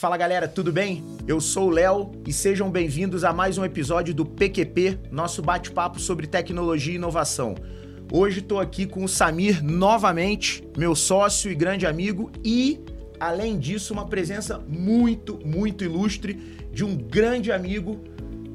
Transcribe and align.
Fala 0.00 0.16
galera, 0.16 0.48
tudo 0.48 0.72
bem? 0.72 1.04
Eu 1.28 1.42
sou 1.42 1.66
o 1.66 1.70
Léo 1.70 2.10
e 2.26 2.32
sejam 2.32 2.70
bem-vindos 2.70 3.22
a 3.22 3.34
mais 3.34 3.58
um 3.58 3.64
episódio 3.66 4.14
do 4.14 4.24
PQP, 4.24 4.98
nosso 5.10 5.42
bate-papo 5.42 6.00
sobre 6.00 6.26
tecnologia 6.26 6.94
e 6.94 6.96
inovação. 6.96 7.54
Hoje 8.10 8.38
estou 8.38 8.58
aqui 8.58 8.86
com 8.86 9.04
o 9.04 9.08
Samir 9.08 9.62
novamente, 9.62 10.66
meu 10.74 10.94
sócio 10.94 11.52
e 11.52 11.54
grande 11.54 11.86
amigo, 11.86 12.32
e 12.42 12.80
além 13.20 13.58
disso, 13.58 13.92
uma 13.92 14.06
presença 14.06 14.58
muito, 14.66 15.38
muito 15.44 15.84
ilustre 15.84 16.32
de 16.72 16.82
um 16.82 16.96
grande 16.96 17.52
amigo 17.52 18.00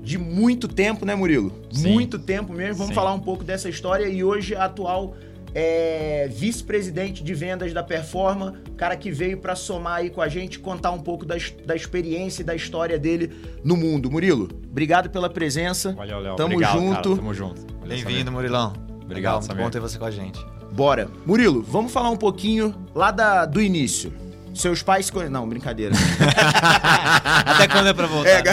de 0.01 0.17
muito 0.17 0.67
tempo, 0.67 1.05
né, 1.05 1.13
Murilo? 1.13 1.53
Sim. 1.71 1.93
Muito 1.93 2.17
tempo 2.17 2.53
mesmo. 2.53 2.77
Vamos 2.77 2.89
Sim. 2.89 2.95
falar 2.95 3.13
um 3.13 3.19
pouco 3.19 3.43
dessa 3.43 3.69
história 3.69 4.07
e 4.07 4.23
hoje 4.23 4.55
a 4.55 4.65
atual 4.65 5.15
é, 5.55 6.27
vice-presidente 6.27 7.23
de 7.23 7.33
vendas 7.33 7.71
da 7.73 7.81
Performa, 7.81 8.55
cara 8.75 8.97
que 8.97 9.09
veio 9.09 9.37
para 9.37 9.55
somar 9.55 9.99
aí 9.99 10.09
com 10.09 10.21
a 10.21 10.27
gente, 10.27 10.59
contar 10.59 10.91
um 10.91 10.99
pouco 10.99 11.25
da, 11.25 11.35
da 11.65 11.75
experiência 11.75 12.41
e 12.41 12.45
da 12.45 12.53
história 12.53 12.99
dele 12.99 13.31
no 13.63 13.77
mundo. 13.77 14.11
Murilo, 14.11 14.49
obrigado 14.69 15.09
pela 15.09 15.29
presença. 15.29 15.93
Valeu, 15.93 16.19
Léo. 16.19 16.35
Tamo 16.35 16.55
Obrigado, 16.55 16.79
junto. 16.79 17.03
Cara, 17.03 17.15
tamo 17.15 17.33
junto. 17.33 17.61
Bem-vindo, 17.87 18.31
Murilão. 18.31 18.73
Obrigado, 19.03 19.09
Legal, 19.09 19.41
Samir. 19.41 19.63
bom 19.63 19.69
ter 19.69 19.79
você 19.79 19.97
com 19.97 20.05
a 20.05 20.11
gente. 20.11 20.45
Bora. 20.73 21.07
Murilo, 21.25 21.61
vamos 21.61 21.93
falar 21.93 22.09
um 22.09 22.17
pouquinho 22.17 22.75
lá 22.93 23.11
da, 23.11 23.45
do 23.45 23.61
início. 23.61 24.11
Seus 24.55 24.81
pais 24.81 25.05
se 25.07 25.11
conhe- 25.11 25.29
Não, 25.29 25.47
brincadeira. 25.47 25.93
Até 27.45 27.67
quando 27.67 27.87
é 27.89 27.93
pra 27.93 28.07
voltar? 28.07 28.29
É, 28.29 28.43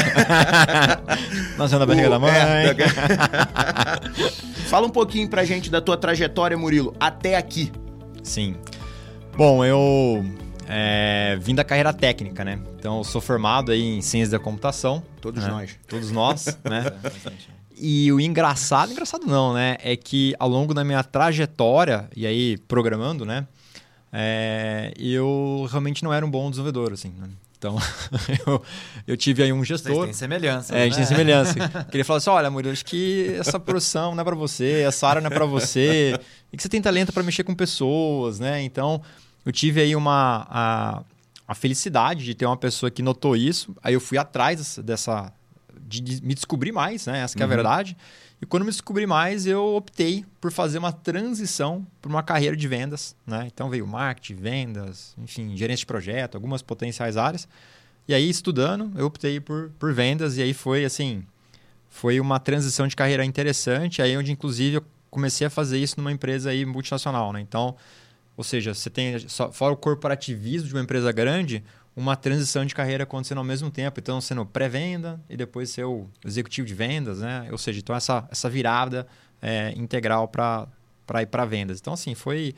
Nasceu 1.56 1.78
na 1.78 1.86
barriga 1.86 2.08
O- 2.08 2.10
da 2.10 2.18
mãe. 2.18 2.30
é, 2.32 2.74
Fala 4.68 4.86
um 4.86 4.90
pouquinho 4.90 5.28
pra 5.28 5.44
gente 5.44 5.70
da 5.70 5.80
tua 5.80 5.96
trajetória, 5.96 6.56
Murilo, 6.56 6.94
até 6.98 7.36
aqui. 7.36 7.70
Sim. 8.22 8.56
Bom, 9.36 9.64
eu 9.64 10.24
é, 10.68 11.38
vim 11.40 11.54
da 11.54 11.64
carreira 11.64 11.92
técnica, 11.92 12.44
né? 12.44 12.58
Então, 12.78 12.98
eu 12.98 13.04
sou 13.04 13.20
formado 13.20 13.70
aí 13.72 13.82
em 13.82 14.02
ciência 14.02 14.32
da 14.32 14.38
computação. 14.38 15.02
Todos 15.20 15.44
né? 15.44 15.50
nós. 15.50 15.70
Todos 15.88 16.10
nós, 16.10 16.58
né? 16.64 16.92
E 17.76 18.10
o 18.12 18.20
engraçado, 18.20 18.92
engraçado 18.92 19.26
não, 19.26 19.52
né? 19.54 19.76
É 19.82 19.96
que 19.96 20.34
ao 20.38 20.48
longo 20.48 20.72
da 20.74 20.84
minha 20.84 21.02
trajetória, 21.02 22.08
e 22.16 22.26
aí 22.26 22.56
programando, 22.68 23.24
né? 23.24 23.46
É, 24.12 24.92
eu 24.98 25.66
realmente 25.70 26.04
não 26.04 26.12
era 26.12 26.24
um 26.24 26.30
bom 26.30 26.50
desenvolvedor, 26.50 26.92
assim. 26.92 27.14
né? 27.18 27.28
Então, 27.56 27.78
eu, 28.46 28.62
eu 29.06 29.16
tive 29.16 29.42
aí 29.42 29.52
um 29.52 29.58
Vocês 29.64 29.80
gestor. 29.80 30.04
têm 30.04 30.12
semelhança. 30.12 30.76
É, 30.76 30.82
a 30.82 30.84
gente 30.84 30.94
tem 30.94 31.02
né? 31.02 31.06
semelhança. 31.06 31.54
que 31.90 31.96
ele 31.96 32.04
fala 32.04 32.18
assim: 32.18 32.30
olha, 32.30 32.50
Murilo, 32.50 32.72
acho 32.72 32.84
que 32.84 33.34
essa 33.38 33.58
profissão 33.58 34.14
não 34.14 34.20
é 34.20 34.24
pra 34.24 34.34
você, 34.34 34.82
essa 34.86 35.06
área 35.06 35.20
não 35.22 35.30
é 35.30 35.34
pra 35.34 35.46
você, 35.46 36.18
e 36.52 36.56
que 36.56 36.62
você 36.62 36.68
tem 36.68 36.82
talento 36.82 37.12
pra 37.12 37.22
mexer 37.22 37.44
com 37.44 37.54
pessoas, 37.54 38.40
né? 38.40 38.62
Então, 38.62 39.00
eu 39.46 39.52
tive 39.52 39.80
aí 39.80 39.94
uma. 39.94 40.46
A, 40.50 41.02
a 41.46 41.54
felicidade 41.54 42.24
de 42.24 42.34
ter 42.34 42.46
uma 42.46 42.56
pessoa 42.56 42.90
que 42.90 43.02
notou 43.02 43.36
isso. 43.36 43.74
Aí 43.82 43.94
eu 43.94 44.00
fui 44.00 44.18
atrás 44.18 44.78
dessa. 44.78 45.32
de, 45.80 46.00
de 46.00 46.24
me 46.24 46.34
descobrir 46.34 46.72
mais, 46.72 47.06
né? 47.06 47.20
Essa 47.20 47.36
que 47.36 47.42
é 47.42 47.46
a 47.46 47.48
verdade. 47.48 47.96
E 48.42 48.46
quando 48.46 48.64
me 48.64 48.72
descobri 48.72 49.06
mais, 49.06 49.46
eu 49.46 49.76
optei 49.76 50.26
por 50.40 50.50
fazer 50.50 50.78
uma 50.78 50.92
transição 50.92 51.86
para 52.00 52.10
uma 52.10 52.24
carreira 52.24 52.56
de 52.56 52.66
vendas, 52.66 53.14
né? 53.24 53.44
Então 53.46 53.70
veio 53.70 53.86
marketing, 53.86 54.34
vendas, 54.34 55.14
enfim, 55.16 55.56
gerência 55.56 55.82
de 55.82 55.86
projeto, 55.86 56.34
algumas 56.34 56.60
potenciais 56.60 57.16
áreas. 57.16 57.46
E 58.08 58.12
aí, 58.12 58.28
estudando, 58.28 58.90
eu 58.98 59.06
optei 59.06 59.38
por, 59.38 59.70
por 59.78 59.94
vendas, 59.94 60.38
e 60.38 60.42
aí 60.42 60.52
foi 60.52 60.84
assim. 60.84 61.22
Foi 61.88 62.18
uma 62.18 62.40
transição 62.40 62.88
de 62.88 62.96
carreira 62.96 63.24
interessante, 63.24 64.02
aí 64.02 64.16
onde, 64.16 64.32
inclusive, 64.32 64.78
eu 64.78 64.84
comecei 65.08 65.46
a 65.46 65.50
fazer 65.50 65.78
isso 65.78 65.94
numa 65.98 66.10
empresa 66.10 66.50
aí 66.50 66.66
multinacional, 66.66 67.32
né? 67.32 67.40
Então, 67.40 67.76
ou 68.36 68.42
seja, 68.42 68.74
você 68.74 68.90
tem, 68.90 69.20
fora 69.52 69.72
o 69.72 69.76
corporativismo 69.76 70.66
de 70.66 70.74
uma 70.74 70.82
empresa 70.82 71.12
grande, 71.12 71.62
uma 71.94 72.16
transição 72.16 72.64
de 72.64 72.74
carreira 72.74 73.04
acontecendo 73.04 73.38
ao 73.38 73.44
mesmo 73.44 73.70
tempo. 73.70 74.00
Então, 74.00 74.20
sendo 74.20 74.44
pré-venda 74.46 75.20
e 75.28 75.36
depois 75.36 75.70
ser 75.70 75.84
o 75.84 76.08
executivo 76.24 76.66
de 76.66 76.74
vendas, 76.74 77.20
né? 77.20 77.48
Ou 77.50 77.58
seja, 77.58 77.78
então 77.78 77.94
essa, 77.94 78.26
essa 78.30 78.48
virada 78.48 79.06
é, 79.40 79.72
integral 79.76 80.28
para 80.28 80.68
ir 81.20 81.26
para 81.26 81.44
vendas. 81.44 81.78
Então, 81.80 81.92
assim, 81.92 82.14
foi. 82.14 82.54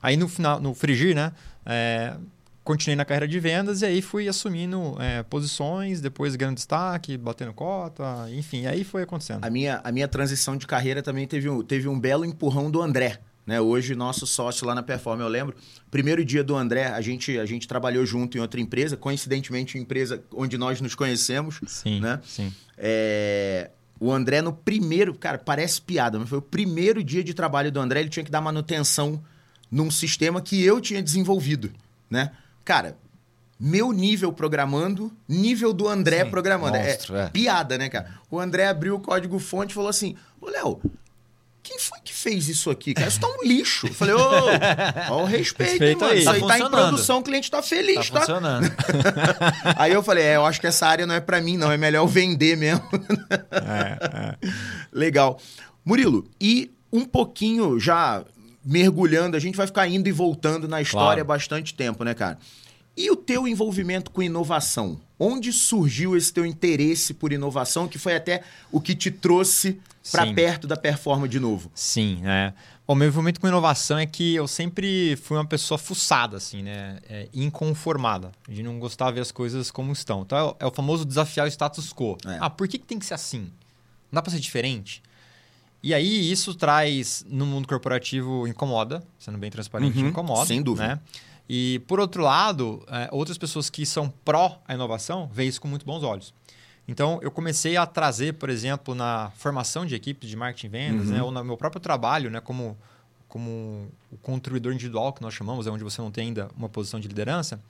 Aí 0.00 0.16
no 0.16 0.28
final, 0.28 0.60
no 0.60 0.74
Frigir, 0.74 1.14
né? 1.14 1.32
é, 1.68 2.16
continuei 2.64 2.96
na 2.96 3.04
carreira 3.04 3.28
de 3.28 3.38
vendas 3.38 3.82
e 3.82 3.86
aí 3.86 4.02
fui 4.02 4.26
assumindo 4.26 4.96
é, 5.00 5.22
posições, 5.22 6.00
depois 6.00 6.34
ganhando 6.34 6.56
destaque, 6.56 7.16
batendo 7.16 7.52
cota, 7.52 8.26
enfim, 8.30 8.66
aí 8.66 8.84
foi 8.84 9.02
acontecendo. 9.02 9.44
A 9.44 9.50
minha, 9.50 9.80
a 9.84 9.92
minha 9.92 10.08
transição 10.08 10.56
de 10.56 10.66
carreira 10.66 11.02
também 11.02 11.26
teve 11.26 11.48
um, 11.48 11.62
teve 11.62 11.86
um 11.86 12.00
belo 12.00 12.24
empurrão 12.24 12.70
do 12.70 12.80
André. 12.80 13.20
Né? 13.48 13.58
Hoje, 13.58 13.94
nosso 13.94 14.26
sócio 14.26 14.66
lá 14.66 14.74
na 14.74 14.82
Performa, 14.82 15.22
eu 15.22 15.28
lembro. 15.28 15.56
Primeiro 15.90 16.22
dia 16.22 16.44
do 16.44 16.54
André, 16.54 16.88
a 16.88 17.00
gente, 17.00 17.38
a 17.38 17.46
gente 17.46 17.66
trabalhou 17.66 18.04
junto 18.04 18.36
em 18.36 18.42
outra 18.42 18.60
empresa, 18.60 18.94
coincidentemente, 18.94 19.74
uma 19.74 19.82
empresa 19.82 20.22
onde 20.34 20.58
nós 20.58 20.82
nos 20.82 20.94
conhecemos. 20.94 21.58
Sim, 21.66 21.98
né? 21.98 22.20
sim. 22.22 22.52
É, 22.76 23.70
O 23.98 24.12
André, 24.12 24.42
no 24.42 24.52
primeiro. 24.52 25.14
Cara, 25.14 25.38
parece 25.38 25.80
piada, 25.80 26.18
mas 26.18 26.28
foi 26.28 26.36
o 26.36 26.42
primeiro 26.42 27.02
dia 27.02 27.24
de 27.24 27.32
trabalho 27.32 27.72
do 27.72 27.80
André, 27.80 28.00
ele 28.00 28.10
tinha 28.10 28.22
que 28.22 28.30
dar 28.30 28.42
manutenção 28.42 29.18
num 29.70 29.90
sistema 29.90 30.42
que 30.42 30.62
eu 30.62 30.78
tinha 30.78 31.02
desenvolvido. 31.02 31.72
Né? 32.10 32.30
Cara, 32.66 32.98
meu 33.58 33.92
nível 33.92 34.30
programando, 34.30 35.10
nível 35.26 35.72
do 35.72 35.88
André 35.88 36.26
Sim, 36.26 36.30
programando. 36.30 36.76
monstro, 36.76 37.16
é, 37.16 37.24
é. 37.24 37.28
piada, 37.30 37.78
né, 37.78 37.88
cara? 37.88 38.12
O 38.30 38.38
André 38.38 38.68
abriu 38.68 38.94
o 38.96 39.00
código 39.00 39.38
fonte 39.38 39.70
e 39.70 39.74
falou 39.74 39.88
assim: 39.88 40.16
Ô, 40.38 40.50
Léo. 40.50 40.82
Quem 41.68 41.78
foi 41.78 41.98
que 42.02 42.14
fez 42.14 42.48
isso 42.48 42.70
aqui, 42.70 42.94
cara? 42.94 43.08
Isso 43.08 43.20
tá 43.20 43.28
um 43.28 43.42
lixo. 43.46 43.88
Eu 43.88 43.92
falei, 43.94 44.14
ô, 44.14 44.20
ó 45.10 45.22
o 45.22 45.24
respeito, 45.26 45.70
hein, 45.72 45.78
Respeita 45.78 46.00
mano. 46.06 46.12
aí. 46.12 46.20
Isso 46.20 46.30
aí 46.30 46.40
Tá 46.40 46.46
tá 46.46 46.58
em 46.58 46.70
produção, 46.70 47.18
o 47.18 47.22
cliente 47.22 47.50
tá 47.50 47.58
Tá 47.58 47.62
feliz, 47.62 48.08
tá? 48.08 48.20
funcionando. 48.20 48.72
Aí 49.76 49.92
eu 49.92 50.02
falei, 50.02 50.24
é, 50.24 50.36
eu 50.36 50.46
acho 50.46 50.58
que 50.60 50.66
essa 50.66 50.86
área 50.86 51.06
não 51.06 51.14
é 51.14 51.20
pra 51.20 51.40
mim, 51.42 51.58
não. 51.58 51.70
É 51.70 51.76
melhor 51.76 52.00
eu 52.04 52.06
vender 52.08 52.56
mesmo. 52.56 52.82
É, 53.52 54.36
é. 54.46 54.48
Legal. 54.92 55.38
Murilo, 55.84 56.24
e 56.40 56.70
um 56.92 57.04
pouquinho 57.04 57.78
já 57.78 58.24
mergulhando, 58.64 59.36
a 59.36 59.40
gente 59.40 59.56
vai 59.56 59.66
ficar 59.66 59.86
indo 59.88 60.08
e 60.08 60.12
voltando 60.12 60.66
na 60.66 60.80
história 60.80 61.06
Claro. 61.06 61.20
há 61.20 61.24
bastante 61.24 61.74
tempo, 61.74 62.02
né, 62.04 62.14
cara? 62.14 62.38
E 63.00 63.10
o 63.12 63.16
teu 63.16 63.46
envolvimento 63.46 64.10
com 64.10 64.20
inovação? 64.20 65.00
Onde 65.20 65.52
surgiu 65.52 66.16
esse 66.16 66.32
teu 66.32 66.44
interesse 66.44 67.14
por 67.14 67.32
inovação, 67.32 67.86
que 67.86 67.96
foi 67.98 68.16
até 68.16 68.42
o 68.72 68.80
que 68.80 68.92
te 68.94 69.08
trouxe 69.10 69.80
Sim. 70.02 70.34
perto 70.34 70.66
da 70.66 70.76
performance 70.76 71.30
de 71.30 71.38
novo? 71.38 71.70
Sim, 71.74 72.20
é. 72.24 72.52
Bom, 72.86 72.96
meu 72.96 73.06
envolvimento 73.06 73.40
com 73.40 73.46
inovação 73.46 73.98
é 73.98 74.06
que 74.06 74.34
eu 74.34 74.48
sempre 74.48 75.14
fui 75.22 75.36
uma 75.36 75.44
pessoa 75.44 75.78
fuçada, 75.78 76.38
assim, 76.38 76.62
né? 76.62 76.98
É, 77.08 77.28
inconformada, 77.32 78.32
de 78.48 78.62
não 78.64 78.80
gostar 78.80 79.06
de 79.10 79.14
ver 79.16 79.20
as 79.20 79.30
coisas 79.30 79.70
como 79.70 79.92
estão. 79.92 80.22
Então, 80.22 80.36
é 80.38 80.42
o- 80.42 80.56
é 80.60 80.66
o 80.66 80.70
famoso 80.72 81.04
desafiar 81.04 81.46
o 81.46 81.48
status 81.50 81.92
quo. 81.92 82.16
É. 82.26 82.38
Ah, 82.40 82.50
por 82.50 82.66
que, 82.66 82.78
que 82.78 82.86
tem 82.86 82.98
que 82.98 83.06
ser 83.06 83.14
assim? 83.14 83.42
Não 84.10 84.14
dá 84.14 84.22
pra 84.22 84.32
ser 84.32 84.40
diferente? 84.40 85.02
E 85.82 85.94
aí, 85.94 86.32
isso 86.32 86.52
traz, 86.54 87.24
no 87.28 87.46
mundo 87.46 87.68
corporativo, 87.68 88.48
incomoda, 88.48 89.02
sendo 89.18 89.38
bem 89.38 89.50
transparente, 89.50 89.98
Uhum, 89.98 90.08
incomoda. 90.08 90.46
sem 90.46 90.60
dúvida. 90.60 90.88
Né? 90.88 91.00
E, 91.48 91.78
por 91.86 91.98
outro 91.98 92.22
lado, 92.22 92.84
é, 92.88 93.08
outras 93.10 93.38
pessoas 93.38 93.70
que 93.70 93.86
são 93.86 94.08
pró 94.24 94.60
a 94.66 94.74
inovação 94.74 95.28
veem 95.32 95.48
isso 95.48 95.60
com 95.60 95.68
muito 95.68 95.86
bons 95.86 96.02
olhos. 96.02 96.34
Então, 96.86 97.18
eu 97.22 97.30
comecei 97.30 97.76
a 97.76 97.86
trazer, 97.86 98.34
por 98.34 98.48
exemplo, 98.50 98.94
na 98.94 99.30
formação 99.36 99.84
de 99.86 99.94
equipes 99.94 100.28
de 100.28 100.36
marketing 100.36 100.66
e 100.66 100.70
vendas, 100.70 101.08
Uhum. 101.08 101.14
né, 101.14 101.22
ou 101.22 101.30
no 101.30 101.44
meu 101.44 101.56
próprio 101.56 101.80
trabalho, 101.80 102.30
né, 102.30 102.40
como, 102.40 102.76
como 103.28 103.88
o 104.10 104.16
contribuidor 104.18 104.72
individual, 104.72 105.12
que 105.12 105.20
nós 105.22 105.34
chamamos, 105.34 105.66
é 105.66 105.70
onde 105.70 105.84
você 105.84 106.00
não 106.00 106.10
tem 106.10 106.28
ainda 106.28 106.48
uma 106.56 106.68
posição 106.68 106.98
de 106.98 107.06
liderança. 107.08 107.60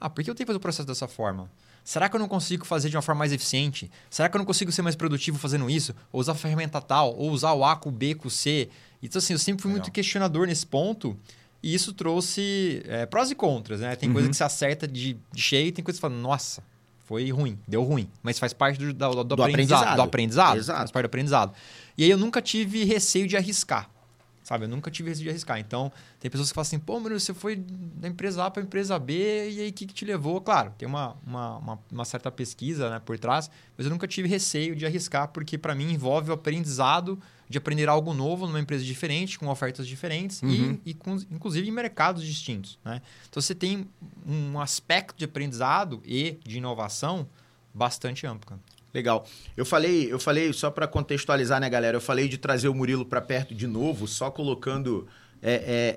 Ah, 0.00 0.08
por 0.10 0.22
que 0.24 0.30
eu 0.30 0.34
tenho 0.34 0.44
que 0.44 0.50
fazer 0.50 0.56
o 0.58 0.60
processo 0.60 0.86
dessa 0.86 1.06
forma? 1.08 1.48
Será 1.84 2.08
que 2.08 2.14
eu 2.16 2.20
não 2.20 2.28
consigo 2.28 2.64
fazer 2.66 2.88
de 2.90 2.96
uma 2.96 3.02
forma 3.02 3.20
mais 3.20 3.32
eficiente? 3.32 3.90
Será 4.10 4.28
que 4.28 4.36
eu 4.36 4.38
não 4.38 4.44
consigo 4.46 4.70
ser 4.70 4.82
mais 4.82 4.94
produtivo 4.94 5.38
fazendo 5.38 5.70
isso? 5.70 5.94
Ou 6.12 6.20
usar 6.20 6.32
a 6.32 6.34
ferramenta 6.34 6.80
tal? 6.80 7.16
Ou 7.16 7.30
usar 7.30 7.52
o 7.54 7.64
A 7.64 7.74
com 7.76 7.88
o 7.88 7.92
B 7.92 8.14
com 8.14 8.28
o 8.28 8.30
C? 8.30 8.68
Então, 9.02 9.18
assim, 9.18 9.32
eu 9.32 9.38
sempre 9.38 9.62
fui 9.62 9.70
Legal. 9.70 9.82
muito 9.84 9.92
questionador 9.92 10.46
nesse 10.46 10.66
ponto. 10.66 11.16
E 11.62 11.74
isso 11.74 11.92
trouxe 11.92 12.82
é, 12.86 13.04
prós 13.06 13.30
e 13.30 13.34
contras, 13.34 13.80
né? 13.80 13.96
Tem 13.96 14.08
Uhum. 14.08 14.12
coisa 14.14 14.28
que 14.28 14.36
você 14.36 14.44
acerta 14.44 14.86
de, 14.86 15.16
de 15.32 15.42
cheio, 15.42 15.72
tem 15.72 15.84
coisa 15.84 15.96
que 15.98 16.00
você 16.00 16.08
fala, 16.08 16.14
nossa, 16.20 16.62
foi 17.04 17.30
ruim, 17.30 17.58
deu 17.66 17.82
ruim. 17.82 18.08
Mas 18.22 18.38
faz 18.38 18.52
parte 18.52 18.78
do, 18.78 18.92
da- 18.92 19.08
do, 19.08 19.24
Do 19.24 19.42
aprendizado, 19.42 19.46
aprendizado. 19.82 19.96
Do 19.96 20.02
aprendizado. 20.02 20.56
Exato. 20.58 20.78
Faz 20.78 20.90
parte 20.90 21.02
do 21.04 21.06
aprendizado. 21.06 21.52
E 21.96 22.04
aí 22.04 22.10
eu 22.10 22.18
nunca 22.18 22.40
tive 22.40 22.84
receio 22.84 23.26
de 23.26 23.36
arriscar. 23.36 23.90
Sabe? 24.44 24.64
Eu 24.64 24.68
nunca 24.68 24.90
tive 24.90 25.10
receio 25.10 25.24
de 25.24 25.30
arriscar. 25.30 25.58
Então, 25.58 25.92
tem 26.20 26.30
pessoas 26.30 26.48
que 26.48 26.54
falam 26.54 26.62
assim, 26.62 26.78
pô, 26.78 26.98
mano, 27.00 27.18
você 27.20 27.34
foi 27.34 27.56
da 27.56 28.08
empresa 28.08 28.44
A 28.46 28.50
para 28.50 28.62
a 28.62 28.64
empresa 28.64 28.98
B, 28.98 29.50
e 29.50 29.60
aí 29.60 29.68
o 29.68 29.72
que, 29.74 29.84
que 29.84 29.92
te 29.92 30.06
levou? 30.06 30.40
Claro, 30.40 30.72
tem 30.78 30.88
uma, 30.88 31.16
uma, 31.26 31.56
uma, 31.58 31.78
uma 31.92 32.04
certa 32.06 32.30
pesquisa 32.30 32.88
né, 32.88 32.98
por 33.04 33.18
trás, 33.18 33.50
mas 33.76 33.84
eu 33.86 33.90
nunca 33.90 34.06
tive 34.08 34.26
receio 34.26 34.74
de 34.74 34.86
arriscar, 34.86 35.28
porque 35.28 35.58
para 35.58 35.74
mim 35.74 35.92
envolve 35.92 36.30
o 36.30 36.32
aprendizado 36.34 37.20
de 37.48 37.56
aprender 37.58 37.88
algo 37.88 38.12
novo 38.12 38.46
numa 38.46 38.60
empresa 38.60 38.84
diferente, 38.84 39.38
com 39.38 39.48
ofertas 39.48 39.86
diferentes 39.86 40.42
Uhum. 40.42 40.78
e, 40.84 40.90
e 40.90 40.94
com, 40.94 41.14
inclusive 41.30 41.66
em 41.68 41.72
mercados 41.72 42.22
distintos. 42.24 42.78
Né? 42.84 43.00
Então, 43.28 43.40
você 43.40 43.54
tem 43.54 43.86
um 44.26 44.60
aspecto 44.60 45.16
de 45.18 45.24
aprendizado 45.24 46.02
e 46.04 46.38
de 46.44 46.58
inovação 46.58 47.26
bastante 47.74 48.26
amplo. 48.26 48.48
Cara. 48.50 48.60
Legal. 48.92 49.26
Eu 49.56 49.64
falei, 49.66 50.10
eu 50.12 50.18
falei 50.18 50.52
só 50.52 50.70
para 50.70 50.86
contextualizar, 50.88 51.60
né, 51.60 51.68
galera? 51.68 51.96
Eu 51.96 52.00
falei 52.00 52.26
de 52.28 52.38
trazer 52.38 52.68
o 52.68 52.74
Murilo 52.74 53.04
para 53.04 53.20
perto 53.20 53.54
de 53.54 53.66
novo, 53.66 54.06
só 54.08 54.30
colocando 54.30 55.06
é, 55.40 55.52
é, 55.52 55.96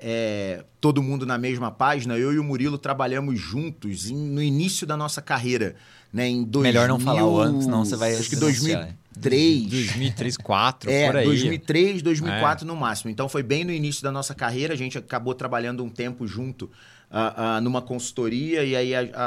é, 0.60 0.64
todo 0.80 1.02
mundo 1.02 1.26
na 1.26 1.36
mesma 1.36 1.70
página, 1.70 2.16
eu 2.16 2.32
e 2.32 2.38
o 2.38 2.44
Murilo 2.44 2.78
trabalhamos 2.78 3.40
juntos 3.40 4.08
em- 4.08 4.14
no 4.16 4.40
início 4.42 4.86
da 4.86 4.96
nossa 4.96 5.20
carreira. 5.20 5.74
Né, 6.12 6.28
em 6.28 6.44
2000, 6.44 6.62
Melhor 6.72 6.88
não 6.88 7.00
falar 7.00 7.26
o 7.26 7.38
ano, 7.38 7.62
senão 7.62 7.84
você 7.84 7.96
vai 7.96 8.14
Acho 8.14 8.28
que 8.28 8.36
denunciar, 8.36 8.86
hein? 8.88 8.98
2003. 9.16 9.66
2003, 9.70 10.36
2004, 10.36 10.90
É, 10.90 11.06
por 11.06 11.16
aí. 11.16 11.24
2003, 11.26 12.02
2004 12.02 12.66
no 12.66 12.76
máximo. 12.76 13.10
Então 13.10 13.28
foi 13.28 13.42
bem 13.42 13.64
no 13.64 13.72
início 13.72 14.02
da 14.02 14.10
nossa 14.12 14.34
carreira. 14.34 14.74
A 14.74 14.76
gente 14.76 14.98
acabou 14.98 15.34
trabalhando 15.34 15.82
um 15.84 15.88
tempo 15.88 16.26
junto 16.26 16.70
ah, 17.10 17.56
ah, 17.56 17.60
numa 17.60 17.82
consultoria 17.82 18.64
e 18.64 18.74
aí 18.74 18.94
a, 18.94 19.00
a- 19.00 19.26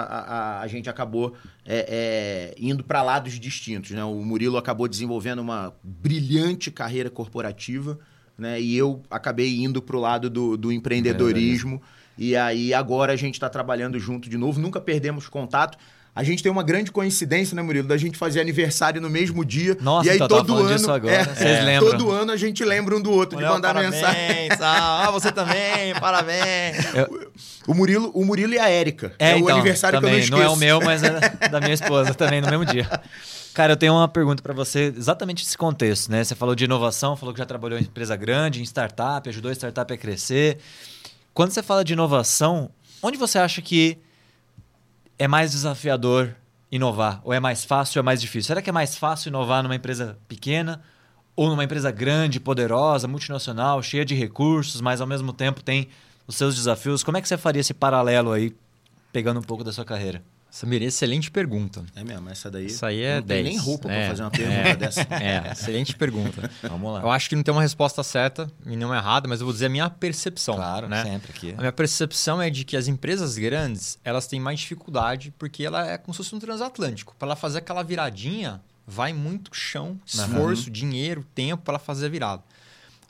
a- 0.59 0.61
a 0.61 0.67
gente 0.67 0.89
acabou 0.89 1.35
é, 1.65 2.53
é, 2.55 2.55
indo 2.59 2.83
para 2.83 3.03
lados 3.03 3.39
distintos. 3.39 3.91
Né? 3.91 4.03
O 4.03 4.15
Murilo 4.25 4.57
acabou 4.57 4.87
desenvolvendo 4.87 5.39
uma 5.39 5.73
brilhante 5.83 6.71
carreira 6.71 7.09
corporativa 7.09 7.99
né? 8.37 8.59
e 8.59 8.75
eu 8.75 9.03
acabei 9.09 9.57
indo 9.63 9.81
para 9.81 9.95
o 9.95 9.99
lado 9.99 10.29
do, 10.29 10.57
do 10.57 10.71
empreendedorismo. 10.71 11.81
E 12.17 12.35
aí 12.35 12.73
agora 12.73 13.13
a 13.13 13.15
gente 13.15 13.35
está 13.35 13.49
trabalhando 13.49 13.99
junto 13.99 14.29
de 14.29 14.37
novo. 14.37 14.59
Nunca 14.59 14.79
perdemos 14.81 15.27
contato. 15.29 15.77
A 16.15 16.23
gente 16.23 16.41
tem 16.41 16.49
uma 16.49 16.63
grande 16.63 16.93
coincidência, 16.93 17.53
né, 17.53 17.61
Murilo? 17.61 17.89
Da 17.89 17.97
gente 17.97 18.17
fazer 18.17 18.39
aniversário 18.39 19.01
no 19.01 19.09
mesmo 19.09 19.43
dia. 19.43 19.77
Nossa, 19.81 20.07
e 20.07 20.11
aí 20.11 20.17
eu 20.17 20.27
todo 20.29 20.55
ano. 20.55 20.73
disso 20.73 20.89
agora. 20.89 21.13
é, 21.13 21.23
Vocês 21.25 21.65
lembram? 21.65 21.91
Todo 21.91 22.09
ano 22.09 22.31
a 22.31 22.37
gente 22.37 22.63
lembra 22.63 22.95
um 22.95 23.01
do 23.01 23.11
outro 23.11 23.35
de 23.35 23.43
Léo, 23.43 23.53
mandar 23.53 23.73
parabéns, 23.73 24.01
mensagem. 24.01 24.49
Ah, 24.61 25.11
você 25.11 25.29
também, 25.29 25.93
parabéns. 25.99 26.77
O 27.67 27.73
Murilo, 27.73 28.11
o 28.13 28.23
Murilo 28.23 28.53
e 28.53 28.59
a 28.59 28.69
Érica. 28.69 29.13
É, 29.17 29.33
o 29.33 29.39
então, 29.39 29.55
aniversário 29.55 29.99
também, 29.99 30.21
que 30.21 30.27
eu 30.27 30.31
não 30.31 30.37
esqueço. 30.37 30.53
é 30.53 30.55
o 30.55 30.59
meu, 30.59 30.79
mas 30.81 31.01
é 31.01 31.19
da 31.49 31.59
minha 31.59 31.73
esposa 31.73 32.13
também, 32.13 32.39
no 32.39 32.47
mesmo 32.47 32.63
dia. 32.63 32.87
Cara, 33.55 33.73
eu 33.73 33.77
tenho 33.77 33.93
uma 33.93 34.07
pergunta 34.07 34.43
para 34.43 34.53
você, 34.53 34.93
exatamente 34.95 35.43
esse 35.43 35.57
contexto, 35.57 36.11
né? 36.11 36.23
Você 36.23 36.35
falou 36.35 36.53
de 36.53 36.65
inovação, 36.65 37.17
falou 37.17 37.33
que 37.33 37.39
já 37.39 37.45
trabalhou 37.45 37.79
em 37.79 37.81
empresa 37.81 38.15
grande, 38.15 38.61
em 38.61 38.63
startup, 38.63 39.27
ajudou 39.27 39.49
a 39.49 39.53
startup 39.55 39.91
a 39.91 39.97
crescer. 39.97 40.59
Quando 41.33 41.51
você 41.51 41.63
fala 41.63 41.83
de 41.83 41.93
inovação, 41.93 42.69
onde 43.01 43.17
você 43.17 43.39
acha 43.39 43.61
que 43.63 43.97
é 45.17 45.27
mais 45.27 45.51
desafiador 45.51 46.35
inovar? 46.71 47.21
Ou 47.23 47.33
é 47.33 47.39
mais 47.39 47.63
fácil 47.63 47.99
ou 47.99 48.03
é 48.03 48.05
mais 48.05 48.21
difícil? 48.21 48.47
Será 48.47 48.61
que 48.61 48.69
é 48.69 48.73
mais 48.73 48.97
fácil 48.97 49.29
inovar 49.29 49.63
numa 49.63 49.75
empresa 49.75 50.17
pequena 50.27 50.81
ou 51.35 51.49
numa 51.49 51.63
empresa 51.63 51.91
grande, 51.91 52.39
poderosa, 52.39 53.07
multinacional, 53.07 53.81
cheia 53.81 54.05
de 54.05 54.15
recursos, 54.15 54.81
mas 54.81 55.01
ao 55.01 55.07
mesmo 55.07 55.33
tempo 55.33 55.63
tem 55.63 55.89
os 56.27 56.35
seus 56.35 56.55
desafios? 56.55 57.03
Como 57.03 57.17
é 57.17 57.21
que 57.21 57.27
você 57.27 57.37
faria 57.37 57.59
esse 57.59 57.73
paralelo 57.73 58.31
aí, 58.31 58.55
pegando 59.11 59.39
um 59.39 59.43
pouco 59.43 59.63
da 59.63 59.71
sua 59.71 59.85
carreira? 59.85 60.23
Samir, 60.55 60.81
excelente 60.83 61.29
pergunta. 61.29 61.83
É 61.93 62.01
mesmo, 62.01 62.29
essa 62.29 62.49
daí. 62.49 62.67
Isso 62.67 62.85
aí 62.85 63.01
é 63.01 63.15
não 63.15 63.23
tem 63.27 63.43
10. 63.43 63.45
nem 63.49 63.57
roupa 63.57 63.91
É, 63.91 63.99
pra 63.99 64.09
fazer 64.11 64.23
uma 64.23 64.31
pergunta 64.31 64.69
é. 64.69 64.75
dessa. 64.77 65.01
É, 65.11 65.51
excelente 65.51 65.93
pergunta. 65.97 66.49
Vamos 66.63 66.93
lá. 66.93 67.01
Eu 67.01 67.11
acho 67.11 67.27
que 67.27 67.35
não 67.35 67.43
tem 67.43 67.53
uma 67.53 67.61
resposta 67.61 68.01
certa 68.03 68.49
e 68.65 68.77
não 68.77 68.95
errada, 68.95 69.27
mas 69.27 69.41
eu 69.41 69.45
vou 69.45 69.51
dizer 69.51 69.65
a 69.65 69.69
minha 69.69 69.89
percepção. 69.89 70.55
Claro, 70.55 70.87
né? 70.87 71.03
sempre 71.03 71.33
aqui. 71.33 71.51
A 71.51 71.57
minha 71.57 71.73
percepção 71.73 72.41
é 72.41 72.49
de 72.49 72.63
que 72.63 72.77
as 72.77 72.87
empresas 72.87 73.37
grandes, 73.37 73.99
elas 74.01 74.27
têm 74.27 74.39
mais 74.39 74.61
dificuldade 74.61 75.33
porque 75.37 75.65
ela 75.65 75.91
é 75.91 75.97
como 75.97 76.13
se 76.13 76.19
fosse 76.19 76.33
um 76.33 76.39
transatlântico. 76.39 77.13
Para 77.19 77.27
ela 77.27 77.35
fazer 77.35 77.57
aquela 77.57 77.83
viradinha, 77.83 78.61
vai 78.87 79.11
muito 79.11 79.53
chão, 79.53 79.99
esforço, 80.05 80.71
dinheiro, 80.71 81.25
tempo 81.35 81.63
para 81.63 81.73
ela 81.73 81.79
fazer 81.79 82.05
a 82.05 82.09
virada. 82.09 82.41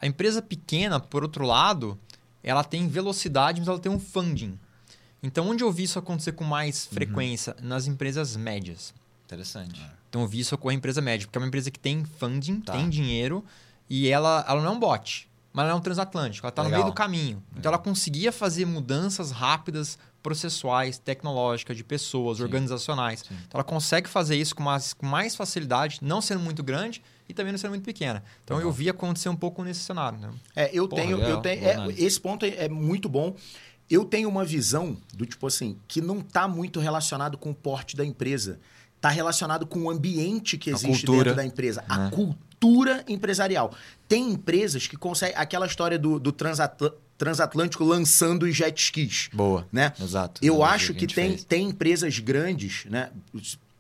A 0.02 0.08
empresa 0.08 0.42
pequena, 0.42 1.00
por 1.00 1.22
outro 1.22 1.46
lado, 1.46 1.96
ela 2.42 2.64
tem 2.64 2.88
velocidade, 2.88 3.62
mas 3.62 3.68
ela 3.68 3.78
tem 3.78 3.92
um 3.92 4.00
funding. 4.00 4.58
Então, 5.26 5.50
onde 5.50 5.64
eu 5.64 5.72
vi 5.72 5.84
isso 5.84 5.98
acontecer 5.98 6.34
com 6.34 6.44
mais 6.44 6.86
frequência? 6.86 7.56
Nas 7.60 7.88
empresas 7.88 8.36
médias. 8.36 8.94
Interessante. 9.26 9.82
Então, 10.08 10.22
eu 10.22 10.28
vi 10.28 10.40
isso 10.40 10.54
ocorrer 10.54 10.76
em 10.76 10.78
empresa 10.78 11.02
média, 11.02 11.26
porque 11.26 11.36
é 11.38 11.42
uma 11.42 11.48
empresa 11.48 11.72
que 11.72 11.80
tem 11.80 12.06
funding, 12.06 12.62
Tá. 12.62 12.74
tem 12.74 12.88
dinheiro, 12.88 13.44
e 13.90 14.08
ela, 14.08 14.46
ela 14.48 14.62
não 14.62 14.70
é 14.70 14.72
um 14.74 14.80
bot, 14.80 15.28
mas 15.52 15.64
ela 15.64 15.72
é 15.74 15.76
um 15.76 15.82
transatlântico, 15.82 16.46
ela 16.46 16.52
está 16.52 16.64
no 16.64 16.70
meio 16.70 16.86
do 16.86 16.94
caminho. 16.94 17.42
Então, 17.58 17.72
ela 17.72 17.80
conseguia 17.80 18.32
fazer 18.32 18.66
mudanças 18.66 19.32
rápidas, 19.32 19.98
processuais, 20.22 21.00
tecnológicas, 21.00 21.76
de 21.76 21.84
pessoas, 21.84 22.40
organizacionais. 22.40 23.24
Então, 23.26 23.56
ela 23.60 23.64
consegue 23.64 24.08
fazer 24.08 24.36
isso 24.36 24.56
com 24.56 24.62
mais, 24.64 24.94
com 24.94 25.08
mais 25.08 25.36
facilidade, 25.36 26.00
não 26.04 26.22
sendo 26.22 26.40
muito 26.40 26.62
grande 26.64 27.02
e 27.28 27.34
também 27.34 27.52
não 27.52 27.58
sendo 27.60 27.72
muito 27.72 27.84
pequena. 27.84 28.24
Então, 28.44 28.60
eu 28.62 28.72
vi 28.72 28.90
acontecer 28.90 29.30
um 29.30 29.36
pouco 29.36 29.64
nesse 29.64 29.80
cenário. 29.82 30.20
Né? 30.20 30.30
É, 30.56 30.70
eu 30.72 30.88
Porra, 30.88 31.02
tenho. 31.02 31.18
legal, 31.18 31.32
eu 31.32 31.42
tenho 31.42 31.66
é, 31.66 31.94
esse 31.98 32.20
ponto 32.22 32.46
é, 32.46 32.66
é 32.66 32.70
muito 32.70 33.10
bom. 33.10 33.36
Eu 33.90 34.04
tenho 34.06 34.28
uma 34.30 34.44
visão 34.44 34.98
do 35.14 35.26
tipo 35.26 35.46
assim, 35.48 35.78
que 35.88 36.02
não 36.02 36.20
está 36.20 36.48
muito 36.48 36.80
relacionado 36.80 37.38
com 37.38 37.52
o 37.52 37.56
porte 37.56 37.96
da 37.96 38.06
empresa. 38.06 38.60
Está 38.96 39.10
relacionado 39.10 39.68
com 39.68 39.84
o 39.84 39.90
ambiente 39.90 40.58
que 40.58 40.72
existe 40.72 41.06
dentro 41.06 41.36
da 41.36 41.46
empresa. 41.46 41.84
A 41.88 41.98
né? 41.98 42.12
cultura 42.12 43.04
empresarial. 43.08 43.74
Tem 44.08 44.32
empresas 44.32 44.88
que 44.88 44.98
conseguem. 44.98 45.36
Aquela 45.38 45.68
história 45.68 46.00
do, 46.00 46.20
do 46.20 46.32
transatl- 46.32 46.88
transatlântico 47.18 47.84
lançando 47.84 48.44
os 48.44 48.56
jet 48.56 48.76
skis. 48.82 49.30
Boa. 49.32 49.68
Né? 49.72 49.94
Exato. 50.02 50.44
Eu 50.44 50.56
Analogia 50.56 50.76
acho 50.76 50.94
que, 50.94 51.02
gente 51.02 51.16
tem, 51.16 51.30
fez. 51.30 51.44
tem 51.44 51.70
empresas 51.70 52.18
grandes, 52.18 52.86
né? 52.86 53.12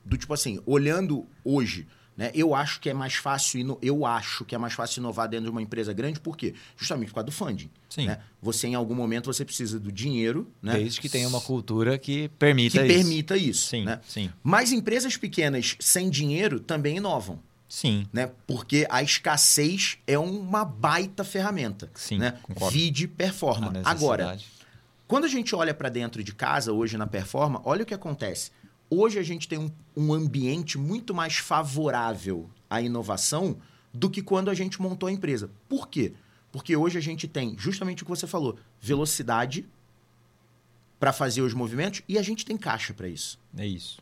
Do 0.06 0.18
tipo 0.18 0.34
assim, 0.34 0.62
olhando 0.66 1.26
hoje, 1.44 1.88
né? 2.18 2.32
Eu 2.34 2.56
acho 2.56 2.80
que 2.80 2.90
é 2.90 2.94
mais 2.94 3.16
fácil, 3.16 3.60
ino- 3.60 3.78
eu 3.82 4.06
acho 4.06 4.46
que 4.46 4.56
é 4.56 4.58
mais 4.58 4.74
fácil 4.74 5.00
inovar 5.00 5.28
dentro 5.28 5.46
de 5.46 5.52
uma 5.52 5.62
empresa 5.62 5.92
grande, 5.94 6.20
por 6.20 6.38
quê? 6.38 6.54
Justamente 6.78 7.10
por 7.10 7.16
causa 7.16 7.26
do 7.26 7.32
funding. 7.32 7.70
Sim. 7.90 8.08
Né? 8.08 8.20
Você, 8.42 8.68
em 8.68 8.76
algum 8.76 8.96
momento, 8.96 9.26
você 9.26 9.44
precisa 9.44 9.80
do 9.80 9.92
dinheiro, 9.92 10.48
né? 10.62 10.74
Desde 10.74 11.02
que 11.02 11.10
tenha 11.10 11.28
uma 11.28 11.42
cultura 11.42 11.98
que 11.98 12.06
que 12.06 12.30
permita 12.38 12.86
isso. 12.86 12.96
permita 12.96 13.38
isso. 13.38 13.68
Sim, 13.68 13.84
né? 13.86 14.00
sim, 14.08 14.30
Mas 14.44 14.72
empresas 14.72 15.18
pequenas 15.18 15.76
sem 15.80 16.10
dinheiro 16.10 16.60
também 16.60 16.98
inovam. 16.98 17.40
sim. 17.68 18.08
Né? 18.14 18.32
Porque 18.48 18.86
a 18.90 19.02
escassez 19.04 19.98
é 20.08 20.18
uma 20.18 20.64
baita 20.64 21.24
ferramenta. 21.24 21.90
Sim, 21.96 22.20
né? 22.20 22.38
concordo. 22.44 22.74
Vide 22.74 23.08
performa. 23.08 23.74
Agora, 23.84 24.38
quando 25.08 25.26
a 25.26 25.28
gente 25.28 25.54
olha 25.56 25.74
para 25.74 25.90
dentro 25.90 26.24
de 26.24 26.34
casa 26.34 26.72
hoje 26.74 26.98
na 26.98 27.06
Performa, 27.08 27.62
olha 27.66 27.84
o 27.84 27.86
que 27.86 27.94
acontece. 27.94 28.52
Hoje 28.98 29.20
a 29.20 29.24
gente 29.24 29.48
tem 29.48 29.60
um, 29.60 29.70
um 29.96 30.14
ambiente 30.14 30.78
muito 30.78 31.14
mais 31.14 31.36
favorável 31.36 32.50
à 32.70 32.82
inovação 32.82 33.58
do 33.94 34.10
que 34.10 34.22
quando 34.22 34.50
a 34.50 34.54
gente 34.54 34.82
montou 34.82 35.08
a 35.08 35.12
empresa. 35.12 35.52
Por 35.68 35.90
quê? 35.90 36.14
Porque 36.50 36.76
hoje 36.78 36.98
a 36.98 37.02
gente 37.02 37.28
tem 37.28 37.58
justamente 37.58 38.04
o 38.04 38.06
que 38.06 38.10
você 38.10 38.26
falou, 38.26 38.58
velocidade 38.80 39.66
para 40.98 41.12
fazer 41.12 41.42
os 41.42 41.54
movimentos 41.54 42.02
e 42.08 42.18
a 42.18 42.22
gente 42.22 42.46
tem 42.46 42.56
caixa 42.56 42.94
para 42.94 43.10
isso. 43.10 43.38
É 43.58 43.68
isso. 43.68 44.00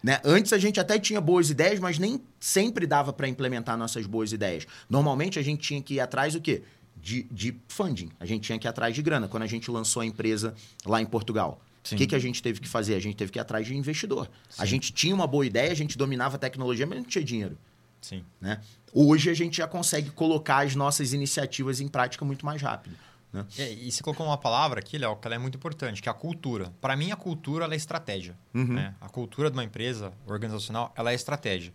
Né? 0.00 0.20
Antes 0.24 0.52
a 0.52 0.58
gente 0.58 0.78
até 0.78 1.00
tinha 1.00 1.20
boas 1.20 1.50
ideias, 1.50 1.80
mas 1.80 1.98
nem 1.98 2.20
sempre 2.38 2.86
dava 2.86 3.12
para 3.12 3.28
implementar 3.28 3.76
nossas 3.76 4.06
boas 4.06 4.32
ideias. 4.32 4.66
Normalmente 4.88 5.38
a 5.38 5.42
gente 5.42 5.60
tinha 5.60 5.82
que 5.82 5.94
ir 5.94 6.00
atrás 6.00 6.34
do 6.34 6.40
quê? 6.40 6.62
De, 6.96 7.24
de 7.24 7.56
funding. 7.66 8.10
A 8.20 8.26
gente 8.26 8.44
tinha 8.44 8.58
que 8.58 8.68
ir 8.68 8.70
atrás 8.70 8.94
de 8.94 9.02
grana. 9.02 9.26
Quando 9.26 9.42
a 9.42 9.48
gente 9.48 9.68
lançou 9.68 10.02
a 10.02 10.06
empresa 10.06 10.54
lá 10.86 11.02
em 11.02 11.06
Portugal. 11.06 11.60
Sim. 11.82 11.96
O 11.96 11.98
que, 11.98 12.06
que 12.06 12.14
a 12.14 12.18
gente 12.18 12.42
teve 12.42 12.60
que 12.60 12.68
fazer? 12.68 12.94
A 12.94 13.00
gente 13.00 13.16
teve 13.16 13.32
que 13.32 13.38
ir 13.38 13.40
atrás 13.40 13.66
de 13.66 13.74
investidor. 13.74 14.30
A 14.56 14.64
gente 14.64 14.92
tinha 14.92 15.14
uma 15.14 15.26
boa 15.26 15.44
ideia, 15.44 15.72
a 15.72 15.74
gente 15.74 15.98
dominava 15.98 16.36
a 16.36 16.38
tecnologia, 16.38 16.86
mas 16.86 16.98
não 16.98 17.04
tinha 17.04 17.24
dinheiro. 17.24 17.58
Sim. 18.00 18.24
Né? 18.40 18.60
Hoje 18.92 19.30
a 19.30 19.34
gente 19.34 19.56
já 19.56 19.66
consegue 19.66 20.10
colocar 20.10 20.64
as 20.64 20.74
nossas 20.74 21.12
iniciativas 21.12 21.80
em 21.80 21.88
prática 21.88 22.24
muito 22.24 22.44
mais 22.46 22.60
rápido. 22.60 22.94
Né? 23.32 23.46
E, 23.58 23.88
e 23.88 23.92
você 23.92 24.02
colocou 24.02 24.26
uma 24.26 24.36
palavra 24.36 24.80
aqui, 24.80 24.98
Léo, 24.98 25.16
que 25.16 25.26
ela 25.26 25.34
é 25.34 25.38
muito 25.38 25.56
importante, 25.56 26.02
que 26.02 26.08
é 26.08 26.12
a 26.12 26.14
cultura. 26.14 26.72
Para 26.80 26.96
mim, 26.96 27.10
a 27.10 27.16
cultura 27.16 27.66
é 27.72 27.76
estratégia. 27.76 28.36
Uhum. 28.52 28.74
né? 28.74 28.94
A 29.00 29.08
cultura 29.08 29.50
de 29.50 29.56
uma 29.56 29.64
empresa 29.64 30.12
organizacional 30.26 30.92
ela 30.96 31.10
é 31.10 31.14
estratégia. 31.14 31.72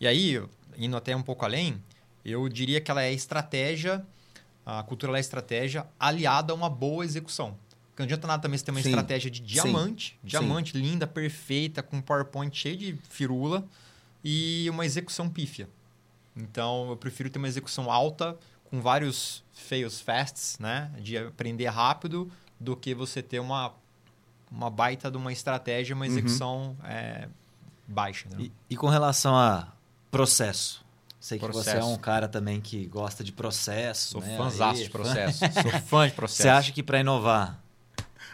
E 0.00 0.06
aí, 0.06 0.42
indo 0.76 0.96
até 0.96 1.16
um 1.16 1.22
pouco 1.22 1.44
além, 1.44 1.82
eu 2.24 2.48
diria 2.48 2.80
que 2.80 2.90
ela 2.90 3.02
é 3.02 3.12
estratégia, 3.12 4.04
a 4.64 4.82
cultura 4.82 5.16
é 5.16 5.20
estratégia 5.20 5.86
aliada 5.98 6.52
a 6.52 6.56
uma 6.56 6.68
boa 6.68 7.04
execução. 7.04 7.56
Porque 7.96 8.02
não 8.02 8.04
adianta 8.08 8.26
nada 8.26 8.42
também 8.42 8.58
você 8.58 8.64
ter 8.66 8.72
uma 8.72 8.82
Sim. 8.82 8.90
estratégia 8.90 9.30
de 9.30 9.40
diamante, 9.40 10.18
Sim. 10.20 10.28
diamante 10.28 10.76
linda, 10.76 11.06
perfeita, 11.06 11.82
com 11.82 11.98
PowerPoint 12.02 12.54
cheio 12.54 12.76
de 12.76 12.98
firula 13.08 13.64
e 14.22 14.68
uma 14.68 14.84
execução 14.84 15.30
pífia. 15.30 15.66
Então, 16.36 16.90
eu 16.90 16.96
prefiro 16.98 17.30
ter 17.30 17.38
uma 17.38 17.48
execução 17.48 17.90
alta, 17.90 18.36
com 18.64 18.82
vários 18.82 19.42
fails 19.54 19.98
fasts, 19.98 20.58
né? 20.58 20.90
De 21.00 21.16
aprender 21.16 21.68
rápido, 21.68 22.30
do 22.60 22.76
que 22.76 22.94
você 22.94 23.22
ter 23.22 23.40
uma, 23.40 23.72
uma 24.50 24.68
baita 24.68 25.10
de 25.10 25.16
uma 25.16 25.32
estratégia, 25.32 25.96
uma 25.96 26.06
execução 26.06 26.76
é, 26.84 27.28
baixa. 27.88 28.28
Né? 28.28 28.36
E, 28.40 28.52
e 28.68 28.76
com 28.76 28.88
relação 28.88 29.34
a 29.34 29.72
processo? 30.10 30.84
Sei 31.18 31.38
que 31.38 31.46
você 31.46 31.70
é 31.70 31.72
Processo. 31.72 31.88
um 31.88 31.96
cara 31.96 32.28
também 32.28 32.60
que 32.60 32.84
gosta 32.86 33.24
de 33.24 33.32
processo. 33.32 34.10
Sou 34.10 34.20
né? 34.20 34.36
fãzaço 34.36 34.80
Aí, 34.80 34.84
de 34.84 34.90
processo. 34.90 35.38
Sou 35.62 35.80
fã 35.80 36.06
de 36.06 36.14
processo. 36.14 36.42
Você 36.42 36.48
acha 36.50 36.72
que 36.72 36.82
para 36.82 37.00
inovar 37.00 37.64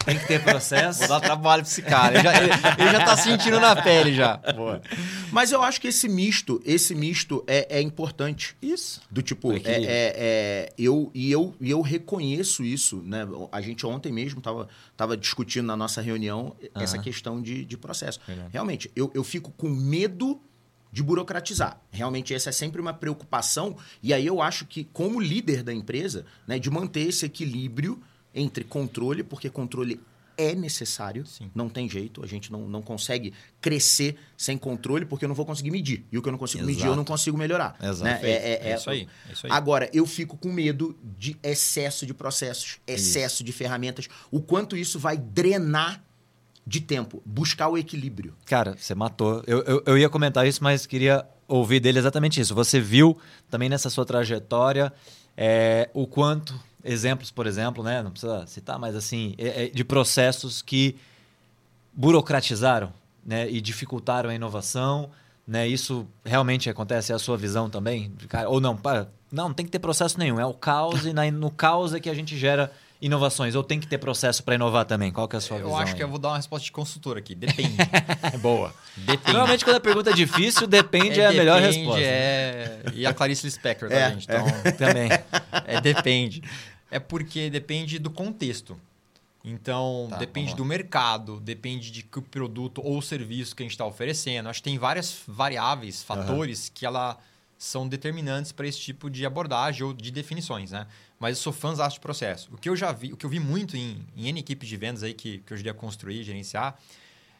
tem 0.04 0.18
que 0.18 0.26
ter 0.26 0.42
processo? 0.42 1.00
Vou 1.00 1.08
dar 1.08 1.20
trabalho 1.20 1.62
pra 1.62 1.70
esse 1.70 1.82
cara. 1.82 2.14
Ele 2.14 2.22
já, 2.22 2.36
ele, 2.42 2.52
ele 2.78 2.90
já 2.92 3.04
tá 3.04 3.16
sentindo 3.16 3.60
na 3.60 3.74
pele 3.80 4.14
já. 4.14 4.40
Mas 5.30 5.52
eu 5.52 5.62
acho 5.62 5.80
que 5.80 5.88
esse 5.88 6.08
misto, 6.08 6.60
esse 6.64 6.94
misto 6.94 7.44
é, 7.46 7.78
é 7.78 7.80
importante. 7.80 8.56
Isso. 8.60 9.00
Do 9.10 9.22
tipo, 9.22 9.52
é, 9.52 9.56
equilíbrio. 9.56 9.86
é- 9.88 10.12
é- 10.16 10.72
eu, 10.78 11.10
e 11.14 11.30
eu, 11.30 11.54
e 11.60 11.70
eu 11.70 11.80
reconheço 11.80 12.64
isso, 12.64 13.02
né? 13.04 13.26
A 13.50 13.60
gente 13.60 13.86
ontem 13.86 14.12
mesmo 14.12 14.38
estava 14.38 14.68
tava 14.96 15.16
discutindo 15.16 15.66
na 15.66 15.76
nossa 15.76 16.00
reunião 16.00 16.54
essa 16.74 16.96
Aham. 16.96 17.02
questão 17.04 17.42
de, 17.42 17.64
de 17.64 17.76
processo. 17.76 18.20
Verdade. 18.26 18.50
Realmente, 18.52 18.90
eu, 18.94 19.10
eu 19.14 19.24
fico 19.24 19.50
com 19.52 19.68
medo 19.68 20.40
de 20.92 21.02
burocratizar. 21.02 21.80
Realmente 21.90 22.34
essa 22.34 22.50
é 22.50 22.52
sempre 22.52 22.80
uma 22.80 22.92
preocupação 22.92 23.76
e 24.02 24.12
aí 24.12 24.26
eu 24.26 24.42
acho 24.42 24.66
que 24.66 24.84
como 24.84 25.18
líder 25.20 25.62
da 25.62 25.72
empresa, 25.72 26.26
né, 26.46 26.58
de 26.58 26.70
manter 26.70 27.08
esse 27.08 27.24
equilíbrio 27.24 28.02
entre 28.34 28.64
controle, 28.64 29.22
porque 29.22 29.50
controle 29.50 30.00
é 30.36 30.54
necessário, 30.54 31.26
Sim. 31.26 31.50
não 31.54 31.68
tem 31.68 31.88
jeito, 31.88 32.24
a 32.24 32.26
gente 32.26 32.50
não, 32.50 32.68
não 32.68 32.80
consegue 32.80 33.32
crescer 33.60 34.16
sem 34.36 34.56
controle 34.56 35.04
porque 35.04 35.24
eu 35.24 35.28
não 35.28 35.34
vou 35.34 35.44
conseguir 35.44 35.70
medir. 35.70 36.04
E 36.10 36.18
o 36.18 36.22
que 36.22 36.28
eu 36.28 36.32
não 36.32 36.38
consigo 36.38 36.64
medir, 36.64 36.80
eu 36.80 36.86
Exato. 36.86 36.96
não 36.96 37.04
consigo 37.04 37.36
melhorar. 37.36 37.76
Exato. 37.80 38.04
né? 38.04 38.20
É, 38.22 38.74
isso 38.74 38.90
aí. 38.90 39.08
É 39.28 39.32
isso 39.32 39.46
aí. 39.46 39.52
Agora, 39.52 39.90
eu 39.92 40.06
fico 40.06 40.36
com 40.36 40.50
medo 40.50 40.96
de 41.18 41.36
excesso 41.42 42.06
de 42.06 42.14
processos, 42.14 42.78
excesso 42.86 43.44
de 43.44 43.52
ferramentas, 43.52 44.08
o 44.30 44.40
quanto 44.40 44.76
isso 44.76 44.98
vai 44.98 45.16
drenar 45.16 46.02
de 46.66 46.80
tempo, 46.80 47.20
buscar 47.26 47.68
o 47.68 47.76
equilíbrio. 47.76 48.34
Cara, 48.46 48.76
você 48.78 48.94
matou. 48.94 49.42
Eu, 49.46 49.62
eu, 49.64 49.82
eu 49.84 49.98
ia 49.98 50.08
comentar 50.08 50.46
isso, 50.46 50.62
mas 50.62 50.86
queria 50.86 51.26
ouvir 51.48 51.80
dele 51.80 51.98
exatamente 51.98 52.40
isso. 52.40 52.54
Você 52.54 52.80
viu 52.80 53.18
também 53.50 53.68
nessa 53.68 53.90
sua 53.90 54.06
trajetória 54.06 54.92
é, 55.36 55.90
o 55.92 56.06
quanto, 56.06 56.58
exemplos, 56.84 57.30
por 57.30 57.46
exemplo, 57.46 57.82
né? 57.84 58.02
Não 58.02 58.10
precisa 58.10 58.46
citar, 58.46 58.78
mas 58.78 58.94
assim, 58.96 59.34
é- 59.38 59.64
é 59.64 59.68
de 59.68 59.84
processos 59.84 60.60
que 60.62 60.96
burocratizaram 61.94 62.92
né, 63.24 63.48
e 63.50 63.60
dificultaram 63.60 64.30
a 64.30 64.34
inovação. 64.34 65.10
Né? 65.46 65.66
Isso 65.68 66.06
realmente 66.24 66.70
acontece? 66.70 67.12
É 67.12 67.14
a 67.14 67.18
sua 67.18 67.36
visão 67.36 67.68
também? 67.68 68.12
Cara, 68.28 68.48
ou 68.48 68.60
não? 68.60 68.76
Para, 68.76 69.08
não, 69.30 69.48
não 69.48 69.54
tem 69.54 69.66
que 69.66 69.72
ter 69.72 69.78
processo 69.78 70.18
nenhum. 70.18 70.38
É 70.40 70.46
o 70.46 70.54
caos 70.54 71.04
e 71.04 71.12
na- 71.12 71.30
no 71.30 71.50
caos 71.50 71.92
é 71.94 72.00
que 72.00 72.08
a 72.08 72.14
gente 72.14 72.36
gera 72.38 72.72
inovações. 73.00 73.56
Ou 73.56 73.64
tem 73.64 73.80
que 73.80 73.86
ter 73.88 73.98
processo 73.98 74.42
para 74.44 74.54
inovar 74.54 74.84
também? 74.84 75.10
Qual 75.10 75.26
que 75.26 75.34
é 75.34 75.38
a 75.38 75.40
sua 75.40 75.56
eu 75.58 75.64
visão? 75.64 75.78
acho 75.78 75.94
que 75.96 76.02
aí? 76.02 76.06
eu 76.06 76.10
vou 76.10 76.18
dar 76.20 76.28
uma 76.28 76.36
resposta 76.36 76.64
de 76.64 76.70
consultor 76.72 77.16
aqui. 77.18 77.34
Depende. 77.34 77.74
É 78.32 78.38
boa. 78.38 78.72
Depende. 78.96 79.32
Normalmente, 79.32 79.64
quando 79.64 79.76
a 79.76 79.80
pergunta 79.80 80.10
é 80.10 80.12
difícil, 80.12 80.68
depende 80.68 81.20
é, 81.20 81.26
a 81.26 81.32
melhor 81.32 81.60
depende, 81.60 81.78
resposta. 81.78 82.00
né? 82.00 82.06
É... 82.08 82.82
E 82.94 83.04
a 83.04 83.12
Clarice 83.12 83.44
Lispector, 83.44 83.88
tá, 83.88 83.94
É, 83.96 84.10
gente? 84.10 84.24
Então, 84.24 84.44
Também. 84.78 85.08
é 85.66 85.80
depende. 85.80 86.42
É 86.92 87.00
porque 87.00 87.48
depende 87.48 87.98
do 87.98 88.10
contexto. 88.10 88.78
Então, 89.42 90.08
Tá, 90.10 90.18
depende 90.18 90.54
do 90.54 90.64
mercado, 90.64 91.40
depende 91.40 91.90
de 91.90 92.02
que 92.02 92.20
produto 92.20 92.82
ou 92.84 93.00
serviço 93.00 93.56
que 93.56 93.62
a 93.62 93.64
gente 93.64 93.72
está 93.72 93.86
oferecendo. 93.86 94.48
Acho 94.48 94.60
que 94.60 94.68
tem 94.68 94.78
várias 94.78 95.22
variáveis, 95.26 96.02
fatores 96.02 96.68
que 96.68 96.86
ela 96.86 97.18
são 97.58 97.88
determinantes 97.88 98.52
para 98.52 98.66
esse 98.66 98.78
tipo 98.78 99.08
de 99.08 99.24
abordagem 99.24 99.84
ou 99.84 99.94
de 99.94 100.10
definições, 100.10 100.72
né? 100.72 100.86
Mas 101.18 101.38
eu 101.38 101.42
sou 101.42 101.52
fãzão 101.52 101.88
de 101.88 101.98
processo. 101.98 102.50
O 102.52 102.58
que 102.58 102.68
eu 102.68 102.76
já 102.76 102.92
vi, 102.92 103.12
o 103.12 103.16
que 103.16 103.24
eu 103.24 103.30
vi 103.30 103.40
muito 103.40 103.76
em, 103.76 104.04
em 104.16 104.28
N 104.28 104.40
equipes 104.40 104.68
de 104.68 104.76
vendas 104.76 105.02
aí 105.02 105.14
que, 105.14 105.38
que 105.38 105.52
eu 105.52 105.54
ajudei 105.54 105.72
a 105.72 105.74
construir, 105.74 106.22
gerenciar, 106.22 106.78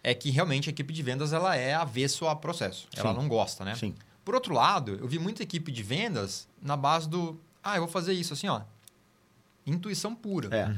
é 0.02 0.14
que 0.14 0.30
realmente 0.30 0.68
a 0.68 0.70
equipe 0.70 0.92
de 0.92 1.02
vendas 1.02 1.32
ela 1.32 1.56
é 1.56 1.74
avesso 1.74 2.26
a 2.26 2.34
processo. 2.34 2.88
Ela 2.96 3.10
Sim. 3.10 3.16
não 3.20 3.28
gosta, 3.28 3.64
né? 3.64 3.74
Sim. 3.74 3.94
Por 4.24 4.34
outro 4.34 4.54
lado, 4.54 4.96
eu 5.00 5.06
vi 5.06 5.18
muita 5.18 5.42
equipe 5.42 5.70
de 5.70 5.82
vendas 5.82 6.48
na 6.60 6.76
base 6.76 7.08
do, 7.08 7.38
ah, 7.62 7.76
eu 7.76 7.82
vou 7.82 7.90
fazer 7.90 8.12
isso 8.12 8.32
assim, 8.32 8.48
ó. 8.48 8.62
Intuição 9.66 10.14
pura. 10.14 10.48
É. 10.56 10.70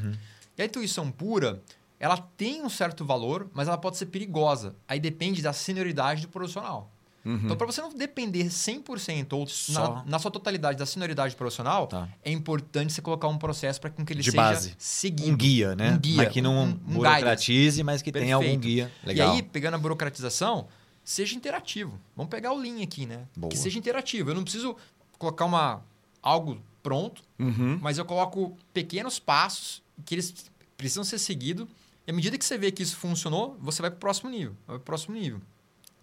E 0.59 0.63
a 0.63 0.65
intuição 0.67 1.11
pura, 1.11 1.63
ela 1.99 2.17
tem 2.17 2.63
um 2.63 2.69
certo 2.69 3.05
valor, 3.05 3.49
mas 3.55 3.67
ela 3.69 3.79
pode 3.79 3.97
ser 3.97 4.07
perigosa. 4.07 4.75
Aí 4.87 5.01
depende 5.01 5.43
da 5.43 5.53
senioridade 5.53 6.23
do 6.23 6.29
profissional. 6.29 6.91
Uhum. 7.25 7.41
Então, 7.45 7.57
para 7.57 7.67
você 7.67 7.81
não 7.81 7.89
depender 7.95 8.45
100% 8.51 9.33
ou 9.33 9.47
Só. 9.47 9.95
na, 9.97 10.05
na 10.05 10.19
sua 10.19 10.31
totalidade 10.31 10.77
da 10.79 10.85
senioridade 10.85 11.35
profissional, 11.35 11.87
Tá. 11.87 12.07
é 12.23 12.31
importante 12.31 12.93
você 12.93 13.01
colocar 13.01 13.29
um 13.29 13.39
processo 13.39 13.81
para 13.81 13.89
que 13.89 14.13
ele 14.13 14.21
De 14.21 14.31
seja 14.31 14.37
base. 14.37 14.75
seguido. 14.77 15.31
Um 15.31 15.37
guia, 15.37 15.75
né? 15.75 15.93
Um 15.93 15.99
guia, 15.99 16.17
Mas 16.19 16.29
que 16.33 16.43
não 16.43 16.55
um- 16.55 16.63
um 16.69 16.75
burocratize, 16.75 17.83
mas 17.83 18.03
que 18.03 18.13
tenha 18.13 18.35
algum 18.35 18.45
Perfeito. 18.47 18.63
guia. 18.63 18.93
Legal. 19.03 19.29
E 19.31 19.37
aí, 19.37 19.43
pegando 19.43 19.75
a 19.75 19.79
burocratização, 19.79 20.69
seja 21.03 21.35
interativo. 21.35 21.99
Vamos 22.15 22.29
pegar 22.31 22.53
o 22.53 22.59
Lean 22.59 22.83
aqui, 22.83 23.07
né? 23.07 23.21
Boa. 23.35 23.51
Que 23.51 23.57
seja 23.57 23.79
interativo. 23.79 24.29
Eu 24.31 24.35
não 24.35 24.43
preciso 24.43 24.77
colocar 25.19 25.47
uma, 25.47 25.83
algo 26.23 26.61
pronto, 26.85 27.23
Uhum. 27.39 27.79
mas 27.83 27.99
eu 27.99 28.05
coloco 28.05 28.57
pequenos 28.73 29.19
passos 29.19 29.83
que 30.05 30.15
eles 30.15 30.33
precisam 30.77 31.03
ser 31.03 31.19
seguidos. 31.19 31.67
E 32.07 32.11
à 32.11 32.15
medida 32.15 32.37
que 32.39 32.45
você 32.45 32.57
vê 32.59 32.71
que 32.71 32.83
isso 32.83 32.97
funcionou, 32.97 33.57
você 33.61 33.81
vai 33.83 33.91
para 33.91 33.97
o 33.97 34.01
próximo 34.01 34.31
nível. 34.31 34.53
Vai 34.67 34.77
para 34.77 34.83
o 34.83 34.85
próximo 34.85 35.15
nível. 35.17 35.41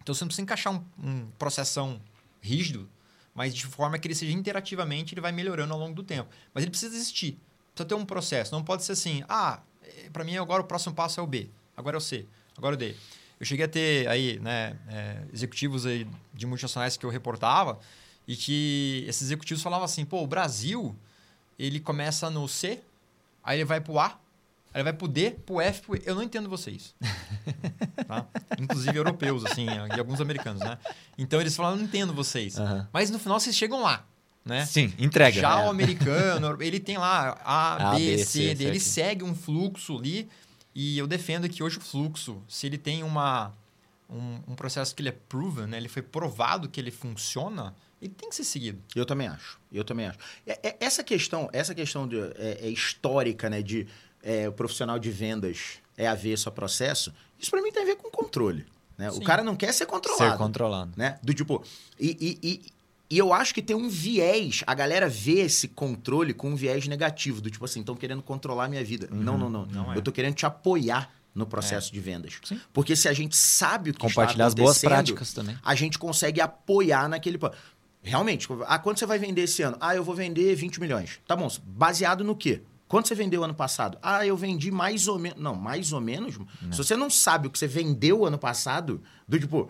Então 0.02 0.14
você 0.16 0.24
não 0.24 0.28
precisa 0.28 0.42
encaixar 0.42 0.74
um, 0.74 0.84
um 1.02 1.28
processão 1.38 2.02
rígido, 2.42 2.90
mas 3.36 3.54
de 3.54 3.66
forma 3.68 3.98
que 4.00 4.08
ele 4.08 4.16
seja 4.16 4.34
interativamente, 4.34 5.14
ele 5.14 5.22
vai 5.22 5.32
melhorando 5.32 5.72
ao 5.74 5.80
longo 5.80 5.94
do 5.94 6.04
tempo. 6.04 6.30
Mas 6.54 6.64
ele 6.64 6.72
precisa 6.72 6.96
existir. 6.96 7.38
Precisa 7.76 7.88
ter 7.88 7.94
um 7.96 8.04
processo. 8.06 8.52
Não 8.52 8.64
pode 8.64 8.84
ser 8.84 8.94
assim, 8.94 9.24
ah, 9.30 9.62
para 10.12 10.24
mim 10.24 10.36
agora 10.38 10.62
o 10.64 10.66
próximo 10.66 10.96
passo 10.96 11.20
é 11.20 11.24
o 11.24 11.28
B, 11.28 11.50
agora 11.78 11.96
é 11.96 12.00
o 12.00 12.02
C, 12.02 12.26
agora 12.58 12.74
é 12.74 12.78
o 12.78 12.80
D. 12.80 12.96
Eu 13.40 13.46
cheguei 13.46 13.66
a 13.66 13.70
ter 13.70 14.08
aí, 14.08 14.40
né, 14.40 14.76
é, 14.88 15.24
executivos 15.34 15.86
aí 15.86 16.08
de 16.34 16.46
multinacionais 16.46 16.98
que 16.98 17.06
eu 17.06 17.10
reportava 17.10 17.80
e 18.32 18.36
que 18.38 19.04
esses 19.10 19.24
executivos 19.24 19.62
falavam 19.62 19.84
assim, 19.84 20.06
pô, 20.06 20.24
o 20.24 20.28
Brasil, 20.28 20.96
ele 21.60 21.82
começa 21.82 22.30
no 22.30 22.48
C, 22.48 22.80
aí 23.44 23.58
ele 23.58 23.66
vai 23.66 23.82
pro 23.82 24.00
A, 24.00 24.06
aí 24.74 24.76
ele 24.76 24.84
vai 24.84 24.94
pro 24.94 25.06
D, 25.06 25.32
pro 25.32 25.60
F, 25.60 25.82
pro 25.82 25.98
E. 25.98 26.02
Eu 26.06 26.16
não 26.16 26.24
entendo 26.24 26.48
vocês. 26.48 26.96
tá? 28.08 28.26
Inclusive 28.58 28.98
europeus, 28.98 29.44
assim, 29.44 29.66
e 29.66 30.00
alguns 30.00 30.22
americanos, 30.22 30.62
né? 30.62 30.78
Então 31.18 31.42
eles 31.42 31.54
falavam, 31.54 31.76
eu 31.76 31.82
não 31.82 31.88
entendo 31.90 32.14
vocês. 32.14 32.58
Aham. 32.58 32.88
Mas 32.94 33.10
no 33.10 33.20
final 33.20 33.38
vocês 33.38 33.54
chegam 33.54 33.82
lá, 33.82 34.06
né? 34.46 34.66
Sim, 34.66 34.94
entrega. 34.98 35.42
Já 35.42 35.60
É. 35.60 35.66
o 35.66 35.70
americano, 35.70 36.56
ele 36.62 36.80
tem 36.80 36.98
lá 36.98 37.38
A, 37.44 37.92
A, 37.92 37.96
B, 37.96 38.18
C, 38.20 38.24
C, 38.26 38.56
D, 38.56 38.64
ele 38.64 38.80
segue 38.80 39.26
um 39.26 39.36
fluxo 39.36 39.98
ali. 39.98 40.30
E 40.74 40.98
eu 40.98 41.06
defendo 41.06 41.50
que 41.50 41.62
hoje 41.62 41.80
o 41.80 41.82
fluxo, 41.82 42.42
se 42.48 42.66
ele 42.66 42.78
tem 42.78 43.04
uma, 43.04 43.52
um, 44.10 44.40
um 44.48 44.56
processo 44.56 44.96
que 44.96 45.02
ele 45.02 45.10
é 45.10 45.18
proven, 45.28 45.68
né? 45.68 45.76
ele 45.76 45.90
foi 45.90 46.02
provado 46.02 46.70
que 46.70 46.80
ele 46.80 46.92
funciona, 46.92 47.76
ele 48.02 48.14
tem 48.18 48.30
que 48.30 48.36
ser 48.36 48.44
seguido. 48.44 48.82
Eu 48.96 49.06
também 49.06 49.28
acho. 49.28 49.60
Eu 49.72 49.84
também 49.84 50.08
acho. 50.08 50.18
É- 50.48 50.60
é- 50.70 50.78
essa 50.80 51.04
questão, 51.04 51.50
essa 51.54 51.76
questão 51.76 52.08
de, 52.08 52.20
é, 52.20 52.60
é 52.62 52.70
histórica, 52.70 53.50
né? 53.50 53.62
De 53.62 53.88
é, 54.24 54.48
o 54.48 54.52
profissional 54.52 55.00
de 55.00 55.10
vendas 55.10 55.80
é 55.98 56.08
avesso 56.08 56.48
a 56.48 56.52
processo, 56.52 57.14
isso 57.40 57.50
para 57.50 57.62
mim 57.62 57.72
tem 57.72 57.82
a 57.84 57.86
ver 57.86 57.96
com 57.96 58.10
controle. 58.10 58.66
Né? 58.98 59.10
O 59.12 59.22
cara 59.22 59.44
não 59.44 59.56
quer 59.56 59.74
ser 59.74 59.86
controlado. 59.88 60.32
Ser 60.32 60.38
controlado. 60.38 60.92
né? 60.96 61.18
Do 61.24 61.34
tipo. 61.34 61.64
E, 62.00 62.40
e, 62.42 62.48
e, 62.48 62.62
e 63.10 63.18
eu 63.18 63.34
acho 63.34 63.54
que 63.54 63.62
tem 63.62 63.76
um 63.76 63.90
viés. 63.90 64.64
A 64.68 64.76
galera 64.76 65.10
vê 65.10 65.40
esse 65.40 65.68
controle 65.68 66.34
com 66.34 66.52
um 66.52 66.56
viés 66.56 66.88
negativo. 66.88 67.42
Do 67.42 67.50
tipo 67.50 67.66
assim, 67.66 67.80
estão 67.80 67.96
querendo 67.96 68.22
controlar 68.22 68.66
a 68.66 68.70
minha 68.70 68.84
vida. 68.84 69.08
Não, 69.12 69.38
não, 69.38 69.50
não. 69.50 69.66
não 69.66 69.94
é. 69.94 69.98
Eu 69.98 70.02
tô 70.04 70.12
querendo 70.12 70.36
te 70.36 70.46
apoiar 70.46 71.12
no 71.34 71.48
processo 71.48 71.92
de 71.94 72.00
vendas. 72.00 72.40
Sim. 72.44 72.60
Porque 72.74 72.96
se 72.96 73.08
a 73.08 73.14
gente 73.14 73.36
sabe 73.38 73.90
o 73.90 73.94
que 73.94 74.00
Compartilhar 74.02 74.46
as 74.48 74.52
está 74.52 74.62
boas 74.64 74.78
acontecendo, 74.78 74.90
práticas 74.90 75.34
também. 75.34 75.58
a 75.64 75.76
gente 75.76 75.98
consegue 75.98 76.42
apoiar 76.42 77.08
naquele. 77.10 77.40
Realmente, 78.04 78.48
ah, 78.66 78.80
quanto 78.80 79.00
você 79.00 79.06
vai 79.06 79.20
vender 79.20 79.44
esse 79.44 79.62
ano? 79.62 79.78
Ah, 79.80 79.96
eu 79.96 80.04
vou 80.04 80.16
vender 80.16 80.56
20 80.56 80.80
milhões. 80.80 81.20
Tá 81.28 81.36
bom, 81.36 81.48
baseado 81.66 82.24
no 82.24 82.36
quê? 82.36 82.62
Quanto 82.88 83.08
você 83.08 83.16
vendeu 83.16 83.44
ano 83.44 83.54
passado? 83.54 83.98
Ah, 84.02 84.26
eu 84.26 84.36
vendi 84.36 84.70
mais 84.70 85.08
ou 85.08 85.18
menos. 85.18 85.40
Não, 85.40 85.56
mais 85.56 85.94
ou 85.94 86.02
menos. 86.02 86.36
Se 86.72 86.78
você 86.78 86.96
não 86.98 87.10
sabe 87.10 87.48
o 87.48 87.50
que 87.50 87.58
você 87.58 87.68
vendeu 87.68 88.26
ano 88.26 88.38
passado, 88.38 89.02
do 89.28 89.40
tipo, 89.40 89.70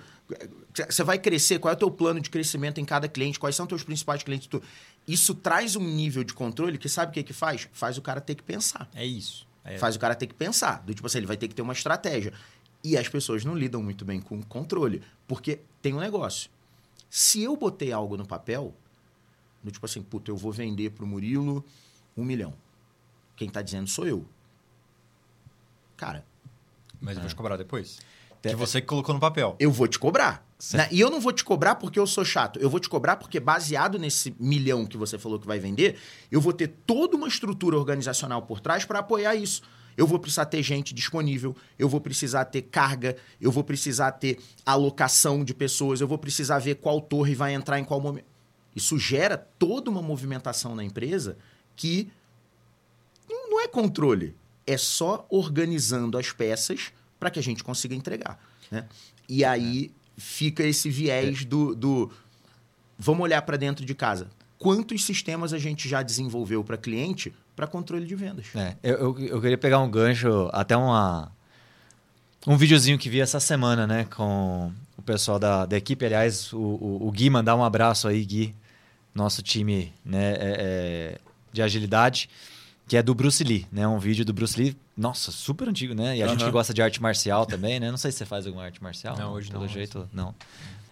você 0.89 1.03
vai 1.03 1.19
crescer, 1.19 1.59
qual 1.59 1.71
é 1.71 1.75
o 1.75 1.77
teu 1.77 1.91
plano 1.91 2.19
de 2.19 2.29
crescimento 2.31 2.79
em 2.79 2.85
cada 2.85 3.07
cliente, 3.07 3.37
quais 3.39 3.55
são 3.55 3.67
teus 3.67 3.83
principais 3.83 4.23
clientes, 4.23 4.47
tu- 4.47 4.61
isso 5.07 5.35
traz 5.35 5.75
um 5.75 5.83
nível 5.83 6.23
de 6.23 6.33
controle 6.33 6.77
que 6.79 6.89
sabe 6.89 7.11
o 7.11 7.13
que 7.13 7.21
que 7.23 7.33
faz? 7.33 7.67
Faz 7.73 7.97
o 7.97 8.01
cara 8.01 8.19
ter 8.21 8.33
que 8.35 8.41
pensar. 8.43 8.89
É 8.95 9.05
isso. 9.05 9.45
É, 9.63 9.77
Faz 9.77 9.95
o 9.95 9.99
cara 9.99 10.15
ter 10.15 10.25
que 10.25 10.33
pensar. 10.33 10.81
Do 10.83 10.93
tipo 10.93 11.05
assim, 11.05 11.19
ele 11.19 11.27
vai 11.27 11.37
ter 11.37 11.47
que 11.47 11.53
ter 11.53 11.61
uma 11.61 11.73
estratégia. 11.73 12.33
E 12.83 12.97
as 12.97 13.07
pessoas 13.07 13.45
não 13.45 13.53
lidam 13.55 13.83
muito 13.83 14.03
bem 14.03 14.19
com 14.19 14.41
controle. 14.41 15.03
Porque 15.27 15.59
tem 15.81 15.93
um 15.93 15.99
negócio. 15.99 16.49
Se 17.11 17.43
eu 17.43 17.57
botei 17.57 17.91
algo 17.91 18.15
no 18.15 18.25
papel, 18.25 18.73
do 19.61 19.69
tipo 19.69 19.85
assim, 19.85 20.01
puta, 20.01 20.31
eu 20.31 20.37
vou 20.37 20.49
vender 20.49 20.91
pro 20.91 21.05
Murilo 21.05 21.63
um 22.15 22.23
milhão. 22.23 22.53
Quem 23.35 23.49
tá 23.49 23.61
dizendo 23.61 23.89
sou 23.89 24.07
eu. 24.07 24.25
Cara, 25.97 26.25
Mas 27.01 27.17
eu 27.17 27.21
vou 27.21 27.29
te 27.29 27.35
cobrar 27.35 27.57
depois. 27.57 27.99
É. 28.41 28.49
Que 28.49 28.55
você 28.55 28.79
que 28.79 28.87
colocou 28.87 29.13
no 29.13 29.19
papel. 29.19 29.57
eu 29.59 29.69
vou 29.69 29.89
te 29.89 29.99
cobrar. 29.99 30.47
Né? 30.73 30.87
E 30.89 31.01
eu 31.01 31.11
não 31.11 31.19
vou 31.19 31.33
te 31.33 31.43
cobrar 31.43 31.75
porque 31.75 31.99
eu 31.99 32.07
sou 32.07 32.23
chato. 32.23 32.57
Eu 32.59 32.69
vou 32.69 32.79
te 32.79 32.87
cobrar 32.87 33.17
porque, 33.17 33.41
baseado 33.41 33.99
nesse 33.99 34.33
milhão 34.39 34.85
que 34.85 34.95
você 34.95 35.19
falou 35.19 35.37
que 35.37 35.45
vai 35.45 35.59
vender, 35.59 35.99
eu 36.31 36.39
vou 36.39 36.53
ter 36.53 36.69
toda 36.69 37.17
uma 37.17 37.27
estrutura 37.27 37.77
organizacional 37.77 38.43
por 38.43 38.61
trás 38.61 38.85
para 38.85 38.99
apoiar 38.99 39.35
isso. 39.35 39.61
Eu 39.97 40.07
vou 40.07 40.19
precisar 40.19 40.45
ter 40.45 40.63
gente 40.63 40.93
disponível, 40.93 41.55
eu 41.77 41.89
vou 41.89 42.01
precisar 42.01 42.45
ter 42.45 42.63
carga, 42.63 43.15
eu 43.39 43.51
vou 43.51 43.63
precisar 43.63 44.11
ter 44.13 44.39
alocação 44.65 45.43
de 45.43 45.53
pessoas, 45.53 46.01
eu 46.01 46.07
vou 46.07 46.17
precisar 46.17 46.59
ver 46.59 46.75
qual 46.75 47.01
torre 47.01 47.35
vai 47.35 47.53
entrar 47.53 47.79
em 47.79 47.83
qual 47.83 47.99
momento. 47.99 48.25
Isso 48.75 48.97
gera 48.97 49.37
toda 49.37 49.89
uma 49.89 50.01
movimentação 50.01 50.75
na 50.75 50.83
empresa 50.83 51.37
que 51.75 52.09
não 53.29 53.59
é 53.59 53.67
controle, 53.67 54.35
é 54.65 54.77
só 54.77 55.25
organizando 55.29 56.17
as 56.17 56.31
peças 56.31 56.91
para 57.19 57.29
que 57.29 57.39
a 57.39 57.43
gente 57.43 57.63
consiga 57.63 57.93
entregar. 57.93 58.39
Né? 58.69 58.87
E 59.27 59.43
aí 59.43 59.91
fica 60.17 60.63
esse 60.63 60.89
viés 60.89 61.45
do, 61.45 61.75
do 61.75 62.11
vamos 62.97 63.23
olhar 63.23 63.41
para 63.41 63.57
dentro 63.57 63.85
de 63.85 63.93
casa. 63.93 64.29
Quantos 64.57 65.03
sistemas 65.03 65.53
a 65.53 65.57
gente 65.57 65.89
já 65.89 66.03
desenvolveu 66.03 66.63
para 66.63 66.77
cliente 66.77 67.33
para 67.61 67.67
controle 67.67 68.07
de 68.07 68.15
vendas? 68.15 68.47
É, 68.55 68.75
eu, 68.81 68.97
eu, 68.97 69.19
eu 69.27 69.41
queria 69.41 69.57
pegar 69.57 69.77
um 69.79 69.89
gancho, 69.89 70.49
até 70.51 70.75
uma. 70.75 71.31
um 72.47 72.57
videozinho 72.57 72.97
que 72.97 73.07
vi 73.07 73.21
essa 73.21 73.39
semana, 73.39 73.85
né? 73.85 74.05
Com 74.05 74.71
o 74.97 75.01
pessoal 75.03 75.37
da, 75.37 75.67
da 75.67 75.77
equipe. 75.77 76.03
Aliás, 76.03 76.51
o, 76.53 76.57
o, 76.57 77.07
o 77.07 77.11
Gui, 77.11 77.29
mandar 77.29 77.55
um 77.55 77.63
abraço 77.63 78.07
aí, 78.07 78.25
Gui. 78.25 78.55
Nosso 79.13 79.43
time 79.43 79.93
né, 80.03 80.31
é, 80.31 80.37
é, 80.39 81.17
de 81.53 81.61
agilidade. 81.61 82.29
Que 82.87 82.97
é 82.97 83.03
do 83.03 83.13
Bruce 83.13 83.43
Lee, 83.43 83.67
né? 83.71 83.87
Um 83.87 83.99
vídeo 83.99 84.25
do 84.25 84.33
Bruce 84.33 84.59
Lee. 84.59 84.75
Nossa, 84.97 85.31
super 85.31 85.69
antigo, 85.69 85.93
né? 85.93 86.17
E 86.17 86.23
a 86.23 86.27
gente 86.27 86.39
Aham. 86.39 86.47
que 86.47 86.51
gosta 86.51 86.73
de 86.73 86.81
arte 86.81 86.99
marcial 86.99 87.45
também, 87.45 87.79
né? 87.79 87.91
Não 87.91 87.97
sei 87.97 88.11
se 88.11 88.17
você 88.17 88.25
faz 88.25 88.47
alguma 88.47 88.65
arte 88.65 88.81
marcial. 88.81 89.15
Não, 89.15 89.33
hoje 89.33 89.51
pelo 89.51 89.61
não, 89.61 89.69
jeito, 89.69 90.09
não. 90.11 90.33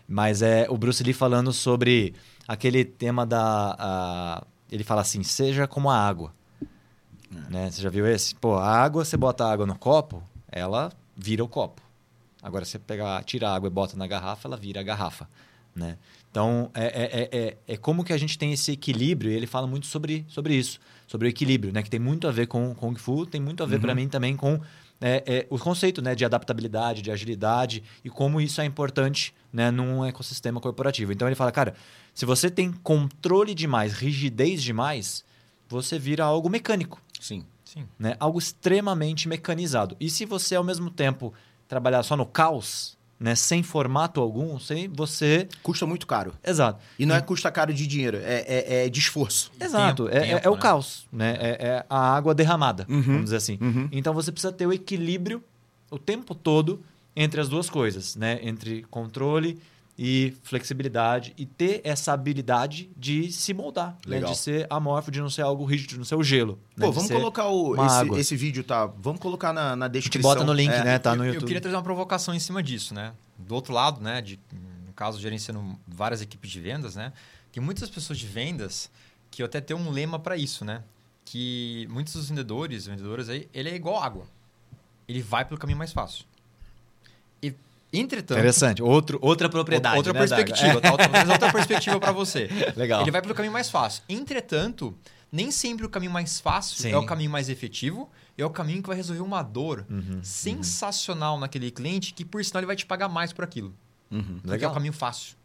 Mas 0.08 0.44
é 0.44 0.68
o 0.70 0.78
Bruce 0.78 1.04
Lee 1.04 1.14
falando 1.14 1.52
sobre 1.52 2.14
aquele 2.48 2.86
tema 2.86 3.26
da... 3.26 3.76
a- 3.80 4.44
ele 4.72 4.84
fala 4.84 5.02
assim, 5.02 5.24
seja 5.24 5.68
como 5.68 5.90
a 5.90 5.98
água. 5.98 6.32
Né? 7.50 7.69
Você 7.69 7.81
já 7.81 7.89
viu 7.89 8.07
esse? 8.07 8.33
Pô, 8.36 8.55
a 8.55 8.67
água, 8.67 9.05
você 9.05 9.15
bota 9.15 9.45
a 9.45 9.51
água 9.51 9.65
no 9.65 9.77
copo, 9.77 10.24
ela 10.51 10.91
vira 11.15 11.43
o 11.43 11.48
copo. 11.48 11.81
Agora, 12.41 12.65
você 12.65 12.79
pegar, 12.79 13.24
tira 13.24 13.50
a 13.50 13.55
água 13.55 13.67
e 13.67 13.69
bota 13.69 13.98
na 13.98 14.07
garrafa, 14.07 14.48
ela 14.48 14.57
vira 14.57 14.79
a 14.79 14.83
garrafa. 14.83 15.27
Né? 15.75 15.98
Então, 16.31 16.71
é, 16.74 16.86
é, 16.86 17.21
é, 17.21 17.39
é, 17.48 17.57
é 17.67 17.77
como 17.77 18.03
que 18.03 18.13
a 18.13 18.17
gente 18.17 18.38
tem 18.38 18.51
esse 18.51 18.71
equilíbrio, 18.71 19.31
e 19.31 19.36
ele 19.36 19.45
fala 19.45 19.67
muito 19.67 19.88
sobre, 19.88 20.25
sobre 20.27 20.55
isso, 20.55 20.79
sobre 21.07 21.27
o 21.27 21.29
equilíbrio, 21.29 21.71
né? 21.74 21.83
que 21.83 21.89
tem 21.89 22.00
muito 22.00 22.27
a 22.27 22.31
ver 22.31 22.48
com 22.48 22.74
Kung 22.74 22.95
Fu, 22.95 23.25
tem 23.25 23.41
muito 23.41 23.62
a 23.62 23.65
ver 23.65 23.79
para 23.79 23.93
mim 23.93 24.07
também 24.07 24.36
com 24.36 24.59
é, 25.01 25.24
é, 25.25 25.48
o 25.50 25.57
conceito 25.57 26.01
né, 26.01 26.15
de 26.15 26.25
adaptabilidade, 26.25 27.01
de 27.01 27.12
agilidade 27.12 27.83
e 28.03 28.09
como 28.09 28.41
isso 28.41 28.59
é 28.59 28.65
importante 28.65 29.33
né, 29.51 29.71
num 29.71 30.03
ecossistema 30.03 30.59
corporativo. 30.59 31.12
Então, 31.12 31.27
ele 31.27 31.36
fala, 31.36 31.51
cara, 31.51 31.74
se 32.13 32.25
você 32.25 32.50
tem 32.50 32.71
controle 32.71 33.53
demais, 33.53 33.93
rigidez 33.93 34.62
demais, 34.62 35.24
você 35.67 36.00
vira 36.00 36.24
algo 36.24 36.50
mecânico 36.50 37.01
Sim. 37.20 37.46
Sim. 37.66 37.86
né? 38.00 38.16
Algo 38.20 38.40
extremamente 38.40 39.28
mecanizado. 39.28 39.96
E 40.00 40.10
se 40.10 40.26
você, 40.26 40.56
ao 40.56 40.64
mesmo 40.64 40.90
tempo, 40.90 41.32
trabalhar 41.68 42.02
só 42.02 42.18
no 42.18 42.26
caos, 42.26 42.98
né? 43.20 43.36
sem 43.36 43.62
formato 43.62 44.20
algum, 44.20 44.58
sem 44.58 44.88
você... 44.88 45.48
Custa 45.62 45.86
muito 45.86 46.08
caro. 46.08 46.34
Exato. 46.44 46.80
E 46.98 47.06
não 47.06 47.16
é 47.16 47.22
custa 47.22 47.52
caro 47.52 47.72
de 47.72 47.86
dinheiro, 47.86 48.18
é, 48.18 48.44
é, 48.48 48.86
é 48.86 48.90
de 48.90 49.00
esforço. 49.00 49.52
Exato. 49.60 50.06
Tempo, 50.06 50.18
é, 50.18 50.18
é- 50.18 50.36
tempo, 50.36 50.48
é 50.48 50.50
o 50.50 50.56
né? 50.56 50.62
caos. 50.62 51.08
Né? 51.12 51.38
É, 51.40 51.68
é 51.68 51.86
a 51.88 52.16
água 52.16 52.34
derramada, 52.34 52.88
Uhum. 52.90 53.02
vamos 53.02 53.24
dizer 53.26 53.36
assim. 53.38 53.60
Uhum. 53.62 53.88
Então 53.92 54.14
você 54.16 54.32
precisa 54.32 54.52
ter 54.52 54.66
o 54.66 54.74
equilíbrio 54.74 55.44
o 55.92 56.00
tempo 56.00 56.34
todo 56.34 56.82
entre 57.16 57.40
as 57.42 57.50
duas 57.50 57.70
coisas, 57.70 58.16
né? 58.16 58.40
Entre 58.42 58.84
controle 58.90 59.60
e 60.01 60.34
flexibilidade 60.44 61.34
e 61.38 61.46
ter 61.46 61.82
essa 61.84 62.13
habilidade 62.13 62.89
de 62.96 63.29
se 63.34 63.53
moldar, 63.53 63.98
né? 64.08 64.22
De 64.22 64.34
ser 64.38 64.65
amorfo, 64.70 65.12
de 65.12 65.20
não 65.20 65.29
ser 65.29 65.41
algo 65.41 65.65
rígido, 65.65 65.89
de 65.89 65.98
não 65.98 66.06
ser 66.06 66.15
o 66.15 66.24
gelo. 66.24 66.58
né? 66.77 66.86
Pô, 66.86 66.91
De 66.91 66.96
vamos 66.96 67.12
colocar 67.12 67.50
o, 67.50 67.75
esse, 67.86 68.20
esse 68.20 68.36
vídeo, 68.38 68.63
tá? 68.63 68.86
Vamos 68.86 69.20
colocar 69.20 69.51
na, 69.51 69.75
na 69.75 69.88
A 69.88 69.89
gente 69.89 70.03
descrição. 70.03 70.32
bota 70.32 70.46
no 70.46 70.53
link, 70.53 70.72
É. 70.72 70.84
né? 70.86 71.00
Tá 71.00 71.13
no 71.18 71.24
eu, 71.24 71.27
YouTube. 71.27 71.41
eu 71.44 71.48
queria 71.48 71.60
trazer 71.62 71.75
uma 71.75 71.84
provocação 71.84 72.34
em 72.34 72.39
cima 72.39 72.63
disso, 72.63 72.94
né? 72.94 73.12
Do 73.38 73.53
outro 73.53 73.74
lado, 73.74 74.00
né? 74.00 74.22
De, 74.22 74.39
no 74.88 74.94
caso, 74.94 75.20
gerenciando 75.20 75.77
várias 75.86 76.22
equipes 76.22 76.50
de 76.50 76.62
vendas, 76.62 76.96
né? 76.96 77.12
Tem 77.51 77.62
muitas 77.62 77.89
pessoas 77.89 78.18
de 78.18 78.25
vendas 78.25 78.89
que 79.29 79.41
eu 79.41 79.46
até 79.48 79.60
tenho 79.60 79.79
um 79.79 79.89
lema 79.89 80.18
para 80.18 80.38
isso, 80.38 80.63
né? 80.63 80.82
Que 81.25 81.86
muitos 81.91 82.13
dos 82.13 82.29
vendedores, 82.29 82.86
vendedoras 82.86 83.27
aí, 83.27 83.50
ele 83.53 83.70
é 83.70 83.75
igual 83.75 84.01
água. 84.01 84.25
Ele 85.10 85.22
vai 85.22 85.44
pelo 85.44 85.60
caminho 85.60 85.77
mais 85.77 85.91
fácil. 85.91 86.24
Entretanto... 87.91 88.38
Interessante. 88.38 88.84
Outro, 88.84 89.17
outra 89.22 89.50
propriedade. 89.50 89.98
Outra 89.98 90.13
né, 90.13 90.19
perspectiva, 90.19 90.79
tá? 90.79 90.91
Outra, 90.91 91.31
outra 91.31 91.51
perspectiva 91.51 92.00
para 92.00 92.12
você. 92.12 92.50
Legal. 92.77 93.01
Ele 93.01 93.12
vai 93.12 93.22
pelo 93.22 93.34
caminho 93.34 93.53
mais 93.53 93.69
fácil. 93.69 94.03
Entretanto, 94.08 94.96
nem 95.31 95.51
sempre 95.51 95.86
o 95.86 95.89
caminho 95.89 96.12
mais 96.12 96.39
fácil 96.39 96.77
Sim. 96.77 96.91
é 96.91 96.98
o 96.98 97.05
caminho 97.05 97.31
mais 97.31 97.50
efetivo, 97.50 98.10
é 98.38 98.46
o 98.46 98.50
caminho 98.50 98.81
que 98.81 98.88
vai 98.88 98.98
resolver 98.98 99.22
uma 99.22 99.41
dor 99.41 99.86
Uhum, 99.89 100.19
sensacional 100.24 101.39
naquele 101.39 101.72
cliente, 101.72 102.13
que 102.13 102.24
por 102.24 102.43
sinal 102.43 102.62
ele 102.62 102.67
vai 102.67 102.75
te 102.75 102.86
pagar 102.86 103.10
mais 103.10 103.34
por 103.34 103.43
aquilo. 103.43 103.74
Uhum. 104.12 104.39
Porque 104.43 104.63
é 104.63 104.67
o 104.67 104.74
caminho 104.74 104.93
fácil. 104.93 105.38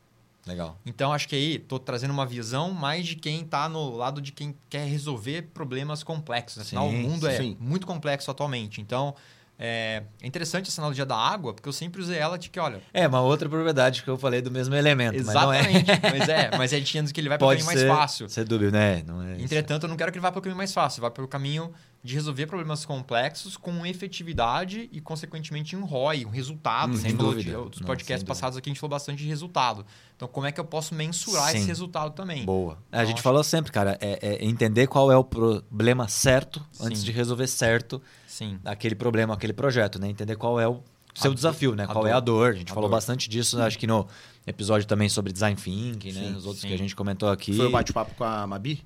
Legal. 0.46 0.78
Então, 0.84 1.12
acho 1.12 1.26
que 1.26 1.34
aí 1.34 1.58
tô 1.58 1.78
trazendo 1.78 2.10
uma 2.10 2.26
visão 2.26 2.70
mais 2.70 3.06
de 3.06 3.16
quem 3.16 3.44
tá 3.44 3.66
no 3.68 3.96
lado 3.96 4.20
de 4.20 4.30
quem 4.30 4.54
quer 4.68 4.86
resolver 4.86 5.48
problemas 5.54 6.02
complexos. 6.02 6.62
Afinal, 6.62 6.90
Sim, 6.90 6.96
o 6.96 7.08
mundo 7.08 7.26
é 7.26 7.36
sim. 7.38 7.56
muito 7.58 7.86
complexo 7.86 8.30
atualmente. 8.30 8.80
Então, 8.80 9.14
é, 9.58 10.02
é 10.20 10.26
interessante 10.26 10.68
essa 10.68 10.80
analogia 10.80 11.06
da 11.06 11.17
água, 11.17 11.54
porque 11.54 11.69
eu 11.69 11.73
sempre 11.73 12.00
usei 12.02 12.19
ela 12.19 12.36
de 12.36 12.50
que, 12.50 12.58
olha, 12.58 12.80
É, 12.93 13.06
uma 13.06 13.21
outra 13.21 13.49
propriedade 13.49 14.02
que 14.02 14.08
eu 14.08 14.17
falei 14.19 14.43
do 14.43 14.50
mesmo 14.50 14.75
elemento. 14.75 15.17
Mas 15.25 15.34
não 15.34 15.52
é. 15.52 15.60
exatamente, 15.60 15.90
mas 16.19 16.28
é, 16.28 16.50
mas 16.58 16.73
é 16.73 16.80
dizendo 16.80 17.12
que 17.12 17.21
ele 17.21 17.28
vai 17.28 17.38
pelo 17.38 17.50
Pode 17.50 17.62
caminho 17.62 17.78
ser, 17.80 17.86
mais 17.88 17.99
fácil. 18.00 18.28
ser 18.28 18.45
dúbio, 18.45 18.71
né? 18.73 19.02
Não 19.06 19.23
é 19.23 19.34
isso. 19.36 19.45
Entretanto, 19.45 19.84
eu 19.84 19.88
não 19.88 19.97
quero 19.97 20.10
que 20.10 20.19
ele 20.19 20.23
vá 20.23 20.32
pelo 20.32 20.43
caminho 20.43 20.56
mais 20.58 20.73
fácil, 20.73 21.00
vá 21.02 21.10
pelo 21.10 21.28
caminho 21.28 21.73
de 22.02 22.14
resolver 22.14 22.47
problemas 22.47 22.84
complexos 22.84 23.56
com 23.56 23.86
efetividade 23.86 24.90
e, 24.93 25.00
consequentemente, 25.00 25.75
um 25.75 25.84
ROI, 25.84 26.26
um 26.26 26.30
resultado. 26.30 26.93
Hum, 26.93 26.97
A 26.97 26.99
sem 26.99 27.17
dúvida. 27.17 27.52
Não, 27.52 27.71
podcasts 27.71 28.23
dúvida. 28.23 28.26
passados 28.26 28.58
aqui, 28.58 28.69
a 28.69 28.73
gente 28.73 28.80
falou 28.80 28.90
bastante 28.90 29.23
de 29.23 29.28
resultado. 29.28 29.86
Então, 30.17 30.28
como 30.28 30.47
é 30.47 30.52
que 30.52 30.60
eu 30.60 30.64
posso 30.64 30.95
mensurar 30.95 31.50
Sim. 31.52 31.58
esse 31.58 31.67
resultado 31.67 32.12
também? 32.12 32.45
Boa. 32.45 32.75
a 32.93 32.97
Então, 32.99 33.06
gente 33.06 33.14
acho- 33.14 33.23
falou 33.23 33.43
sempre, 33.43 33.73
cara, 33.73 33.97
é, 34.00 34.19
é 34.21 34.45
entender 34.45 34.86
qual 34.86 35.10
é 35.10 35.17
o 35.17 35.25
problema 35.25 36.06
certo 36.08 36.62
antes 36.80 37.00
Sim. 37.00 37.06
de 37.06 37.12
resolver 37.12 37.47
certo 37.47 38.02
Sim. 38.36 38.58
aquele 38.64 38.94
problema, 38.97 39.32
aquele 39.34 39.52
projeto, 39.52 39.99
né? 40.00 40.08
Entender 40.08 40.34
qual 40.34 40.58
é 40.58 40.66
o 40.66 40.80
seu 41.14 41.30
A 41.30 41.34
desafio, 41.34 41.76
né? 41.76 41.86
dor. 41.86 41.92
Qual 41.92 42.04
A 42.06 42.08
é 42.08 42.12
a 42.12 42.18
dor. 42.20 42.47
dor. 42.49 42.50
A 42.54 42.58
gente 42.58 42.73
A 42.73 42.75
falou 42.75 42.88
dor. 42.90 42.97
bastante 42.97 43.28
disso, 43.30 43.60
acho 43.62 43.78
que 43.78 43.86
no 43.86 44.06
episódio 44.44 44.86
também 44.88 45.08
sobre 45.08 45.32
design 45.32 45.54
thinking, 45.56 46.12
né? 46.12 46.20
Sim, 46.20 46.30
Nos 46.32 46.44
outros 46.44 46.62
sim. 46.62 46.68
que 46.68 46.75
a 46.75 46.78
gente 46.78 46.97
comentou 46.97 47.28
aqui. 47.30 47.52
Foi 47.54 47.66
o 47.66 47.70
bate-papo 47.70 48.14
com 48.16 48.25
a 48.25 48.44
Mabi? 48.47 48.82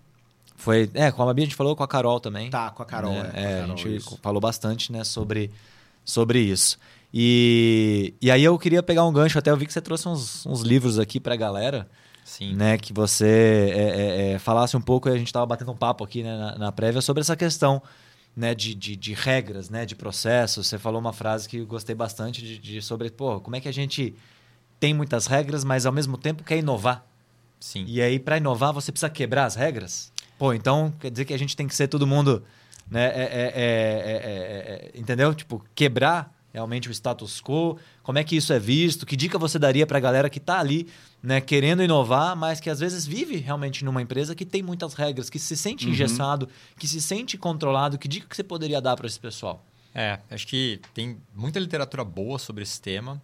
Foi, 0.54 0.90
é, 0.92 1.10
com 1.10 1.22
a 1.22 1.26
Mabi 1.26 1.42
a 1.42 1.44
gente 1.46 1.54
falou 1.56 1.74
com 1.74 1.82
a 1.82 1.88
Carol 1.88 2.20
também. 2.20 2.50
Tá, 2.50 2.68
com 2.70 2.82
a 2.82 2.86
Carol. 2.86 3.12
né? 3.14 3.30
É, 3.32 3.38
a 3.38 3.40
É, 3.40 3.54
a 3.54 3.60
Carol, 3.62 3.76
gente 3.78 3.96
isso. 3.96 4.18
falou 4.20 4.40
bastante 4.40 4.92
né, 4.92 5.02
sobre, 5.04 5.50
sobre 6.04 6.40
isso. 6.40 6.76
E, 7.14 8.12
e 8.20 8.30
aí 8.30 8.44
eu 8.44 8.58
queria 8.58 8.82
pegar 8.82 9.04
um 9.06 9.12
gancho, 9.12 9.38
até 9.38 9.50
eu 9.50 9.56
vi 9.56 9.64
que 9.66 9.72
você 9.72 9.80
trouxe 9.80 10.06
uns, 10.08 10.44
uns 10.44 10.60
livros 10.60 10.98
aqui 10.98 11.18
pra 11.18 11.34
galera, 11.36 11.88
Sim. 12.24 12.54
né? 12.54 12.76
Que 12.76 12.92
você 12.92 13.72
é, 13.74 13.80
é, 13.80 14.32
é, 14.32 14.38
falasse 14.38 14.76
um 14.76 14.80
pouco, 14.80 15.08
a 15.08 15.16
gente 15.16 15.32
tava 15.32 15.46
batendo 15.46 15.72
um 15.72 15.76
papo 15.76 16.04
aqui 16.04 16.22
né, 16.22 16.36
na, 16.36 16.58
na 16.58 16.72
prévia 16.72 17.00
sobre 17.00 17.22
essa 17.22 17.34
questão 17.34 17.80
né, 18.38 18.54
de, 18.54 18.72
de, 18.72 18.94
de 18.94 19.14
regras, 19.14 19.68
né, 19.68 19.84
de 19.84 19.96
processos. 19.96 20.68
Você 20.68 20.78
falou 20.78 21.00
uma 21.00 21.12
frase 21.12 21.48
que 21.48 21.56
eu 21.56 21.66
gostei 21.66 21.92
bastante 21.92 22.40
de, 22.40 22.56
de 22.56 22.80
sobre, 22.80 23.10
pô, 23.10 23.40
como 23.40 23.56
é 23.56 23.60
que 23.60 23.68
a 23.68 23.72
gente 23.72 24.14
tem 24.78 24.94
muitas 24.94 25.26
regras, 25.26 25.64
mas 25.64 25.84
ao 25.84 25.92
mesmo 25.92 26.16
tempo 26.16 26.44
quer 26.44 26.56
inovar. 26.56 27.04
Sim. 27.58 27.84
E 27.88 28.00
aí, 28.00 28.20
para 28.20 28.36
inovar, 28.36 28.72
você 28.72 28.92
precisa 28.92 29.10
quebrar 29.10 29.46
as 29.46 29.56
regras? 29.56 30.12
Pô, 30.38 30.54
então 30.54 30.94
quer 31.00 31.10
dizer 31.10 31.24
que 31.24 31.34
a 31.34 31.38
gente 31.38 31.56
tem 31.56 31.66
que 31.66 31.74
ser 31.74 31.88
todo 31.88 32.06
mundo. 32.06 32.44
Né, 32.88 33.06
é- 33.06 33.08
é- 33.08 33.12
é- 33.12 33.22
é- 33.24 34.12
é- 34.12 34.90
é- 34.94 34.98
entendeu? 35.00 35.34
Tipo, 35.34 35.64
quebrar 35.74 36.32
realmente 36.52 36.88
o 36.88 36.92
status 36.92 37.42
quo. 37.42 37.76
Como 38.04 38.18
é 38.20 38.24
que 38.24 38.36
isso 38.36 38.52
é 38.52 38.58
visto? 38.60 39.04
Que 39.04 39.16
dica 39.16 39.36
você 39.36 39.58
daria 39.58 39.84
para 39.84 39.98
a 39.98 40.00
galera 40.00 40.30
que 40.30 40.38
está 40.38 40.60
ali 40.60 40.88
né, 41.22 41.40
querendo 41.40 41.82
inovar, 41.82 42.36
mas 42.36 42.60
que 42.60 42.70
às 42.70 42.78
vezes 42.80 43.06
vive 43.06 43.36
realmente 43.36 43.84
numa 43.84 44.00
empresa 44.00 44.34
que 44.34 44.44
tem 44.44 44.62
muitas 44.62 44.94
regras, 44.94 45.28
que 45.28 45.38
se 45.38 45.56
sente 45.56 45.86
Uhum. 45.86 45.92
engessado, 45.92 46.48
que 46.78 46.86
se 46.86 47.00
sente 47.02 47.36
controlado? 47.36 47.98
Que 47.98 48.06
dica 48.08 48.26
que 48.28 48.36
você 48.36 48.44
poderia 48.44 48.80
dar 48.80 48.96
para 48.96 49.06
esse 49.06 49.18
pessoal? 49.18 49.64
É, 49.94 50.18
acho 50.30 50.46
que 50.46 50.80
tem 50.94 51.18
muita 51.34 51.58
literatura 51.58 52.04
boa 52.04 52.38
sobre 52.38 52.62
esse 52.62 52.80
tema. 52.80 53.20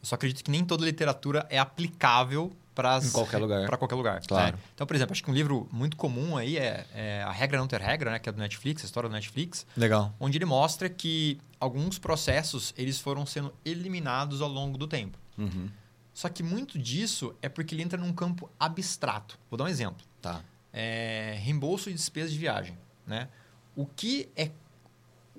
Eu 0.00 0.06
só 0.06 0.14
acredito 0.14 0.44
que 0.44 0.50
nem 0.50 0.64
toda 0.64 0.84
literatura 0.84 1.46
é 1.50 1.58
aplicável 1.58 2.52
para 2.74 3.00
qualquer 3.12 3.38
lugar. 3.38 3.66
Para 3.66 3.76
qualquer 3.76 3.94
lugar. 3.96 4.20
Claro. 4.26 4.56
né? 4.56 4.62
Então, 4.74 4.86
por 4.86 4.94
exemplo, 4.96 5.12
acho 5.12 5.22
que 5.22 5.30
um 5.30 5.34
livro 5.34 5.68
muito 5.70 5.96
comum 5.96 6.36
aí 6.36 6.56
é, 6.56 6.86
é 6.94 7.22
A 7.26 7.30
Regra 7.32 7.58
Não 7.58 7.66
Ter 7.66 7.80
Regra, 7.80 8.12
né? 8.12 8.18
Que 8.18 8.28
é 8.28 8.32
do 8.32 8.38
Netflix, 8.38 8.82
a 8.82 8.86
história 8.86 9.08
do 9.08 9.12
Netflix, 9.12 9.66
Legal. 9.76 10.14
onde 10.18 10.38
ele 10.38 10.44
mostra 10.46 10.88
que 10.88 11.38
alguns 11.60 11.98
processos 11.98 12.72
eles 12.78 12.98
foram 12.98 13.26
sendo 13.26 13.52
eliminados 13.64 14.40
ao 14.40 14.48
longo 14.48 14.78
do 14.78 14.86
tempo. 14.86 15.18
Uhum. 15.36 15.68
Só 16.12 16.28
que 16.28 16.42
muito 16.42 16.78
disso 16.78 17.34
é 17.40 17.48
porque 17.48 17.74
ele 17.74 17.82
entra 17.82 17.98
num 17.98 18.12
campo 18.12 18.50
abstrato. 18.58 19.38
Vou 19.50 19.56
dar 19.56 19.64
um 19.64 19.68
exemplo. 19.68 20.06
Tá. 20.20 20.42
É, 20.72 21.36
reembolso 21.40 21.90
de 21.90 21.96
despesas 21.96 22.32
de 22.32 22.38
viagem, 22.38 22.78
né? 23.06 23.28
O 23.74 23.86
que 23.86 24.28
é 24.36 24.50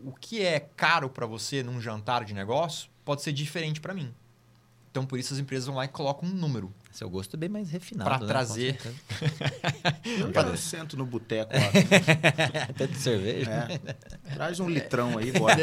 o 0.04 0.12
que 0.12 0.42
é 0.42 0.60
caro 0.60 1.10
para 1.10 1.26
você 1.26 1.64
num 1.64 1.80
jantar 1.80 2.26
de 2.26 2.34
negócio 2.34 2.90
pode 3.06 3.22
ser 3.22 3.32
diferente 3.32 3.80
para 3.80 3.94
mim. 3.94 4.14
Então 4.92 5.06
por 5.06 5.18
isso 5.18 5.34
as 5.34 5.40
empresas 5.40 5.68
vão 5.68 5.76
lá 5.76 5.86
e 5.86 5.88
colocam 5.88 6.28
um 6.28 6.34
número. 6.34 6.74
Seu 6.94 7.10
gosto 7.10 7.36
é 7.36 7.38
bem 7.40 7.50
mais 7.50 7.72
refinado. 7.72 8.08
Pra 8.08 8.20
né? 8.20 8.28
Trazer. 8.28 8.80
Eu 10.20 10.32
já 10.34 10.56
sento 10.58 10.96
no 10.96 11.08
boteco 11.08 11.52
lá. 11.52 11.64
Até 12.70 12.86
de 12.86 12.98
cerveja. 12.98 13.50
É. 13.50 14.34
Traz 14.36 14.60
um 14.60 14.70
litrão 14.70 15.18
aí, 15.18 15.32
bora. 15.32 15.56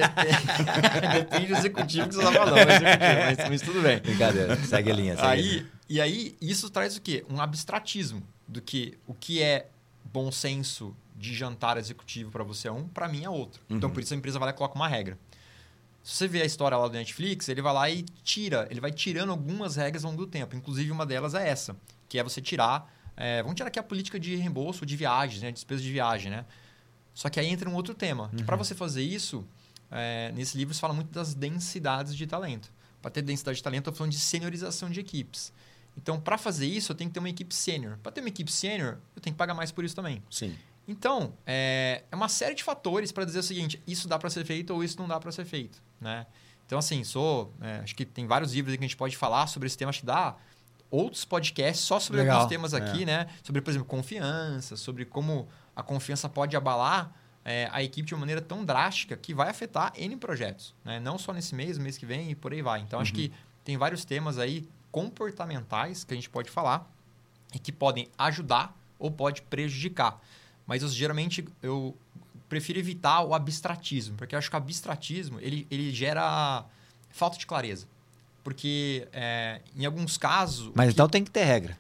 Depende 1.12 1.46
do 1.54 1.54
executivo 1.54 2.08
que 2.08 2.16
você 2.16 2.22
tá 2.24 2.32
falando, 2.32 2.56
mas, 2.66 3.38
mas, 3.38 3.48
mas 3.48 3.62
tudo 3.62 3.80
bem. 3.80 4.00
Brincadeira. 4.00 4.56
Segue 4.64 4.90
a 4.90 4.94
linha. 4.94 5.14
Segue 5.14 5.26
a 5.28 5.34
linha. 5.36 5.60
Aí, 5.60 5.66
e 5.88 6.00
aí 6.00 6.36
isso 6.40 6.68
traz 6.68 6.96
o 6.96 7.00
quê? 7.00 7.24
Um 7.30 7.40
abstratismo 7.40 8.22
do 8.48 8.60
que 8.60 8.98
o 9.06 9.14
que 9.14 9.40
é 9.40 9.68
bom 10.12 10.32
senso 10.32 10.96
de 11.16 11.32
jantar 11.32 11.76
executivo 11.76 12.32
para 12.32 12.42
você 12.42 12.66
é 12.66 12.72
um, 12.72 12.88
para 12.88 13.08
mim 13.08 13.22
é 13.24 13.30
outro. 13.30 13.62
Então 13.70 13.88
Uhum. 13.88 13.94
por 13.94 14.02
isso 14.02 14.12
a 14.12 14.16
empresa 14.16 14.36
vai 14.36 14.48
lá 14.48 14.52
e 14.52 14.56
coloca 14.56 14.74
uma 14.74 14.88
regra. 14.88 15.16
Se 16.02 16.14
você 16.14 16.28
vê 16.28 16.42
a 16.42 16.44
história 16.44 16.76
lá 16.76 16.88
do 16.88 16.94
Netflix, 16.94 17.48
ele 17.48 17.60
vai 17.60 17.72
lá 17.72 17.90
e 17.90 18.02
tira, 18.24 18.66
ele 18.70 18.80
vai 18.80 18.90
tirando 18.90 19.30
algumas 19.30 19.76
regras 19.76 20.04
ao 20.04 20.10
longo 20.10 20.24
do 20.24 20.30
tempo. 20.30 20.56
Inclusive 20.56 20.90
uma 20.90 21.04
delas 21.04 21.34
é 21.34 21.48
essa, 21.48 21.76
que 22.08 22.18
é 22.18 22.22
você 22.22 22.40
tirar, 22.40 22.90
é, 23.16 23.42
vamos 23.42 23.56
tirar 23.56 23.68
aqui 23.68 23.78
a 23.78 23.82
política 23.82 24.18
de 24.18 24.34
reembolso 24.34 24.86
de 24.86 24.96
viagens, 24.96 25.42
né, 25.42 25.52
despesa 25.52 25.82
de 25.82 25.92
viagem, 25.92 26.30
né? 26.30 26.46
Só 27.12 27.28
que 27.28 27.38
aí 27.38 27.46
entra 27.48 27.68
um 27.68 27.74
outro 27.74 27.94
tema. 27.94 28.30
Que 28.34 28.42
para 28.42 28.56
você 28.56 28.74
fazer 28.74 29.02
isso, 29.02 29.46
é, 29.90 30.32
nesse 30.32 30.56
livro 30.56 30.72
se 30.72 30.80
fala 30.80 30.94
muito 30.94 31.10
das 31.10 31.34
densidades 31.34 32.16
de 32.16 32.26
talento. 32.26 32.72
Para 33.02 33.10
ter 33.10 33.20
densidade 33.20 33.56
de 33.58 33.62
talento, 33.62 33.86
eu 33.86 33.90
estou 33.90 33.98
falando 33.98 34.12
de 34.12 34.18
seniorização 34.18 34.88
de 34.88 35.00
equipes. 35.00 35.52
Então, 35.96 36.18
para 36.20 36.38
fazer 36.38 36.66
isso, 36.66 36.92
eu 36.92 36.96
tenho 36.96 37.10
que 37.10 37.14
ter 37.14 37.20
uma 37.20 37.28
equipe 37.28 37.54
sênior. 37.54 37.98
Para 38.02 38.12
ter 38.12 38.20
uma 38.20 38.28
equipe 38.28 38.50
sênior, 38.50 38.98
eu 39.14 39.20
tenho 39.20 39.34
que 39.34 39.38
pagar 39.38 39.52
mais 39.52 39.70
por 39.70 39.84
isso 39.84 39.94
também. 39.94 40.22
Sim. 40.30 40.56
Então, 40.90 41.32
é, 41.46 42.02
é 42.10 42.16
uma 42.16 42.28
série 42.28 42.52
de 42.56 42.64
fatores 42.64 43.12
para 43.12 43.24
dizer 43.24 43.38
o 43.38 43.42
seguinte: 43.44 43.80
isso 43.86 44.08
dá 44.08 44.18
para 44.18 44.28
ser 44.28 44.44
feito 44.44 44.74
ou 44.74 44.82
isso 44.82 44.98
não 44.98 45.06
dá 45.06 45.20
para 45.20 45.30
ser 45.30 45.44
feito. 45.44 45.80
Né? 46.00 46.26
Então, 46.66 46.78
assim, 46.80 47.04
sou. 47.04 47.54
É, 47.60 47.76
acho 47.76 47.94
que 47.94 48.04
tem 48.04 48.26
vários 48.26 48.52
livros 48.52 48.74
que 48.74 48.80
a 48.80 48.86
gente 48.86 48.96
pode 48.96 49.16
falar 49.16 49.46
sobre 49.46 49.68
esse 49.68 49.78
tema. 49.78 49.90
Acho 49.90 50.00
que 50.00 50.06
dá 50.06 50.34
outros 50.90 51.24
podcasts 51.24 51.84
só 51.84 52.00
sobre 52.00 52.22
Legal. 52.22 52.38
alguns 52.38 52.48
temas 52.48 52.74
aqui, 52.74 53.04
É. 53.04 53.06
né? 53.06 53.26
Sobre, 53.44 53.62
por 53.62 53.70
exemplo, 53.70 53.86
confiança, 53.86 54.76
sobre 54.76 55.04
como 55.04 55.48
a 55.76 55.82
confiança 55.82 56.28
pode 56.28 56.56
abalar 56.56 57.14
é, 57.44 57.68
a 57.72 57.82
equipe 57.84 58.08
de 58.08 58.14
uma 58.14 58.20
maneira 58.20 58.40
tão 58.40 58.64
drástica 58.64 59.16
que 59.16 59.32
vai 59.32 59.48
afetar 59.48 59.92
N 59.96 60.16
projetos. 60.16 60.74
Né? 60.84 60.98
Não 60.98 61.16
só 61.16 61.32
nesse 61.32 61.54
mês, 61.54 61.78
mês 61.78 61.96
que 61.96 62.04
vem 62.04 62.32
e 62.32 62.34
por 62.34 62.52
aí 62.52 62.62
vai. 62.62 62.80
Então, 62.80 62.98
acho 62.98 63.12
que 63.14 63.32
tem 63.64 63.76
vários 63.76 64.04
temas 64.04 64.38
aí 64.38 64.68
comportamentais 64.90 66.02
que 66.02 66.12
a 66.12 66.16
gente 66.16 66.28
pode 66.28 66.50
falar 66.50 66.90
e 67.54 67.58
que 67.60 67.70
podem 67.70 68.08
ajudar 68.18 68.76
ou 68.98 69.08
pode 69.08 69.42
prejudicar. 69.42 70.20
Mas 70.70 70.84
eu, 70.84 70.88
geralmente 70.88 71.44
eu 71.60 71.96
prefiro 72.48 72.78
evitar 72.78 73.22
o 73.22 73.34
abstratismo, 73.34 74.14
porque 74.16 74.36
eu 74.36 74.38
acho 74.38 74.48
que 74.48 74.54
o 74.54 74.58
abstratismo 74.58 75.40
ele, 75.40 75.66
ele 75.68 75.90
gera 75.92 76.64
falta 77.10 77.36
de 77.36 77.44
clareza. 77.44 77.88
Porque 78.44 79.06
é, 79.12 79.60
em 79.76 79.84
alguns 79.84 80.16
casos. 80.16 80.70
Mas 80.74 80.86
que- 80.86 80.92
então 80.94 81.08
tem 81.08 81.24
que 81.24 81.30
ter 81.30 81.42
regra. 81.44 81.76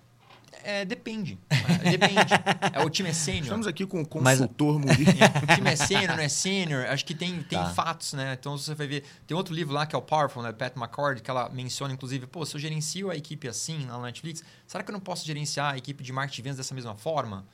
é, 0.64 0.84
depende. 0.84 1.38
É, 1.48 1.90
depende. 1.96 2.34
É, 2.74 2.84
o 2.84 2.90
time 2.90 3.08
é 3.08 3.12
sênior. 3.12 3.44
Estamos 3.44 3.66
aqui 3.68 3.86
com 3.86 4.02
o 4.02 4.08
Mas- 4.20 4.40
consultor 4.40 4.76
Muri. 4.82 5.04
O 5.04 5.54
time 5.54 5.70
é 5.70 5.76
sênior, 5.76 6.16
não 6.16 6.22
é 6.24 6.28
sênior. 6.28 6.84
Acho 6.86 7.04
que 7.04 7.14
tem, 7.14 7.42
tem 7.44 7.58
Tá. 7.60 7.70
fatos, 7.72 8.12
né? 8.12 8.36
Então 8.38 8.58
você 8.58 8.74
vai 8.74 8.86
ver. 8.88 9.04
Tem 9.26 9.36
outro 9.36 9.54
livro 9.54 9.72
lá 9.72 9.86
que 9.86 9.94
é 9.94 9.98
o 9.98 10.02
Powerful, 10.02 10.42
né? 10.42 10.52
Pat 10.52 10.76
McCord, 10.76 11.22
que 11.22 11.30
ela 11.30 11.48
menciona, 11.48 11.94
inclusive, 11.94 12.26
pô, 12.26 12.44
se 12.44 12.56
eu 12.56 12.60
gerencio 12.60 13.08
a 13.10 13.16
equipe 13.16 13.46
assim 13.48 13.86
lá 13.86 13.96
na 13.98 14.02
Netflix, 14.06 14.42
será 14.66 14.82
que 14.84 14.90
eu 14.90 14.94
não 14.94 15.00
posso 15.00 15.24
gerenciar 15.24 15.74
a 15.74 15.78
equipe 15.78 16.02
de 16.04 16.12
marketing 16.12 16.42
vendas 16.42 16.56
dessa 16.58 16.74
mesma 16.74 16.94
forma? 16.96 17.46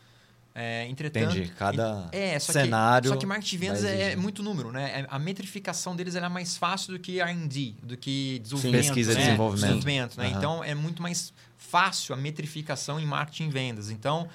É, 0.58 0.86
entretanto. 0.88 1.36
Entendi. 1.36 1.52
Cada 1.54 2.08
É, 2.12 2.38
só 2.38 2.50
cenário 2.50 3.02
que, 3.10 3.14
só 3.14 3.16
que 3.20 3.26
marketing 3.26 3.50
de 3.50 3.58
vendas 3.58 3.84
é 3.84 4.16
muito 4.16 4.42
número, 4.42 4.72
né? 4.72 5.00
É- 5.02 5.06
A 5.10 5.18
metrificação 5.18 5.94
deles 5.94 6.14
é 6.14 6.28
mais 6.30 6.56
fácil 6.56 6.94
do 6.94 6.98
que 6.98 7.20
R&D, 7.20 7.74
do 7.82 7.94
que 7.94 8.38
desenvolvimento, 8.38 8.84
Pesquisa 8.86 9.12
e 9.12 9.14
né? 9.16 9.20
desenvolvimento. 9.20 9.60
Desenvolvimento, 9.66 10.16
né? 10.18 10.26
Aham. 10.28 10.36
Então, 10.38 10.64
é 10.64 10.74
muito 10.74 11.02
mais 11.02 11.32
fácil 11.58 12.14
a 12.14 12.16
metrificação 12.16 12.98
em 12.98 13.04
marketing 13.04 13.48
e 13.48 13.50
vendas. 13.50 13.90
Então, 13.90 14.28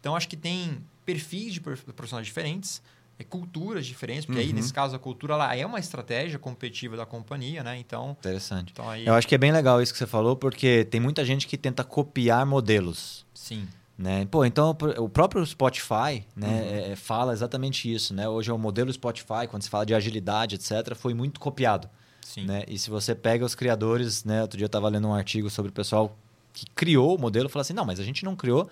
então 0.00 0.16
acho 0.16 0.28
que 0.28 0.36
tem 0.36 0.78
perfis 1.06 1.54
de 1.54 1.60
prof- 1.60 1.84
profissionais 1.92 2.26
diferentes, 2.26 2.82
é, 3.16 3.22
culturas 3.22 3.86
diferentes, 3.86 4.24
porque 4.26 4.40
aí, 4.40 4.48
Uhum. 4.48 4.54
nesse 4.54 4.72
caso, 4.72 4.96
a 4.96 4.98
cultura 4.98 5.34
ela 5.34 5.54
é 5.54 5.64
uma 5.64 5.78
estratégia 5.78 6.38
competitiva 6.38 6.96
da 6.96 7.06
companhia, 7.06 7.62
né? 7.62 7.78
Então, 7.78 8.16
Interessante. 8.18 8.70
então 8.72 8.88
aí... 8.90 9.06
Eu 9.06 9.14
acho 9.14 9.28
que 9.28 9.34
é 9.36 9.38
bem 9.38 9.52
legal 9.52 9.80
isso 9.80 9.92
que 9.92 9.98
você 10.00 10.06
falou, 10.06 10.34
porque 10.34 10.84
tem 10.86 11.00
muita 11.00 11.24
gente 11.24 11.46
que 11.46 11.56
tenta 11.56 11.84
copiar 11.84 12.44
modelos. 12.46 13.24
Sim, 13.34 13.68
Né? 14.02 14.26
Pô, 14.30 14.46
então 14.46 14.70
o 14.96 15.08
próprio 15.10 15.44
Spotify 15.44 16.24
né, 16.34 16.48
Uhum. 16.48 16.48
é- 16.48 16.90
é- 16.92 16.96
fala 16.96 17.34
exatamente 17.34 17.92
isso. 17.92 18.14
Né? 18.14 18.26
Hoje 18.26 18.50
é 18.50 18.54
o 18.54 18.58
modelo 18.58 18.90
Spotify, 18.90 19.46
quando 19.46 19.62
se 19.62 19.68
fala 19.68 19.84
de 19.84 19.94
agilidade, 19.94 20.54
etc., 20.54 20.94
foi 20.94 21.12
muito 21.12 21.38
copiado. 21.38 21.86
sim. 22.24 22.44
Né? 22.46 22.64
E 22.68 22.78
se 22.78 22.88
você 22.88 23.14
pega 23.14 23.44
os 23.44 23.54
criadores, 23.54 24.24
né? 24.24 24.40
outro 24.40 24.56
dia 24.56 24.64
eu 24.64 24.68
estava 24.68 24.88
lendo 24.88 25.06
um 25.08 25.12
artigo 25.14 25.50
sobre 25.50 25.68
o 25.70 25.72
pessoal 25.74 26.16
que 26.54 26.64
criou 26.74 27.14
o 27.16 27.20
modelo 27.20 27.48
falou 27.48 27.60
assim: 27.62 27.72
não, 27.74 27.84
mas 27.84 27.98
a 28.00 28.04
gente 28.04 28.24
não 28.24 28.34
criou 28.36 28.70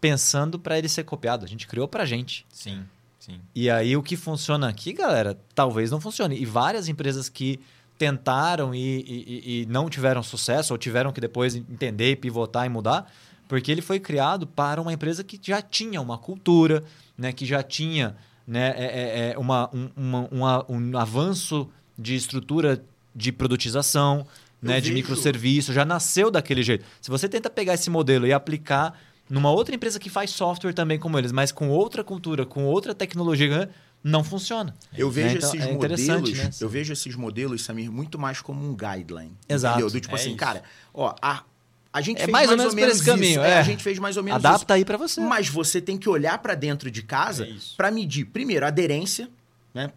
pensando 0.00 0.58
para 0.58 0.78
ele 0.78 0.88
ser 0.88 1.04
copiado, 1.04 1.44
a 1.44 1.48
gente 1.48 1.66
criou 1.66 1.88
para 1.88 2.04
a 2.04 2.06
gente. 2.06 2.46
Sim, 2.52 2.84
sim. 3.18 3.40
E 3.54 3.68
aí 3.68 3.96
o 3.96 4.02
que 4.02 4.16
funciona 4.16 4.68
aqui, 4.68 4.92
galera, 4.92 5.36
talvez 5.54 5.90
não 5.90 6.00
funcione. 6.00 6.38
E 6.40 6.44
várias 6.46 6.88
empresas 6.88 7.28
que 7.28 7.58
tentaram 7.98 8.72
e, 8.74 8.78
e- 8.78 9.02
e- 9.58 9.62
e 9.62 9.66
não 9.66 9.90
tiveram 9.90 10.22
sucesso, 10.22 10.72
ou 10.72 10.78
tiveram 10.78 11.12
que 11.12 11.20
depois 11.20 11.56
entender, 11.56 12.16
pivotar 12.16 12.64
e 12.64 12.68
mudar, 12.68 13.12
porque 13.48 13.72
ele 13.72 13.80
foi 13.82 13.98
criado 13.98 14.46
para 14.46 14.80
uma 14.80 14.92
empresa 14.92 15.24
que 15.24 15.40
já 15.42 15.60
tinha 15.62 16.00
uma 16.00 16.16
cultura, 16.18 16.84
né, 17.16 17.32
que 17.32 17.44
já 17.46 17.62
tinha 17.62 18.14
né, 18.46 18.72
é- 18.78 18.84
é- 18.84 19.32
é 19.34 19.38
uma, 19.38 19.68
um, 19.74 19.90
uma- 20.30 20.64
um 20.70 20.96
avanço 20.96 21.68
de 21.98 22.14
estrutura 22.14 22.82
de 23.14 23.30
produtização, 23.30 24.26
Eu 24.62 24.68
né, 24.68 24.80
de 24.80 24.90
microserviço, 24.92 25.70
já 25.72 25.84
nasceu 25.84 26.30
daquele 26.30 26.62
jeito. 26.62 26.84
Se 27.00 27.10
você 27.10 27.28
tenta 27.28 27.50
pegar 27.50 27.74
esse 27.74 27.90
modelo 27.90 28.26
e 28.26 28.32
aplicar 28.32 28.98
numa 29.28 29.50
outra 29.50 29.74
empresa 29.74 29.98
que 29.98 30.08
faz 30.08 30.30
software 30.30 30.72
também 30.72 30.98
como 30.98 31.18
eles, 31.18 31.30
mas 31.30 31.52
com 31.52 31.68
outra 31.68 32.02
cultura, 32.02 32.46
com 32.46 32.64
outra 32.64 32.94
tecnologia, 32.94 33.68
não 34.02 34.24
funciona. 34.24 34.74
Eu 34.96 35.10
vejo 35.10 35.28
Né? 35.28 35.34
Então, 35.36 35.50
esses 35.50 35.66
é 35.66 35.72
interessante, 35.72 36.18
modelos, 36.30 36.38
né? 36.38 36.50
eu 36.60 36.68
vejo 36.70 36.92
esses 36.94 37.14
modelos, 37.14 37.62
Samir, 37.64 37.92
muito 37.92 38.18
mais 38.18 38.40
como 38.40 38.64
um 38.66 38.74
guideline. 38.74 39.32
Exato. 39.46 39.74
Entendeu? 39.80 39.90
Do 39.92 40.00
tipo 40.00 40.16
É 40.16 40.18
assim, 40.18 40.28
isso. 40.30 40.38
cara, 40.38 40.62
ó, 40.94 41.14
a, 41.20 41.42
a 41.92 42.00
gente 42.00 42.18
É 42.18 42.24
fez 42.24 42.30
mais 42.32 42.50
ou 42.50 42.56
menos 42.56 42.74
por 42.74 42.88
esse 42.88 43.04
caminho, 43.04 43.30
isso, 43.32 43.40
é. 43.40 43.58
A 43.58 43.62
gente 43.62 43.82
fez 43.82 43.98
mais 43.98 44.16
ou 44.16 44.22
menos 44.22 44.44
Adapta 44.44 44.74
aí 44.74 44.84
para 44.84 44.96
você. 44.96 45.20
isso. 45.20 45.28
Mas 45.28 45.48
você 45.48 45.80
tem 45.80 45.96
que 45.96 46.08
olhar 46.08 46.38
para 46.38 46.54
dentro 46.54 46.90
de 46.90 47.02
casa 47.02 47.44
É 47.46 47.50
isso. 47.50 47.74
para 47.76 47.90
medir, 47.90 48.24
primeiro, 48.26 48.64
a 48.64 48.68
aderência, 48.68 49.28
né? 49.74 49.90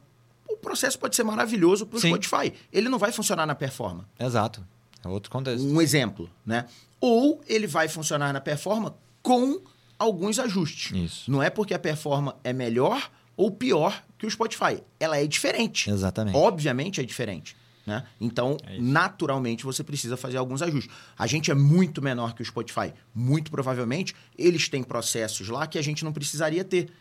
O 0.50 0.58
processo 0.58 1.00
pode 1.00 1.16
ser 1.16 1.24
maravilhoso 1.24 1.86
para 1.86 1.98
o. 1.98 2.00
Spotify. 2.00 2.54
Ele 2.72 2.90
não 2.90 2.98
vai 3.00 3.12
funcionar 3.12 3.46
na 3.46 3.56
performance. 3.56 4.08
Exato. 4.20 4.66
É 5.04 5.08
outro 5.08 5.32
contexto. 5.32 5.66
Um 5.66 5.82
exemplo, 5.82 6.30
né? 6.46 6.66
Ou 7.00 7.42
ele 7.48 7.66
vai 7.68 7.88
funcionar 7.88 8.32
na 8.34 8.40
performance 8.42 8.96
com 9.24 9.60
alguns 9.98 10.38
ajustes. 10.40 10.92
Isso. 10.96 11.32
Não 11.32 11.42
é 11.42 11.50
porque 11.50 11.74
a 11.74 11.80
performance 11.80 12.38
é 12.44 12.54
melhor 12.54 13.10
ou 13.36 13.50
pior 13.50 14.04
que 14.18 14.26
o 14.26 14.30
Spotify. 14.30 14.82
Ela 15.00 15.18
é 15.18 15.26
diferente. 15.26 15.90
Exatamente. 15.90 16.36
Obviamente 16.38 17.02
é 17.02 17.04
diferente. 17.04 17.56
Né? 17.86 18.04
Então, 18.20 18.58
É 18.68 18.78
naturalmente, 18.80 19.64
você 19.66 19.84
precisa 19.84 20.16
fazer 20.16 20.38
alguns 20.38 20.62
ajustes. 20.62 20.94
A 21.18 21.26
gente 21.26 21.50
é 21.50 21.56
muito 21.56 22.02
menor 22.02 22.34
que 22.36 22.42
o 22.42 22.46
Spotify. 22.46 22.94
Muito 23.14 23.50
provavelmente, 23.50 24.16
eles 24.38 24.70
têm 24.70 24.84
processos 24.84 25.50
lá 25.50 25.66
que 25.66 25.80
a 25.80 25.82
gente 25.82 26.04
não 26.06 26.14
precisaria 26.14 26.64
ter. 26.64 26.92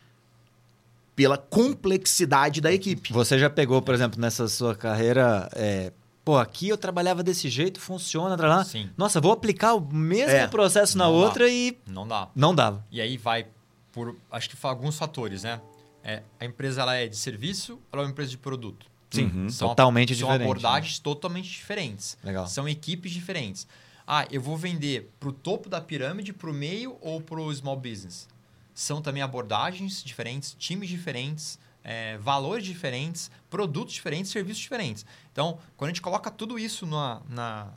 Pela 1.14 1.36
complexidade 1.36 2.60
da 2.62 2.72
equipe. 2.72 3.12
Você 3.12 3.38
já 3.38 3.50
pegou, 3.50 3.82
por 3.82 3.94
exemplo, 3.94 4.18
nessa 4.18 4.48
sua 4.48 4.74
carreira, 4.74 5.50
é, 5.54 5.92
pô, 6.24 6.38
aqui 6.38 6.68
eu 6.70 6.78
trabalhava 6.78 7.22
desse 7.22 7.50
jeito, 7.50 7.78
funciona, 7.78 8.38
tá 8.38 8.46
lá. 8.48 8.64
Sim. 8.64 8.88
Nossa, 8.96 9.20
vou 9.20 9.32
aplicar 9.32 9.74
o 9.74 9.80
mesmo 9.92 10.30
É. 10.34 10.46
processo 10.46 10.96
na 10.96 11.04
Não 11.04 11.12
dá. 11.12 11.18
outra 11.26 11.48
e 11.50 11.76
Não 11.86 12.08
dá. 12.08 12.28
não 12.34 12.54
dava. 12.54 12.86
E 12.90 13.02
aí 13.02 13.18
vai 13.18 13.46
por, 13.92 14.16
acho 14.30 14.48
que 14.48 14.56
alguns 14.66 14.96
fatores, 14.96 15.42
né? 15.42 15.60
É, 16.02 16.22
a 16.38 16.44
empresa 16.46 16.80
ela 16.80 16.94
é 16.94 17.06
de 17.06 17.16
serviço, 17.18 17.78
ela 17.92 18.02
é 18.02 18.04
uma 18.06 18.10
empresa 18.12 18.30
de 18.30 18.38
produto. 18.38 18.86
Sim, 19.10 19.24
Uhum. 19.24 19.48
São, 19.50 19.68
totalmente 19.68 20.14
são 20.14 20.28
diferente. 20.28 20.38
né? 20.38 20.44
abordagens 20.44 20.98
totalmente 20.98 21.48
diferentes. 21.50 22.16
Legal. 22.22 22.46
São 22.46 22.68
equipes 22.68 23.10
diferentes. 23.12 23.66
Ah, 24.06 24.26
eu 24.30 24.40
vou 24.40 24.56
vender 24.56 25.10
para 25.18 25.28
o 25.28 25.32
topo 25.32 25.68
da 25.68 25.80
pirâmide, 25.80 26.32
para 26.32 26.50
o 26.50 26.52
meio 26.52 26.96
ou 27.00 27.20
para 27.20 27.40
o 27.40 27.52
small 27.54 27.76
business? 27.76 28.28
São 28.74 29.02
também 29.02 29.22
abordagens 29.22 30.02
diferentes, 30.02 30.54
times 30.58 30.88
diferentes, 30.88 31.58
é, 31.82 32.16
valores 32.18 32.64
diferentes, 32.64 33.30
produtos 33.48 33.94
diferentes, 33.94 34.30
serviços 34.30 34.62
diferentes. 34.62 35.04
Então, 35.32 35.58
quando 35.76 35.90
a 35.90 35.92
gente 35.92 36.02
coloca 36.02 36.30
tudo 36.30 36.58
isso 36.58 36.86
na, 36.86 37.20
na, 37.28 37.68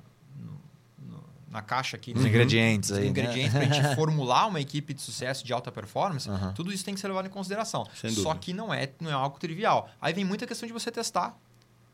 na 1.54 1.62
caixa 1.62 1.96
aqui, 1.96 2.12
Os 2.16 2.24
né? 2.24 2.30
ingredientes 2.30 2.90
os 2.90 2.98
aí. 2.98 3.08
ingredientes 3.08 3.54
né? 3.54 3.66
para 3.68 3.70
a 3.70 3.82
gente 3.82 3.96
formular 3.96 4.48
uma 4.48 4.60
equipe 4.60 4.94
de 4.94 5.02
sucesso 5.02 5.46
de 5.46 5.54
alta 5.54 5.72
performance, 5.72 6.28
Aham. 6.30 6.52
tudo 6.54 6.74
isso 6.74 6.84
tem 6.84 6.94
que 6.94 7.00
ser 7.00 7.08
levado 7.08 7.28
em 7.28 7.30
consideração. 7.30 7.86
Sem 7.96 8.10
Só 8.10 8.22
dúvida. 8.24 8.40
que 8.40 8.52
não 8.54 8.74
é, 8.74 8.90
não 9.00 9.10
é 9.12 9.14
algo 9.14 9.38
trivial. 9.40 9.90
Aí 10.02 10.12
vem 10.14 10.26
muita 10.26 10.46
questão 10.48 10.66
de 10.68 10.74
você 10.74 10.90
testar 10.92 11.38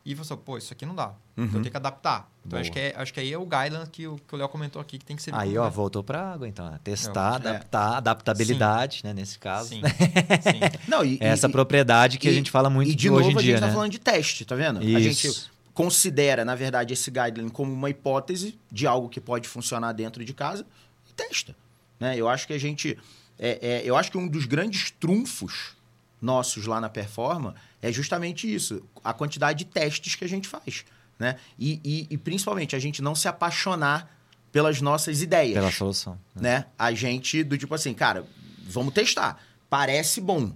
e 0.06 0.16
você, 0.16 0.36
pô, 0.36 0.58
isso 0.58 0.72
aqui 0.74 0.86
não 0.86 0.96
dá. 0.96 1.12
Então 1.34 1.44
Uhum. 1.44 1.50
eu 1.56 1.62
tenho 1.62 1.72
que 1.72 1.78
adaptar. 1.78 2.30
Então 2.40 2.52
Boa. 2.52 2.62
acho 2.62 2.72
que, 2.72 2.80
é, 2.80 2.94
acho 2.98 3.14
que 3.14 3.20
aí 3.20 3.32
é 3.34 3.38
o 3.38 3.46
guideline 3.46 3.86
que 3.92 4.08
o 4.08 4.16
que 4.16 4.34
o 4.34 4.38
Léo 4.38 4.48
comentou 4.50 4.82
aqui, 4.82 4.98
que 4.98 5.04
tem 5.06 5.16
que 5.16 5.22
ser. 5.22 5.36
Aí, 5.36 5.58
ó, 5.58 5.70
voltou 5.70 6.04
pra 6.04 6.32
água, 6.34 6.48
então. 6.48 6.70
né? 6.70 6.80
Testar, 6.84 7.34
É. 7.34 7.36
adaptar, 7.36 7.98
adaptabilidade, 7.98 9.02
né? 9.04 9.14
Nesse 9.14 9.38
caso. 9.38 9.70
Sim, 9.70 9.82
né? 9.82 9.90
sim. 10.42 10.60
Não, 10.88 11.04
e, 11.04 11.18
É 11.22 11.28
Essa 11.28 11.48
e- 11.48 11.52
propriedade 11.52 12.18
que 12.18 12.28
a 12.28 12.32
e- 12.32 12.34
gente 12.34 12.50
fala 12.50 12.70
muito 12.70 12.92
e 12.92 12.96
de 12.96 13.10
hoje 13.10 13.28
novo 13.28 13.32
em 13.32 13.40
a 13.40 13.42
dia, 13.44 13.52
gente 13.56 13.60
tá 13.62 13.68
né? 13.68 13.74
falando 13.74 13.92
de 13.92 14.00
teste, 14.00 14.46
tá 14.46 14.56
vendo? 14.56 14.80
A 14.80 14.84
Isso. 14.84 15.00
gente 15.28 15.50
considera, 15.80 16.44
na 16.44 16.56
verdade, 16.56 16.94
esse 16.94 17.10
guideline 17.10 17.50
como 17.50 17.72
uma 17.72 17.90
hipótese 17.90 18.60
de 18.70 18.86
algo 18.86 19.08
que 19.08 19.22
pode 19.22 19.48
funcionar 19.48 19.94
dentro 19.94 20.26
de 20.26 20.34
casa 20.34 20.66
e 21.10 21.14
testa. 21.14 21.56
Né? 21.98 22.18
Eu 22.18 22.28
acho 22.28 22.46
que 22.46 22.52
a 22.52 22.58
gente. 22.58 22.98
é- 23.40 23.60
é, 23.62 23.82
eu 23.86 23.96
acho 23.96 24.12
que 24.12 24.18
um 24.18 24.28
dos 24.28 24.44
grandes 24.46 24.92
trunfos 24.92 25.78
nossos 26.22 26.66
lá 26.66 26.82
na 26.82 26.90
Performa 26.90 27.56
é 27.82 27.94
justamente 27.94 28.54
isso: 28.54 28.84
a 29.02 29.14
quantidade 29.14 29.60
de 29.64 29.72
testes 29.72 30.16
que 30.16 30.26
a 30.26 30.28
gente 30.28 30.50
faz. 30.50 30.84
Né? 31.18 31.38
E, 31.58 31.80
e- 31.82 32.08
e, 32.10 32.18
principalmente 32.18 32.76
a 32.76 32.80
gente 32.80 33.02
não 33.02 33.16
se 33.16 33.30
apaixonar 33.30 34.14
pelas 34.52 34.82
nossas 34.82 35.22
ideias 35.22 35.54
Pela 35.54 35.72
solução. 35.72 36.20
né? 36.36 36.42
né? 36.60 36.66
A 36.78 36.92
gente, 36.94 37.42
do 37.42 37.58
tipo 37.58 37.74
assim, 37.74 37.94
cara, 37.94 38.26
vamos 38.68 38.94
testar. 38.94 39.42
Parece 39.70 40.20
bom. 40.20 40.52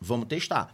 Vamos 0.00 0.28
testar. 0.28 0.72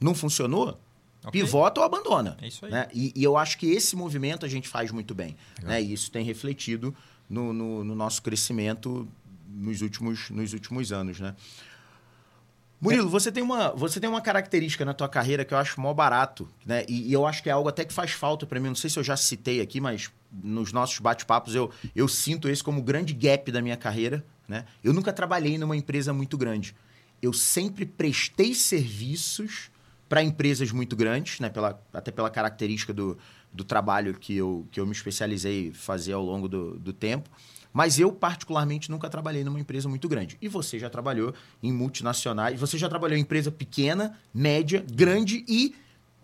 Não 0.00 0.16
funcionou? 0.16 0.80
Ok. 1.26 1.42
Pivota 1.42 1.80
ou 1.80 1.86
abandona. 1.86 2.36
É 2.40 2.48
isso 2.48 2.64
aí. 2.64 2.70
Né? 2.72 2.88
E, 2.94 3.12
e 3.14 3.22
eu 3.24 3.36
acho 3.36 3.58
que 3.58 3.66
esse 3.66 3.94
movimento 3.96 4.46
a 4.46 4.48
gente 4.48 4.68
faz 4.68 4.90
muito 4.90 5.14
bem. 5.14 5.36
Né? 5.62 5.82
E 5.82 5.92
isso 5.92 6.10
tem 6.10 6.24
refletido 6.24 6.94
no, 7.28 7.52
no- 7.52 7.84
no 7.84 7.94
nosso 7.94 8.22
crescimento 8.22 9.06
nos 9.48 9.82
últimos, 9.82 10.30
nos 10.30 10.52
últimos 10.52 10.92
anos. 10.92 11.18
Né? 11.20 11.34
Murilo, 12.80 13.08
você 13.08 13.32
tem, 13.32 13.42
uma, 13.42 13.70
você 13.70 13.98
tem 13.98 14.08
uma 14.08 14.20
característica 14.20 14.84
na 14.84 14.92
tua 14.92 15.08
carreira 15.08 15.44
que 15.46 15.54
eu 15.54 15.58
acho 15.58 15.80
mó 15.80 15.94
barato, 15.94 16.46
né? 16.64 16.84
E, 16.86 17.08
e 17.08 17.12
eu 17.12 17.26
acho 17.26 17.42
que 17.42 17.48
é 17.48 17.52
algo 17.52 17.68
até 17.70 17.84
que 17.86 17.92
faz 17.92 18.10
falta 18.10 18.44
para 18.46 18.60
mim. 18.60 18.68
Não 18.68 18.74
sei 18.74 18.90
se 18.90 18.98
eu 18.98 19.02
já 19.02 19.16
citei 19.16 19.62
aqui, 19.62 19.80
mas 19.80 20.10
nos 20.30 20.72
nossos 20.72 20.98
bate-papos 20.98 21.54
eu, 21.54 21.70
eu 21.94 22.06
sinto 22.06 22.48
esse 22.50 22.62
como 22.62 22.82
grande 22.82 23.14
gap 23.14 23.50
da 23.50 23.62
minha 23.62 23.78
carreira, 23.78 24.22
né? 24.46 24.66
Eu 24.84 24.92
nunca 24.92 25.10
trabalhei 25.10 25.56
numa 25.56 25.74
empresa 25.74 26.12
muito 26.12 26.36
grande. 26.36 26.76
Eu 27.22 27.32
sempre 27.32 27.86
prestei 27.86 28.54
serviços 28.54 29.70
para 30.08 30.22
empresas 30.22 30.70
muito 30.72 30.94
grandes, 30.94 31.40
né? 31.40 31.48
Pela, 31.48 31.80
até 31.92 32.10
pela 32.10 32.30
característica 32.30 32.92
do, 32.92 33.18
do 33.52 33.64
trabalho 33.64 34.14
que 34.14 34.36
eu, 34.36 34.66
que 34.70 34.78
eu 34.78 34.86
me 34.86 34.92
especializei 34.92 35.72
fazer 35.72 36.12
ao 36.12 36.22
longo 36.22 36.48
do, 36.48 36.78
do 36.78 36.92
tempo. 36.92 37.30
Mas 37.72 37.98
eu, 37.98 38.10
particularmente, 38.10 38.90
nunca 38.90 39.10
trabalhei 39.10 39.44
numa 39.44 39.60
empresa 39.60 39.86
muito 39.86 40.08
grande. 40.08 40.38
E 40.40 40.48
você 40.48 40.78
já 40.78 40.88
trabalhou 40.88 41.34
em 41.62 41.70
multinacionais. 41.70 42.58
Você 42.58 42.78
já 42.78 42.88
trabalhou 42.88 43.18
em 43.18 43.20
empresa 43.20 43.50
pequena, 43.50 44.18
média, 44.32 44.82
grande 44.94 45.44
e. 45.46 45.74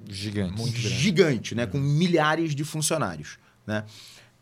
Gigante. 0.08 0.58
Muito 0.58 0.80
grande. 0.80 0.96
Gigante, 0.96 1.54
né? 1.54 1.66
Com 1.66 1.78
milhares 1.78 2.54
de 2.54 2.64
funcionários. 2.64 3.38
Né? 3.66 3.84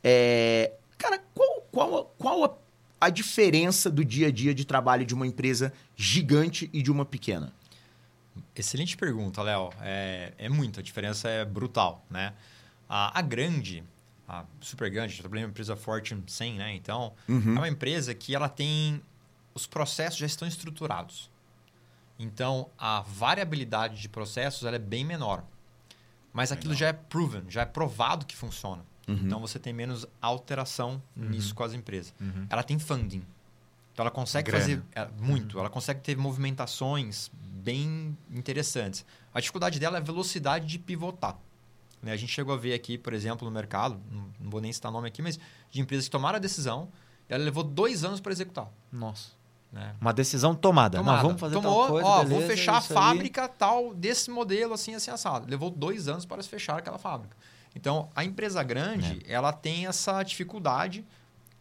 É... 0.04 0.72
Cara, 0.96 1.20
qual, 1.34 1.66
qual, 1.72 2.14
qual 2.16 2.44
a, 2.44 3.06
a 3.06 3.10
diferença 3.10 3.90
do 3.90 4.04
dia 4.04 4.28
a 4.28 4.30
dia 4.30 4.54
de 4.54 4.64
trabalho 4.64 5.04
de 5.04 5.12
uma 5.12 5.26
empresa 5.26 5.72
gigante 5.96 6.70
e 6.72 6.80
de 6.80 6.92
uma 6.92 7.04
pequena? 7.04 7.52
Excelente 8.54 8.96
pergunta, 8.96 9.42
Léo. 9.42 9.70
É, 9.80 10.32
é 10.38 10.48
muito, 10.48 10.80
a 10.80 10.82
diferença 10.82 11.28
é 11.28 11.44
brutal, 11.44 12.04
né? 12.10 12.34
A, 12.88 13.18
a 13.18 13.22
grande, 13.22 13.84
a 14.28 14.44
super 14.60 14.90
grande, 14.90 15.14
eu 15.14 15.20
trabalhei 15.20 15.44
uma 15.44 15.50
empresa 15.50 15.76
Fortune 15.76 16.22
100, 16.26 16.54
né? 16.54 16.74
Então, 16.74 17.12
uhum. 17.28 17.56
é 17.56 17.58
uma 17.58 17.68
empresa 17.68 18.14
que 18.14 18.34
ela 18.34 18.48
tem... 18.48 19.02
Os 19.54 19.66
processos 19.66 20.18
já 20.18 20.26
estão 20.26 20.46
estruturados. 20.46 21.30
Então, 22.18 22.68
a 22.78 23.00
variabilidade 23.00 24.00
de 24.00 24.08
processos 24.08 24.64
ela 24.64 24.76
é 24.76 24.78
bem 24.78 25.04
menor. 25.04 25.44
Mas 26.32 26.52
aquilo 26.52 26.74
já 26.74 26.88
é 26.88 26.92
proven, 26.92 27.42
já 27.48 27.62
é 27.62 27.66
provado 27.66 28.26
que 28.26 28.36
funciona. 28.36 28.84
Uhum. 29.08 29.14
Então, 29.24 29.40
você 29.40 29.58
tem 29.58 29.72
menos 29.72 30.06
alteração 30.20 31.02
uhum. 31.16 31.30
nisso 31.30 31.54
com 31.54 31.64
as 31.64 31.72
empresas. 31.72 32.14
Uhum. 32.20 32.46
Ela 32.48 32.62
tem 32.62 32.78
funding. 32.78 33.24
Então, 34.00 34.02
ela 34.02 34.10
consegue 34.10 34.50
Grana. 34.50 34.64
fazer... 34.64 34.82
É, 34.94 35.08
muito. 35.18 35.58
Ela 35.58 35.68
consegue 35.68 36.00
ter 36.00 36.16
movimentações 36.16 37.30
bem 37.34 38.16
interessantes. 38.30 39.04
A 39.34 39.40
dificuldade 39.40 39.78
dela 39.78 39.98
é 39.98 40.00
a 40.00 40.02
velocidade 40.02 40.66
de 40.66 40.78
pivotar. 40.78 41.38
Né? 42.02 42.12
A 42.12 42.16
gente 42.16 42.32
chegou 42.32 42.54
a 42.54 42.56
ver 42.56 42.72
aqui, 42.72 42.96
por 42.96 43.12
exemplo, 43.12 43.44
no 43.46 43.50
mercado, 43.52 44.00
não 44.10 44.50
vou 44.50 44.60
nem 44.60 44.72
citar 44.72 44.90
nome 44.90 45.08
aqui, 45.08 45.20
mas 45.20 45.38
de 45.70 45.80
empresas 45.80 46.06
que 46.06 46.10
tomaram 46.10 46.36
a 46.36 46.40
decisão 46.40 46.88
ela 47.28 47.44
levou 47.44 47.62
dois 47.62 48.02
anos 48.02 48.18
para 48.18 48.32
executar. 48.32 48.68
Nossa. 48.90 49.30
Né? 49.72 49.94
Uma 50.00 50.12
decisão 50.12 50.52
tomada. 50.52 50.98
tomada. 50.98 51.18
Não, 51.18 51.28
vamos 51.28 51.40
fazer 51.40 51.54
Tomou, 51.54 51.82
tal 51.82 51.88
coisa, 51.88 52.08
ó, 52.08 52.24
beleza, 52.24 52.40
vou 52.40 52.48
fechar 52.48 52.76
a 52.78 52.80
fábrica 52.80 53.42
aí. 53.42 53.48
tal 53.56 53.94
desse 53.94 54.30
modelo 54.30 54.74
assim, 54.74 54.96
assim, 54.96 55.12
assado. 55.12 55.48
Levou 55.48 55.70
dois 55.70 56.08
anos 56.08 56.26
para 56.26 56.42
se 56.42 56.48
fechar 56.48 56.78
aquela 56.78 56.98
fábrica. 56.98 57.36
Então, 57.76 58.10
a 58.16 58.24
empresa 58.24 58.60
grande, 58.64 59.22
é. 59.24 59.32
ela 59.32 59.52
tem 59.52 59.86
essa 59.86 60.20
dificuldade 60.24 61.06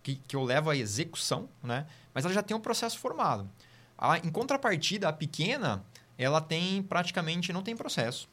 que, 0.02 0.16
que 0.16 0.36
eu 0.36 0.44
levo 0.44 0.72
à 0.72 0.76
execução, 0.76 1.48
né? 1.62 1.86
Mas 2.14 2.26
ela 2.26 2.34
já 2.34 2.44
tem 2.44 2.56
um 2.56 2.60
processo 2.60 2.98
formado. 2.98 3.50
A, 3.98 4.18
em 4.20 4.30
contrapartida, 4.30 5.10
a 5.10 5.14
pequena, 5.14 5.84
ela 6.18 6.42
tem 6.42 6.82
praticamente, 6.84 7.52
não 7.54 7.62
tem 7.62 7.76
processo 7.76 8.28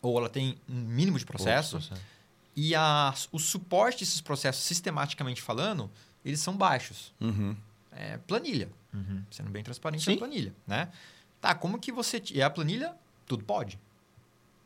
ou 0.00 0.18
ela 0.18 0.28
tem 0.28 0.56
um 0.68 0.74
mínimo 0.74 1.18
de 1.18 1.26
processo, 1.26 1.78
e 2.54 2.74
a, 2.74 3.14
o 3.32 3.38
suporte 3.38 4.00
desses 4.00 4.20
processos, 4.20 4.64
sistematicamente 4.64 5.40
falando, 5.40 5.90
eles 6.24 6.40
são 6.40 6.56
baixos. 6.56 7.14
Uhum. 7.20 7.56
É 7.92 8.18
planilha. 8.18 8.68
Uhum. 8.92 9.22
Sendo 9.30 9.50
bem 9.50 9.62
transparente, 9.62 10.04
Sim. 10.04 10.14
é 10.14 10.16
planilha. 10.16 10.54
Né? 10.66 10.88
Tá, 11.40 11.54
como 11.54 11.78
que 11.78 11.92
você... 11.92 12.22
É 12.34 12.42
a 12.42 12.50
planilha, 12.50 12.94
tudo 13.26 13.44
pode. 13.44 13.78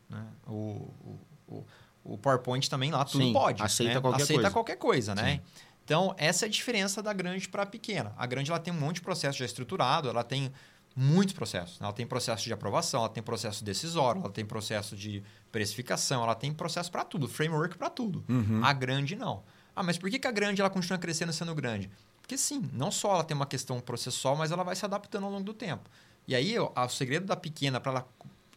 Né? 0.09 0.25
O, 0.47 0.51
o, 0.51 1.19
o, 1.47 1.65
o 2.03 2.17
PowerPoint 2.17 2.67
também 2.69 2.91
lá, 2.91 3.05
tudo 3.05 3.23
Sim, 3.23 3.33
pode. 3.33 3.61
Aceita 3.61 3.95
né? 3.95 4.01
qualquer 4.01 4.23
aceita 4.23 4.41
coisa. 4.41 4.53
qualquer 4.53 4.75
coisa, 4.77 5.15
né? 5.15 5.41
Então, 5.85 6.15
essa 6.17 6.45
é 6.45 6.47
a 6.47 6.51
diferença 6.51 7.01
da 7.01 7.11
grande 7.11 7.47
para 7.49 7.63
a 7.63 7.65
pequena. 7.65 8.13
A 8.17 8.25
grande 8.25 8.49
ela 8.49 8.59
tem 8.59 8.73
um 8.73 8.79
monte 8.79 8.95
de 8.95 9.01
processo 9.01 9.39
já 9.39 9.45
estruturado, 9.45 10.09
ela 10.09 10.23
tem 10.23 10.51
muitos 10.95 11.33
processos. 11.33 11.79
Ela 11.81 11.91
tem 11.91 12.05
processo 12.05 12.43
de 12.43 12.53
aprovação, 12.53 13.01
ela 13.01 13.09
tem 13.09 13.21
processo 13.21 13.63
decisório, 13.63 14.21
ela 14.21 14.31
tem 14.31 14.45
processo 14.45 14.95
de 14.95 15.23
precificação, 15.51 16.23
ela 16.23 16.35
tem 16.35 16.53
processo 16.53 16.91
para 16.91 17.03
tudo, 17.03 17.27
framework 17.27 17.77
para 17.77 17.89
tudo. 17.89 18.23
Uhum. 18.29 18.63
A 18.63 18.71
grande 18.73 19.15
não. 19.15 19.43
Ah, 19.75 19.83
mas 19.83 19.97
por 19.97 20.09
que, 20.09 20.19
que 20.19 20.27
a 20.27 20.31
grande 20.31 20.61
ela 20.61 20.69
continua 20.69 20.99
crescendo 20.99 21.33
sendo 21.33 21.53
grande? 21.55 21.89
Porque 22.21 22.37
sim, 22.37 22.69
não 22.71 22.91
só 22.91 23.15
ela 23.15 23.23
tem 23.23 23.35
uma 23.35 23.45
questão 23.45 23.79
processual, 23.81 24.35
mas 24.35 24.51
ela 24.51 24.63
vai 24.63 24.75
se 24.75 24.85
adaptando 24.85 25.25
ao 25.25 25.31
longo 25.31 25.43
do 25.43 25.53
tempo. 25.53 25.89
E 26.27 26.35
aí, 26.35 26.57
o, 26.57 26.71
o 26.73 26.89
segredo 26.89 27.25
da 27.25 27.35
pequena 27.35 27.79
para 27.79 27.91
ela 27.91 28.07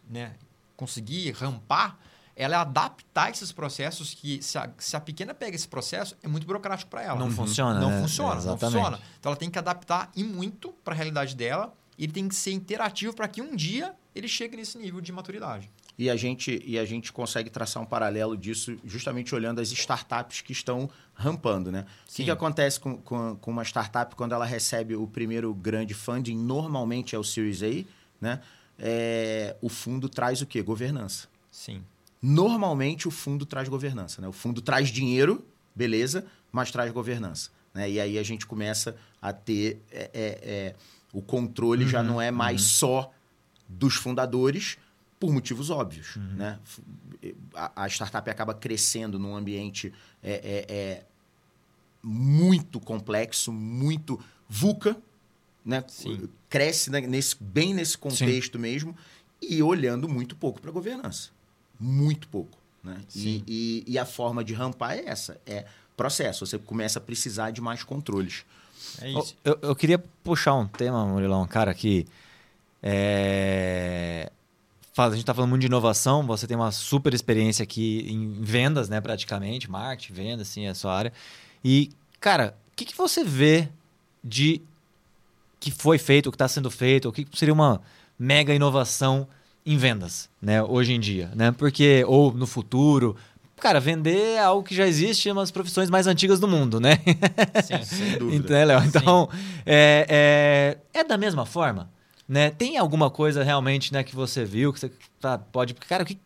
né, 0.09 0.35
conseguir 0.77 1.33
rampar, 1.33 1.99
ela 2.37 2.57
é 2.57 2.59
adaptar 2.59 3.31
esses 3.31 3.51
processos 3.51 4.13
que, 4.13 4.43
se 4.43 4.59
a, 4.59 4.71
se 4.79 4.95
a 4.95 5.01
pequena 5.01 5.33
pega 5.33 5.57
esse 5.57 5.67
processo, 5.67 6.15
é 6.23 6.29
muito 6.29 6.47
burocrático 6.47 6.91
para 6.91 7.03
ela. 7.03 7.19
Não 7.19 7.27
uhum. 7.27 7.33
funciona. 7.33 7.81
Não 7.81 7.91
né? 7.91 8.03
funciona, 8.03 8.41
não 8.43 8.59
funciona. 8.59 9.01
Então 9.19 9.31
ela 9.31 9.37
tem 9.37 9.51
que 9.51 9.59
adaptar 9.59 10.11
e 10.15 10.23
muito 10.23 10.73
para 10.85 10.93
a 10.93 10.97
realidade 10.97 11.35
dela 11.35 11.73
ele 11.99 12.13
tem 12.13 12.29
que 12.29 12.35
ser 12.35 12.53
interativo 12.53 13.15
para 13.15 13.27
que 13.27 13.41
um 13.41 13.57
dia 13.57 13.95
ele 14.15 14.29
chegue 14.29 14.57
nesse 14.57 14.79
nível 14.79 15.01
de 15.01 15.13
maturidade. 15.13 15.71
E 15.99 16.11
a 16.11 16.17
gente, 16.17 16.63
e 16.65 16.79
a 16.79 16.85
gente 16.85 17.11
consegue 17.11 17.49
traçar 17.49 17.83
um 17.83 17.87
paralelo 17.87 18.37
disso 18.37 18.77
justamente 18.85 19.35
olhando 19.35 19.61
as 19.61 19.71
startups 19.73 20.43
que 20.43 20.53
estão 20.53 20.91
rampando, 21.15 21.73
né? 21.73 21.87
O 22.07 22.15
que, 22.15 22.25
que, 22.25 22.31
acontece 22.31 22.79
com, 22.79 22.99
com, 22.99 23.37
com, 23.37 23.51
uma 23.51 23.63
startup 23.63 24.15
quando 24.15 24.33
ela 24.33 24.45
recebe 24.45 24.95
o 24.95 25.07
primeiro 25.07 25.55
grande 25.55 25.95
funding? 25.95 26.37
Normalmente 26.37 27.17
é 27.17 27.19
o 27.19 27.25
Series 27.25 27.63
A, 27.63 27.85
né? 28.21 28.41
É, 28.79 29.57
o 29.63 29.71
fundo 29.71 30.07
traz 30.07 30.43
o 30.43 30.47
quê? 30.47 30.61
Governança. 30.61 31.29
Sim. 31.51 31.83
Normalmente 32.21 33.07
o 33.07 33.11
fundo 33.11 33.45
traz 33.45 33.69
governança, 33.69 34.21
né? 34.21 34.29
O 34.29 34.33
fundo 34.33 34.61
traz 34.61 34.89
dinheiro, 34.89 35.45
beleza, 35.75 36.27
mas 36.51 36.71
traz 36.71 36.93
governança. 36.93 37.51
Né? 37.75 37.91
E 37.91 38.01
aí 38.01 38.19
a 38.19 38.23
gente 38.23 38.47
começa 38.47 38.97
a 39.21 39.33
ter... 39.33 39.83
É, 39.91 40.11
é, 40.13 40.41
é 40.43 40.75
o 41.13 41.23
controle 41.23 41.85
uhum, 41.85 41.91
já 41.91 42.03
não 42.03 42.21
é 42.21 42.31
mais 42.31 42.61
uhum. 42.61 42.69
só 42.69 43.13
dos 43.67 43.95
fundadores, 43.95 44.77
por 45.19 45.33
motivos 45.33 45.71
óbvios. 45.71 46.17
Uhum. 46.17 46.35
Né? 46.35 46.59
A, 47.55 47.85
a, 47.85 47.89
startup 47.89 48.29
acaba 48.29 48.53
crescendo 48.53 49.19
num 49.19 49.35
ambiente 49.35 49.93
é, 50.23 50.33
é, 50.33 50.75
é 50.75 51.05
muito 52.03 52.79
complexo, 52.79 53.51
muito 53.51 54.23
VUCA, 54.47 54.97
né? 55.65 55.83
cresce 56.51 56.91
nesse, 56.91 57.37
bem 57.41 57.73
nesse 57.73 57.97
contexto 57.97 58.59
Sim. 58.59 58.63
mesmo, 58.63 58.97
e 59.41 59.63
olhando 59.63 60.09
muito 60.09 60.37
pouco 60.37 60.61
para 60.61 60.71
a 60.71 60.73
governança. 60.73 61.31
Muito 61.79 62.29
pouco. 62.29 62.57
Né? 62.83 63.01
E, 63.15 63.43
e, 63.47 63.85
e, 63.87 63.99
a 63.99 64.07
forma 64.07 64.45
de 64.45 64.55
rampar 64.55 64.93
é 64.93 65.07
essa: 65.07 65.41
é 65.47 65.67
processo. 65.97 66.47
Você 66.47 66.59
começa 66.59 66.99
a 66.99 67.03
precisar 67.03 67.51
de 67.51 67.61
mais 67.61 67.83
controles. 67.83 68.45
É 69.01 69.11
isso. 69.11 69.37
Eu, 69.45 69.59
eu 69.63 69.77
queria 69.77 69.99
puxar 69.99 70.55
um 70.55 70.67
tema, 70.67 71.05
Murilão, 71.05 71.47
cara, 71.47 71.75
que 71.75 72.07
é... 72.83 74.31
a 74.97 75.11
gente 75.11 75.21
está 75.21 75.35
falando 75.35 75.51
muito 75.51 75.63
de 75.63 75.67
inovação, 75.67 76.27
você 76.27 76.47
tem 76.47 76.57
uma 76.57 76.71
super 76.71 77.13
experiência 77.13 77.63
aqui 77.63 78.07
em 78.09 78.41
vendas, 78.41 78.89
né, 78.89 79.01
praticamente, 79.01 79.71
marketing, 79.71 80.13
vendas, 80.13 80.49
assim, 80.49 80.67
é 80.67 80.71
a 80.71 80.75
sua 80.75 80.95
área. 80.95 81.13
E, 81.65 81.91
cara, 82.21 82.57
o 82.73 82.77
que, 82.77 82.85
que 82.85 82.97
você 82.97 83.25
vê 83.25 83.69
de 84.23 84.63
que 85.59 85.71
foi 85.71 85.99
feito, 85.99 86.29
o 86.29 86.31
que 86.31 86.37
está 86.37 86.49
sendo 86.49 86.71
feito, 86.71 87.09
o 87.09 87.13
que 87.13 87.27
seria 87.35 87.55
uma 87.55 87.81
mega 88.19 88.55
inovação 88.55 89.27
em 89.67 89.77
vendas, 89.77 90.31
né, 90.41 90.63
hoje 90.63 90.93
em 90.93 91.01
dia, 91.01 91.31
né? 91.35 91.51
Porque 91.51 92.05
ou 92.07 92.33
no 92.33 92.47
futuro, 92.47 93.17
Cara, 93.59 93.81
vender 93.81 94.35
é 94.35 94.39
algo 94.39 94.63
que 94.63 94.75
já 94.75 94.87
existe 94.87 95.33
nas 95.33 95.51
profissões 95.51 95.89
mais 95.89 96.07
antigas 96.07 96.39
do 96.39 96.47
mundo, 96.47 96.79
né? 96.79 96.99
Sim, 97.65 97.83
sem 97.85 98.13
dúvida. 98.19 98.37
então, 98.37 98.67
Léo? 98.67 98.85
Então, 98.85 99.31
é, 99.65 100.77
é, 100.93 101.01
é, 101.01 101.05
da 101.05 101.17
mesma 101.17 101.47
forma? 101.47 101.91
Né? 102.29 102.51
Tem 102.51 102.77
alguma 102.77 103.09
coisa 103.09 103.43
realmente 103.43 103.93
né, 103.93 104.03
que 104.03 104.15
você 104.15 104.45
viu, 104.45 104.73
que 104.73 104.81
você 104.81 104.93
tá, 105.21 105.39
pode... 105.39 105.73
Cara, 105.75 106.03
o 106.03 106.07
que, 106.07 106.19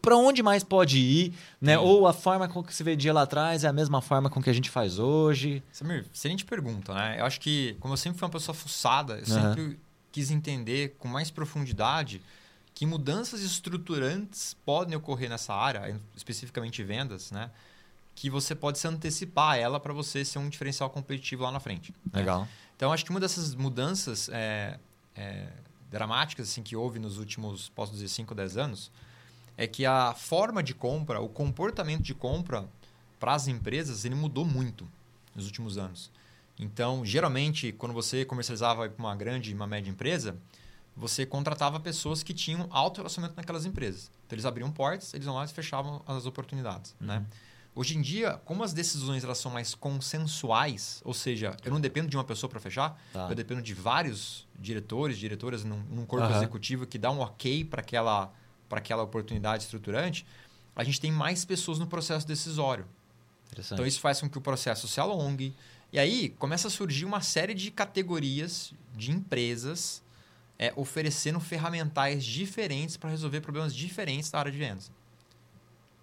para 0.00 0.16
onde 0.16 0.42
mais 0.42 0.62
pode 0.62 0.98
ir? 0.98 1.32
Né? 1.60 1.76
Ou 1.78 2.06
a 2.06 2.12
forma 2.12 2.46
com 2.46 2.62
que 2.62 2.74
se 2.74 2.84
vendia 2.84 3.12
lá 3.12 3.22
atrás 3.22 3.64
é 3.64 3.68
a 3.68 3.72
mesma 3.72 4.00
forma 4.00 4.30
com 4.30 4.40
que 4.40 4.50
a 4.50 4.52
gente 4.52 4.70
faz 4.70 4.98
hoje? 4.98 5.62
Samir, 5.72 6.04
excelente 6.14 6.44
pergunta, 6.44 6.94
né? 6.94 7.16
Eu 7.18 7.24
acho 7.24 7.40
que, 7.40 7.76
como 7.80 7.94
eu 7.94 7.98
sempre 7.98 8.18
fui 8.18 8.26
uma 8.26 8.32
pessoa 8.32 8.54
fuçada, 8.54 9.14
eu 9.14 9.34
uhum. 9.34 9.42
sempre 9.42 9.78
quis 10.12 10.30
entender 10.30 10.94
com 10.98 11.08
mais 11.08 11.30
profundidade 11.30 12.20
que 12.76 12.84
mudanças 12.84 13.40
estruturantes 13.40 14.54
podem 14.66 14.94
ocorrer 14.94 15.30
nessa 15.30 15.54
área, 15.54 15.98
especificamente 16.14 16.84
vendas, 16.84 17.30
né? 17.30 17.50
Que 18.14 18.28
você 18.28 18.54
pode 18.54 18.78
se 18.78 18.86
antecipar 18.86 19.56
ela 19.56 19.80
para 19.80 19.94
você 19.94 20.22
ser 20.26 20.38
um 20.38 20.48
diferencial 20.50 20.90
competitivo 20.90 21.42
lá 21.42 21.50
na 21.50 21.58
frente. 21.58 21.94
Né? 22.12 22.20
Legal. 22.20 22.42
Né? 22.42 22.48
Então, 22.76 22.92
acho 22.92 23.02
que 23.02 23.10
uma 23.10 23.18
dessas 23.18 23.54
mudanças 23.54 24.28
é, 24.28 24.78
é, 25.14 25.48
dramáticas 25.90 26.50
assim, 26.50 26.62
que 26.62 26.76
houve 26.76 26.98
nos 26.98 27.16
últimos, 27.16 27.70
posso 27.70 27.92
dizer, 27.92 28.08
5, 28.08 28.34
10 28.34 28.58
anos, 28.58 28.92
é 29.56 29.66
que 29.66 29.86
a 29.86 30.12
forma 30.12 30.62
de 30.62 30.74
compra, 30.74 31.18
o 31.18 31.30
comportamento 31.30 32.02
de 32.02 32.12
compra 32.12 32.68
para 33.18 33.32
as 33.32 33.48
empresas, 33.48 34.04
ele 34.04 34.14
mudou 34.14 34.44
muito 34.44 34.86
nos 35.34 35.46
últimos 35.46 35.78
anos. 35.78 36.10
Então, 36.58 37.06
geralmente, 37.06 37.72
quando 37.72 37.94
você 37.94 38.22
comercializava 38.22 38.86
com 38.90 39.02
uma 39.02 39.16
grande 39.16 39.50
e 39.50 39.54
uma 39.54 39.66
média 39.66 39.90
empresa, 39.90 40.36
você 40.96 41.26
contratava 41.26 41.78
pessoas 41.78 42.22
que 42.22 42.32
tinham 42.32 42.66
alto 42.70 42.96
relacionamento 42.98 43.36
naquelas 43.36 43.66
empresas. 43.66 44.10
Então, 44.26 44.34
eles 44.34 44.46
abriam 44.46 44.70
portas, 44.70 45.12
eles 45.12 45.26
iam 45.26 45.34
lá 45.34 45.44
e 45.44 45.48
fechavam 45.48 46.02
as 46.06 46.24
oportunidades. 46.24 46.94
Né? 46.98 47.24
Hoje 47.74 47.98
em 47.98 48.00
dia, 48.00 48.40
como 48.46 48.64
as 48.64 48.72
decisões 48.72 49.22
elas 49.22 49.36
são 49.36 49.50
mais 49.52 49.74
consensuais, 49.74 51.02
ou 51.04 51.12
seja, 51.12 51.54
eu 51.62 51.70
não 51.70 51.78
dependo 51.78 52.08
de 52.08 52.16
uma 52.16 52.24
pessoa 52.24 52.48
para 52.48 52.58
fechar, 52.58 52.98
Tá. 53.12 53.28
eu 53.28 53.34
dependo 53.34 53.60
de 53.60 53.74
vários 53.74 54.46
diretores, 54.58 55.18
diretoras 55.18 55.62
num, 55.62 55.80
num 55.90 56.06
corpo 56.06 56.24
Aham. 56.26 56.36
executivo 56.36 56.86
que 56.86 56.96
dá 56.96 57.10
um 57.10 57.20
ok 57.20 57.64
para 57.66 57.82
aquela, 57.82 58.32
para 58.66 58.78
aquela 58.78 59.02
oportunidade 59.02 59.64
estruturante, 59.64 60.26
a 60.74 60.82
gente 60.82 60.98
tem 60.98 61.12
mais 61.12 61.44
pessoas 61.44 61.78
no 61.78 61.86
processo 61.86 62.26
decisório. 62.26 62.86
Então 63.74 63.86
isso 63.86 64.00
faz 64.00 64.20
com 64.20 64.28
que 64.28 64.38
o 64.38 64.40
processo 64.40 64.88
se 64.88 64.98
alongue. 64.98 65.54
E 65.92 65.98
aí 65.98 66.30
começa 66.30 66.68
a 66.68 66.70
surgir 66.70 67.04
uma 67.04 67.20
série 67.20 67.54
de 67.54 67.70
categorias 67.70 68.72
de 68.94 69.10
empresas 69.12 70.02
é, 70.58 70.72
oferecendo 70.76 71.38
ferramentais 71.40 72.24
diferentes 72.24 72.96
para 72.96 73.10
resolver 73.10 73.40
problemas 73.40 73.74
diferentes 73.74 74.30
da 74.30 74.38
área 74.38 74.50
de 74.52 74.58
vendas. 74.58 74.90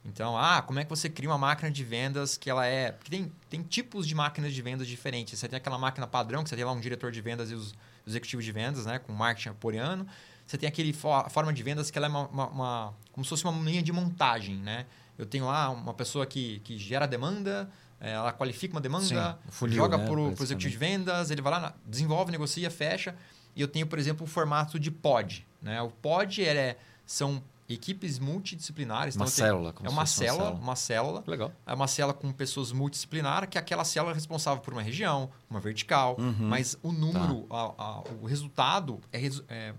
Então, 0.05 0.37
ah, 0.37 0.61
como 0.61 0.79
é 0.79 0.83
que 0.83 0.89
você 0.89 1.09
cria 1.09 1.29
uma 1.29 1.37
máquina 1.37 1.71
de 1.71 1.81
vendas 1.83 2.35
que 2.35 2.49
ela 2.49 2.65
é. 2.65 2.91
Porque 2.91 3.09
tem, 3.09 3.31
tem 3.49 3.63
tipos 3.63 4.05
de 4.05 4.13
máquinas 4.13 4.53
de 4.53 4.61
vendas 4.61 4.85
diferentes. 4.85 5.39
Você 5.39 5.47
tem 5.47 5.55
aquela 5.55 5.77
máquina 5.77 6.05
padrão, 6.05 6.43
que 6.43 6.49
você 6.49 6.55
tem 6.57 6.65
lá 6.65 6.73
um 6.73 6.79
diretor 6.79 7.09
de 7.09 7.21
vendas 7.21 7.49
e 7.51 7.53
os 7.53 7.73
executivos 8.05 8.43
de 8.43 8.51
vendas, 8.51 8.85
né? 8.85 8.99
Com 8.99 9.13
marketing 9.13 9.49
apoiano. 9.49 10.05
Você 10.45 10.57
tem 10.57 10.67
aquele 10.67 10.91
fo- 10.91 11.29
forma 11.29 11.53
de 11.53 11.63
vendas 11.63 11.89
que 11.89 11.97
ela 11.97 12.07
é 12.07 12.09
uma, 12.09 12.27
uma- 12.27 12.47
uma- 12.49 12.93
como 13.13 13.23
se 13.23 13.29
fosse 13.29 13.45
uma 13.45 13.57
linha 13.63 13.81
de 13.81 13.93
montagem, 13.93 14.57
né? 14.57 14.85
Eu 15.17 15.25
tenho 15.25 15.45
lá 15.45 15.69
uma 15.69 15.93
pessoa 15.93 16.25
que, 16.25 16.59
que 16.65 16.77
gera 16.77 17.05
demanda, 17.07 17.69
eh, 18.01 18.11
ela 18.11 18.33
qualifica 18.33 18.73
uma 18.75 18.81
demanda, 18.81 19.05
Sim, 19.45 19.49
funil, 19.51 19.75
joga 19.77 19.97
né, 19.97 20.05
para 20.05 20.19
o 20.19 20.31
executivo 20.33 20.69
de 20.71 20.77
vendas, 20.77 21.31
ele 21.31 21.41
vai 21.41 21.53
lá, 21.53 21.73
desenvolve, 21.85 22.29
negocia, 22.29 22.69
fecha. 22.69 23.15
E 23.55 23.61
eu 23.61 23.67
tenho, 23.67 23.85
por 23.87 23.99
exemplo, 23.99 24.23
o 24.25 24.27
formato 24.27 24.79
de 24.79 24.89
pod. 24.91 25.45
Né? 25.61 25.81
O 25.81 25.89
pod 25.89 26.43
é, 26.43 26.77
são 27.05 27.41
equipes 27.69 28.19
multidisciplinares. 28.19 29.15
Uma 29.15 29.25
então 29.25 29.33
célula, 29.35 29.73
como 29.73 29.87
É 29.87 29.91
uma 29.91 30.05
fosse 30.05 30.19
uma 30.21 30.25
célula, 30.27 30.43
célula. 30.45 30.61
uma 30.63 30.75
célula. 30.75 31.23
Legal. 31.25 31.51
É 31.65 31.73
uma 31.73 31.87
célula 31.87 32.13
com 32.13 32.31
pessoas 32.31 32.71
multidisciplinares, 32.71 33.49
que 33.49 33.57
é 33.57 33.61
aquela 33.61 33.85
célula 33.85 34.13
responsável 34.13 34.61
por 34.61 34.73
uma 34.73 34.81
região, 34.81 35.29
uma 35.49 35.59
vertical, 35.59 36.15
Uhum. 36.19 36.35
mas 36.39 36.77
o 36.83 36.91
número, 36.91 37.45
a- 37.49 37.73
a- 37.77 38.03
o 38.21 38.25
resultado 38.25 38.99
é, 39.11 39.25
é- 39.47 39.73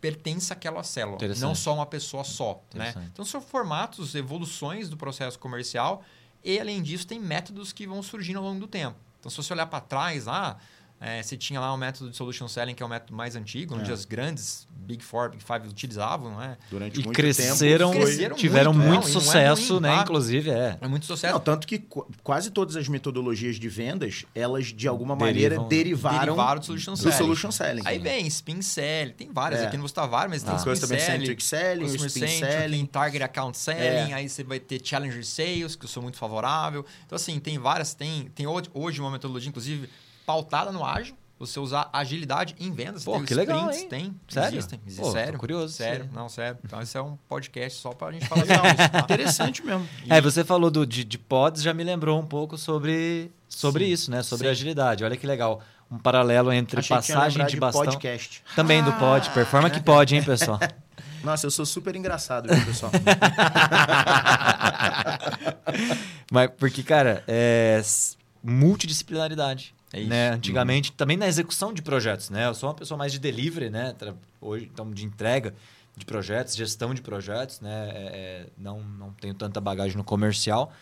pertence 0.00 0.50
àquela 0.52 0.82
célula, 0.82 1.18
não 1.38 1.54
só 1.54 1.74
uma 1.74 1.84
pessoa 1.84 2.24
só. 2.24 2.62
Né? 2.74 2.94
Então 3.12 3.22
são 3.24 3.40
formatos, 3.40 4.14
evoluções 4.14 4.88
do 4.88 4.96
processo 4.96 5.38
comercial 5.38 6.02
e, 6.42 6.58
além 6.58 6.82
disso, 6.82 7.06
tem 7.06 7.20
métodos 7.20 7.70
que 7.70 7.86
vão 7.86 8.02
surgindo 8.02 8.38
ao 8.38 8.44
longo 8.46 8.60
do 8.60 8.66
tempo. 8.66 8.96
Então, 9.18 9.28
se 9.30 9.36
você 9.36 9.52
olhar 9.52 9.66
para 9.66 9.80
trás, 9.82 10.24
lá, 10.24 10.56
é, 11.00 11.22
você 11.22 11.36
tinha 11.36 11.58
lá 11.58 11.72
o 11.72 11.76
método 11.78 12.10
de 12.10 12.16
solution 12.16 12.46
selling, 12.46 12.74
que 12.74 12.82
é 12.82 12.86
o 12.86 12.88
método 12.88 13.14
mais 13.16 13.34
antigo, 13.34 13.74
onde 13.74 13.90
É. 13.90 13.94
as 13.94 14.04
grandes 14.04 14.68
Big 14.70 15.02
Four, 15.04 15.30
Big 15.30 15.42
Five 15.44 15.68
utilizavam, 15.68 16.32
não 16.32 16.42
é? 16.42 16.58
Durante 16.70 17.00
E 17.00 17.04
muito 17.04 17.16
cresceram, 17.16 17.90
tempo. 17.92 18.04
Cresceram 18.04 18.36
tiveram 18.36 18.72
muito, 18.74 18.88
muito, 18.88 19.02
não, 19.04 19.08
e 19.08 19.12
não 19.12 19.20
é 19.20 19.22
sucesso, 19.22 19.72
ruim, 19.74 19.82
né? 19.82 19.96
tá? 19.96 20.02
Inclusive, 20.02 20.50
é. 20.50 20.78
É 20.80 20.88
muito 20.88 21.06
sucesso. 21.06 21.32
Não, 21.34 21.40
tanto 21.40 21.66
que 21.66 21.78
qu- 21.78 22.06
quase 22.24 22.50
todas 22.50 22.74
as 22.76 22.88
metodologias 22.88 23.56
de 23.56 23.68
vendas, 23.68 24.24
elas 24.34 24.66
de 24.66 24.88
alguma 24.88 25.14
Derivam- 25.16 25.58
maneira 25.58 25.68
derivaram, 25.68 26.18
Derivaram 26.20 26.60
do 26.60 26.66
solution 26.66 26.92
do 26.92 26.96
selling. 26.98 27.16
solution 27.16 27.50
selling. 27.52 27.82
Aí 27.84 27.98
vem 27.98 28.26
spin 28.26 28.60
selling, 28.60 29.12
tem 29.12 29.30
várias 29.32 29.60
É. 29.60 29.66
aqui, 29.66 29.76
não 29.76 29.82
vou 29.82 29.88
citar 29.88 30.08
várias, 30.08 30.30
mas 30.30 30.42
tem 30.42 30.52
Ah. 30.52 30.56
spin 30.56 30.70
Customer 30.70 31.00
selling, 31.00 31.18
Centric 31.20 31.42
Selling, 31.44 31.82
customer 31.84 32.06
Spin 32.08 32.20
centric, 32.20 32.52
Selling. 32.52 32.76
tem 32.78 32.86
target 32.86 33.22
account 33.22 33.56
selling, 33.58 34.10
É. 34.10 34.12
aí 34.14 34.28
você 34.28 34.42
vai 34.42 34.58
ter 34.58 34.80
challenger 34.84 35.24
sales, 35.24 35.76
que 35.76 35.84
eu 35.84 35.88
sou 35.88 36.02
muito 36.02 36.16
favorável. 36.18 36.84
Então 37.06 37.14
assim, 37.16 37.38
tem 37.38 37.58
várias, 37.58 37.94
tem 37.94 38.28
tem 38.34 38.46
hoje 38.46 39.00
uma 39.00 39.10
metodologia 39.10 39.48
inclusive 39.48 39.88
pautada 40.30 40.70
no 40.70 40.84
ágil, 40.84 41.16
você 41.36 41.58
usar 41.58 41.90
agilidade 41.92 42.54
em 42.60 42.70
vendas, 42.70 43.02
Pô, 43.02 43.14
tem 43.14 43.24
que 43.24 43.34
legal, 43.34 43.68
sprints, 43.70 43.82
hein? 43.82 43.88
tem, 43.88 44.14
Sério? 44.28 44.58
existem, 44.58 44.78
Pô, 44.78 45.02
tô 45.02 45.10
sério. 45.10 45.38
curioso, 45.38 45.74
Sério, 45.74 46.04
sério. 46.04 46.10
não, 46.14 46.28
sério. 46.28 46.58
Então 46.64 46.80
esse 46.80 46.96
é 46.96 47.02
um 47.02 47.16
podcast 47.28 47.80
só 47.80 47.90
pra 47.90 48.12
gente 48.12 48.28
falar 48.28 48.44
isso, 48.44 48.90
tá? 48.92 48.98
Interessante 49.00 49.64
mesmo. 49.64 49.88
É, 50.08 50.20
você 50.20 50.44
falou 50.44 50.70
do, 50.70 50.86
de, 50.86 51.02
de 51.02 51.18
pods, 51.18 51.62
já 51.62 51.74
me 51.74 51.82
lembrou 51.82 52.20
um 52.20 52.26
pouco 52.26 52.56
sobre, 52.56 53.32
sobre 53.48 53.86
Sim, 53.86 53.90
isso, 53.90 54.10
né? 54.12 54.22
Sobre 54.22 54.46
sim. 54.46 54.50
agilidade. 54.52 55.02
Olha 55.02 55.16
que 55.16 55.26
legal. 55.26 55.60
Um 55.90 55.98
paralelo 55.98 56.52
entre 56.52 56.78
Achei 56.78 56.96
passagem 56.96 57.38
lembrado 57.38 57.50
de 57.50 57.56
bastão. 57.56 57.84
podcast. 57.86 58.44
Também 58.54 58.84
do 58.84 58.92
pod. 58.92 59.28
Performa 59.30 59.68
que 59.68 59.80
pode, 59.80 60.14
hein, 60.14 60.22
pessoal? 60.22 60.60
Nossa, 61.24 61.46
eu 61.46 61.50
sou 61.50 61.66
super 61.66 61.96
engraçado, 61.96 62.48
viu, 62.54 62.64
pessoal? 62.66 62.92
Mas 66.30 66.50
porque, 66.56 66.84
cara, 66.84 67.24
é 67.26 67.82
multidisciplinaridade. 68.42 69.74
É 69.92 70.00
isso. 70.00 70.08
né? 70.08 70.30
Antigamente, 70.30 70.92
também 70.92 71.16
na 71.16 71.26
execução 71.26 71.72
de 71.72 71.82
projetos, 71.82 72.30
né? 72.30 72.46
Eu 72.46 72.54
sou 72.54 72.68
uma 72.68 72.74
pessoa 72.74 72.96
mais 72.96 73.12
de 73.12 73.18
delivery, 73.18 73.70
né? 73.70 73.94
Hoje, 74.40 74.70
então, 74.72 74.90
de 74.90 75.04
entrega 75.04 75.54
de 75.96 76.04
projetos, 76.04 76.54
gestão 76.54 76.94
de 76.94 77.02
projetos, 77.02 77.60
né? 77.60 77.90
É, 77.92 77.94
é, 77.94 78.46
não, 78.56 78.80
não 78.82 79.12
tenho 79.12 79.34
tanta 79.34 79.60
bagagem 79.60 79.96
no 79.96 80.04
comercial, 80.04 80.72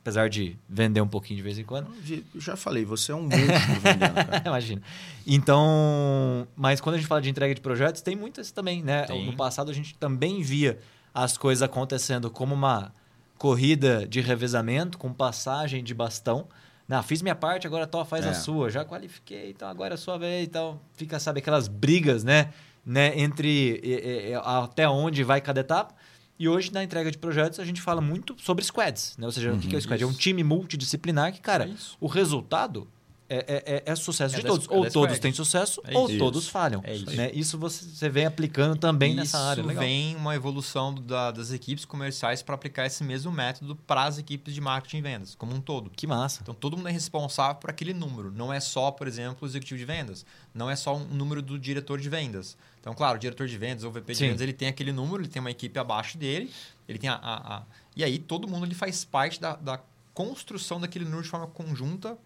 apesar 0.00 0.28
de 0.28 0.56
vender 0.68 1.00
um 1.00 1.08
pouquinho 1.08 1.36
de 1.36 1.42
vez 1.42 1.58
em 1.58 1.64
quando. 1.64 1.88
Eu 2.34 2.40
já 2.40 2.56
falei, 2.56 2.84
você 2.84 3.12
é 3.12 3.14
um 3.14 3.22
monstro 3.22 3.80
vendendo, 3.82 4.14
cara. 4.14 4.42
Imagina. 4.46 4.82
Então, 5.26 6.46
mas 6.56 6.80
quando 6.80 6.96
a 6.96 6.98
gente 6.98 7.06
fala 7.06 7.20
de 7.20 7.30
entrega 7.30 7.54
de 7.54 7.60
projetos, 7.60 8.02
tem 8.02 8.16
muitas 8.16 8.50
também, 8.50 8.82
né? 8.82 9.04
Tem. 9.04 9.24
No 9.26 9.34
passado 9.36 9.70
a 9.70 9.74
gente 9.74 9.94
também 9.94 10.42
via 10.42 10.78
as 11.14 11.36
coisas 11.38 11.62
acontecendo 11.62 12.30
como 12.30 12.54
uma 12.54 12.92
corrida 13.38 14.06
de 14.06 14.20
revezamento, 14.20 14.98
com 14.98 15.12
passagem 15.12 15.82
de 15.82 15.94
bastão. 15.94 16.46
Não, 16.90 17.00
fiz 17.04 17.22
minha 17.22 17.36
parte, 17.36 17.68
agora 17.68 17.86
Tó 17.86 18.04
faz 18.04 18.26
É. 18.26 18.30
a 18.30 18.34
sua. 18.34 18.68
Já 18.68 18.84
qualifiquei, 18.84 19.50
então 19.50 19.68
agora 19.68 19.94
é 19.94 19.96
a 19.96 19.96
sua 19.96 20.18
vez. 20.18 20.44
Então 20.48 20.80
fica, 20.94 21.20
sabe, 21.20 21.38
aquelas 21.38 21.68
brigas, 21.68 22.24
né? 22.24 22.52
né? 22.84 23.16
Entre 23.16 23.80
é, 23.84 24.32
é, 24.32 24.34
até 24.34 24.88
onde 24.88 25.22
vai 25.22 25.40
cada 25.40 25.60
etapa. 25.60 25.94
E 26.36 26.48
hoje, 26.48 26.72
na 26.72 26.82
entrega 26.82 27.08
de 27.08 27.16
projetos, 27.16 27.60
a 27.60 27.64
gente 27.64 27.80
fala 27.80 28.00
muito 28.00 28.34
sobre 28.38 28.64
squads, 28.64 29.14
né? 29.16 29.24
Ou 29.24 29.30
seja, 29.30 29.52
o 29.52 29.58
que 29.60 29.72
é 29.72 29.78
o 29.78 29.80
squad? 29.80 30.02
É 30.02 30.06
um 30.06 30.10
isso. 30.10 30.18
time 30.18 30.42
multidisciplinar 30.42 31.32
que, 31.32 31.40
cara, 31.40 31.66
isso. 31.66 31.96
o 32.00 32.08
resultado 32.08 32.88
é, 33.30 33.36
é, 33.36 33.74
é- 33.76 33.82
é 33.92 33.96
sucesso 33.96 34.34
É 34.34 34.38
de 34.40 34.44
todos. 34.46 34.68
é 34.68 34.74
Ou 34.74 34.90
todos 34.90 35.18
têm 35.20 35.32
sucesso, 35.32 35.80
ou 35.94 36.08
isso. 36.10 36.18
todos 36.18 36.48
falham. 36.48 36.80
É 36.84 36.94
isso. 36.96 37.10
Né? 37.16 37.30
Isso 37.32 37.56
você, 37.56 37.84
você 37.84 38.08
vem 38.08 38.26
aplicando 38.26 38.76
também 38.76 39.10
Isso 39.12 39.20
nessa 39.20 39.38
área. 39.38 39.62
Legal. 39.64 39.82
vem 39.84 40.16
uma 40.16 40.34
evolução 40.34 40.94
da- 40.94 41.30
das 41.30 41.52
equipes 41.52 41.84
comerciais 41.84 42.42
para 42.42 42.54
aplicar 42.54 42.86
esse 42.86 43.04
mesmo 43.04 43.30
método 43.30 43.76
para 43.86 44.04
as 44.04 44.18
equipes 44.18 44.52
de 44.52 44.60
marketing 44.60 44.96
e 44.98 45.00
vendas, 45.02 45.34
como 45.34 45.54
um 45.54 45.60
todo. 45.60 45.88
Que 45.90 46.06
massa. 46.06 46.40
Então, 46.42 46.52
todo 46.54 46.76
mundo 46.76 46.88
é 46.88 46.92
responsável 46.92 47.54
por 47.56 47.70
aquele 47.70 47.94
número. 47.94 48.32
Não 48.32 48.52
é 48.52 48.58
só, 48.60 48.90
por 48.90 49.06
exemplo, 49.06 49.38
o 49.42 49.46
executivo 49.46 49.78
de 49.78 49.84
vendas. 49.84 50.26
Não 50.52 50.68
é 50.68 50.74
só 50.76 50.96
um 50.96 51.04
número 51.04 51.40
do 51.40 51.58
diretor 51.58 52.00
de 52.00 52.08
vendas. 52.08 52.56
Então, 52.80 52.92
claro, 52.94 53.16
o 53.16 53.20
diretor 53.20 53.46
de 53.46 53.56
vendas 53.56 53.84
ou 53.84 53.90
o 53.90 53.92
VP 53.92 54.12
de 54.12 54.18
Sim. 54.18 54.26
vendas, 54.28 54.40
ele 54.40 54.52
tem 54.52 54.66
aquele 54.68 54.90
número, 54.92 55.22
ele 55.22 55.28
tem 55.28 55.38
uma 55.40 55.50
equipe 55.50 55.78
abaixo 55.78 56.18
dele, 56.18 56.50
ele 56.88 56.98
tem 56.98 57.08
a... 57.08 57.14
a- 57.14 57.56
a- 57.58 57.62
E 57.94 58.02
aí, 58.02 58.18
todo 58.18 58.48
mundo 58.48 58.64
ele 58.66 58.74
faz 58.74 59.04
parte 59.04 59.40
da, 59.40 59.54
da 59.56 59.80
construção 60.14 60.80
daquele 60.80 61.04
número 61.04 61.22
de 61.22 61.28
forma 61.28 61.46
conjunta, 61.46 62.16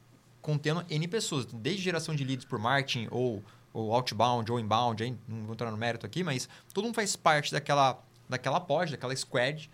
contendo 0.45 0.85
N 0.91 1.09
pessoas. 1.09 1.47
Desde 1.47 1.83
geração 1.83 2.15
de 2.15 2.23
leads 2.23 2.45
por 2.45 2.59
marketing, 2.59 3.09
ou, 3.11 3.43
ou 3.73 3.93
outbound, 3.95 4.53
ou 4.53 4.61
inbound, 4.61 5.03
aí 5.03 5.17
não 5.27 5.45
vou 5.45 5.55
entrar 5.55 5.71
no 5.71 5.77
mérito 5.77 6.05
aqui, 6.05 6.23
mas 6.23 6.49
todo 6.73 6.85
mundo 6.85 6.95
faz 6.95 7.17
parte 7.17 7.51
daquela, 7.51 7.99
daquela 8.29 8.61
pod, 8.61 8.91
daquela 8.93 9.17
squad, 9.17 9.71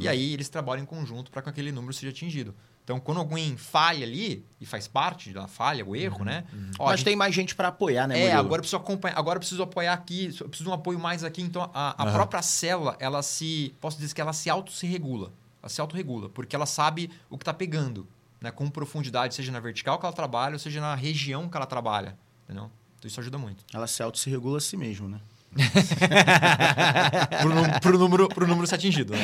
e 0.00 0.08
aí 0.08 0.32
eles 0.32 0.48
trabalham 0.48 0.82
em 0.82 0.86
conjunto 0.86 1.30
para 1.30 1.42
que 1.42 1.50
aquele 1.50 1.70
número 1.70 1.92
seja 1.92 2.10
atingido. 2.10 2.54
Então, 2.82 2.98
quando 3.00 3.18
alguém 3.18 3.56
falha 3.56 4.04
ali, 4.04 4.44
e 4.60 4.66
faz 4.66 4.86
parte 4.88 5.32
da 5.32 5.46
falha, 5.46 5.84
o 5.86 5.94
erro, 5.96 6.22
né? 6.24 6.44
Ó, 6.78 6.84
a 6.84 6.90
Mas 6.90 7.00
gente- 7.00 7.04
tem 7.06 7.16
mais 7.16 7.34
gente 7.34 7.54
pra 7.54 7.68
apoiar, 7.68 8.06
né, 8.06 8.14
é, 8.18 8.20
Murilo? 8.24 8.38
agora 8.40 8.58
eu 8.58 8.62
preciso 8.62 8.76
acompanhar, 8.76 9.18
agora 9.18 9.36
eu 9.36 9.40
preciso 9.40 9.62
apoiar 9.62 9.92
aqui, 9.94 10.24
eu 10.40 10.48
preciso 10.48 10.64
de 10.64 10.68
um 10.70 10.72
apoio 10.74 10.98
mais 10.98 11.24
aqui. 11.24 11.40
Então, 11.42 11.70
a, 11.72 12.02
a 12.02 12.04
Aham. 12.06 12.12
própria 12.12 12.42
célula, 12.42 12.94
ela 13.00 13.22
se. 13.22 13.74
Posso 13.80 13.98
dizer 13.98 14.14
que 14.14 14.20
ela 14.20 14.32
se 14.34 14.50
auto 14.50 14.70
se 14.72 14.86
regula. 14.86 15.32
Ela 15.62 15.70
se 15.70 15.80
autorregula, 15.80 16.28
porque 16.28 16.54
ela 16.54 16.66
sabe 16.66 17.10
o 17.30 17.38
que 17.38 17.42
está 17.42 17.54
pegando, 17.54 18.06
né? 18.44 18.50
Com 18.50 18.68
profundidade, 18.68 19.34
seja 19.34 19.50
na 19.50 19.58
vertical 19.58 19.98
que 19.98 20.04
ela 20.04 20.14
trabalha, 20.14 20.52
ou 20.52 20.58
seja 20.58 20.80
na 20.80 20.94
região 20.94 21.48
que 21.48 21.56
ela 21.56 21.66
trabalha. 21.66 22.16
Entendeu? 22.44 22.70
Então 22.98 23.08
isso 23.08 23.18
ajuda 23.18 23.38
muito. 23.38 23.64
Ela 23.72 23.86
se 23.86 24.02
auto 24.02 24.18
se 24.18 24.28
regula 24.28 24.58
a 24.58 24.60
si 24.60 24.76
mesmo, 24.76 25.08
né? 25.08 25.18
pro, 27.40 27.80
pro 27.80 27.98
número, 27.98 28.28
pro 28.28 28.46
número 28.46 28.66
ser 28.66 28.74
atingido. 28.74 29.14
Né? 29.14 29.20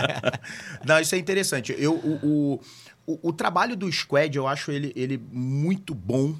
Não, 0.86 0.98
isso 1.00 1.14
é 1.14 1.18
interessante. 1.18 1.74
Eu, 1.76 1.94
o, 1.94 2.60
o, 3.06 3.28
o, 3.28 3.32
trabalho 3.32 3.76
do 3.76 3.92
Squad, 3.92 4.34
eu 4.34 4.46
acho 4.46 4.70
ele, 4.70 4.92
ele 4.96 5.20
muito 5.30 5.94
bom, 5.94 6.34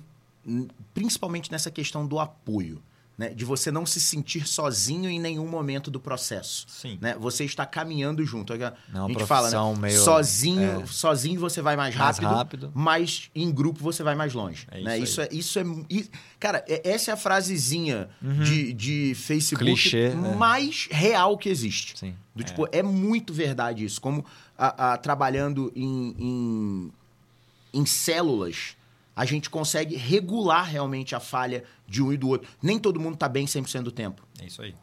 principalmente 0.95 1.53
nessa 1.53 1.71
questão 1.71 2.07
do 2.07 2.19
apoio. 2.19 2.83
Né? 3.21 3.29
De 3.35 3.45
você 3.45 3.71
não 3.71 3.85
se 3.85 4.01
sentir 4.01 4.49
sozinho 4.49 5.11
em 5.11 5.21
nenhum 5.21 5.47
momento 5.47 5.91
do 5.91 6.01
processo. 6.01 6.65
Sim. 6.67 6.97
Né? 7.03 7.15
Você 7.21 7.45
está 7.45 7.67
caminhando 7.67 8.25
junto. 8.25 8.55
A 8.55 8.73
Não, 8.91 9.03
uma 9.05 9.09
gente 9.11 9.27
fala, 9.27 9.51
né? 9.51 9.79
meio- 9.79 10.01
sozinho, 10.01 10.81
é. 10.81 10.87
sozinho 10.87 11.39
você 11.39 11.61
vai 11.61 11.77
mais 11.77 11.95
Mais 11.95 12.17
rápido, 12.19 12.35
rápido. 12.35 12.73
mas 12.75 13.31
em 13.35 13.53
grupo 13.53 13.79
você 13.85 14.03
vai 14.03 14.15
mais 14.15 14.33
longe. 14.33 14.67
É 14.71 14.81
né? 14.81 14.99
isso 14.99 15.21
Isso, 15.21 15.21
é, 15.21 15.29
isso 15.31 15.59
é. 15.59 15.65
Cara, 16.39 16.65
é- 16.67 16.81
essa 16.93 17.11
é 17.11 17.15
a 17.15 17.17
frasezinha 17.19 18.09
de, 18.23 18.73
de 18.73 19.15
Facebook 19.15 19.63
Uhum. 19.69 19.75
Clichê, 19.75 20.05
é. 20.07 20.15
mais 20.15 20.89
real 20.91 21.37
que 21.37 21.51
existe. 21.51 21.99
Sim. 21.99 22.15
Do 22.35 22.43
tipo, 22.43 22.67
é 22.73 22.83
muito 22.83 23.35
verdade 23.35 23.85
isso. 23.85 24.01
Como 24.01 24.25
a, 24.57 24.93
a- 24.93 24.97
trabalhando 24.97 25.71
em, 25.77 26.15
em, 26.19 26.93
em 27.75 27.85
células, 27.85 28.77
a 29.15 29.25
gente 29.25 29.51
consegue 29.51 29.97
regular 29.97 30.65
realmente 30.65 31.15
a 31.15 31.21
falha 31.21 31.65
de 31.87 32.03
um 32.03 32.13
e 32.13 32.17
do 32.17 32.29
outro. 32.29 32.49
Nem 32.63 32.79
todo 32.79 33.01
mundo 33.01 33.15
está 33.15 33.29
bem 33.29 33.47
100% 33.47 33.83
do 33.83 33.93
tempo. 33.93 34.27
É 34.41 34.47
isso 34.47 34.63
aí. 34.63 34.75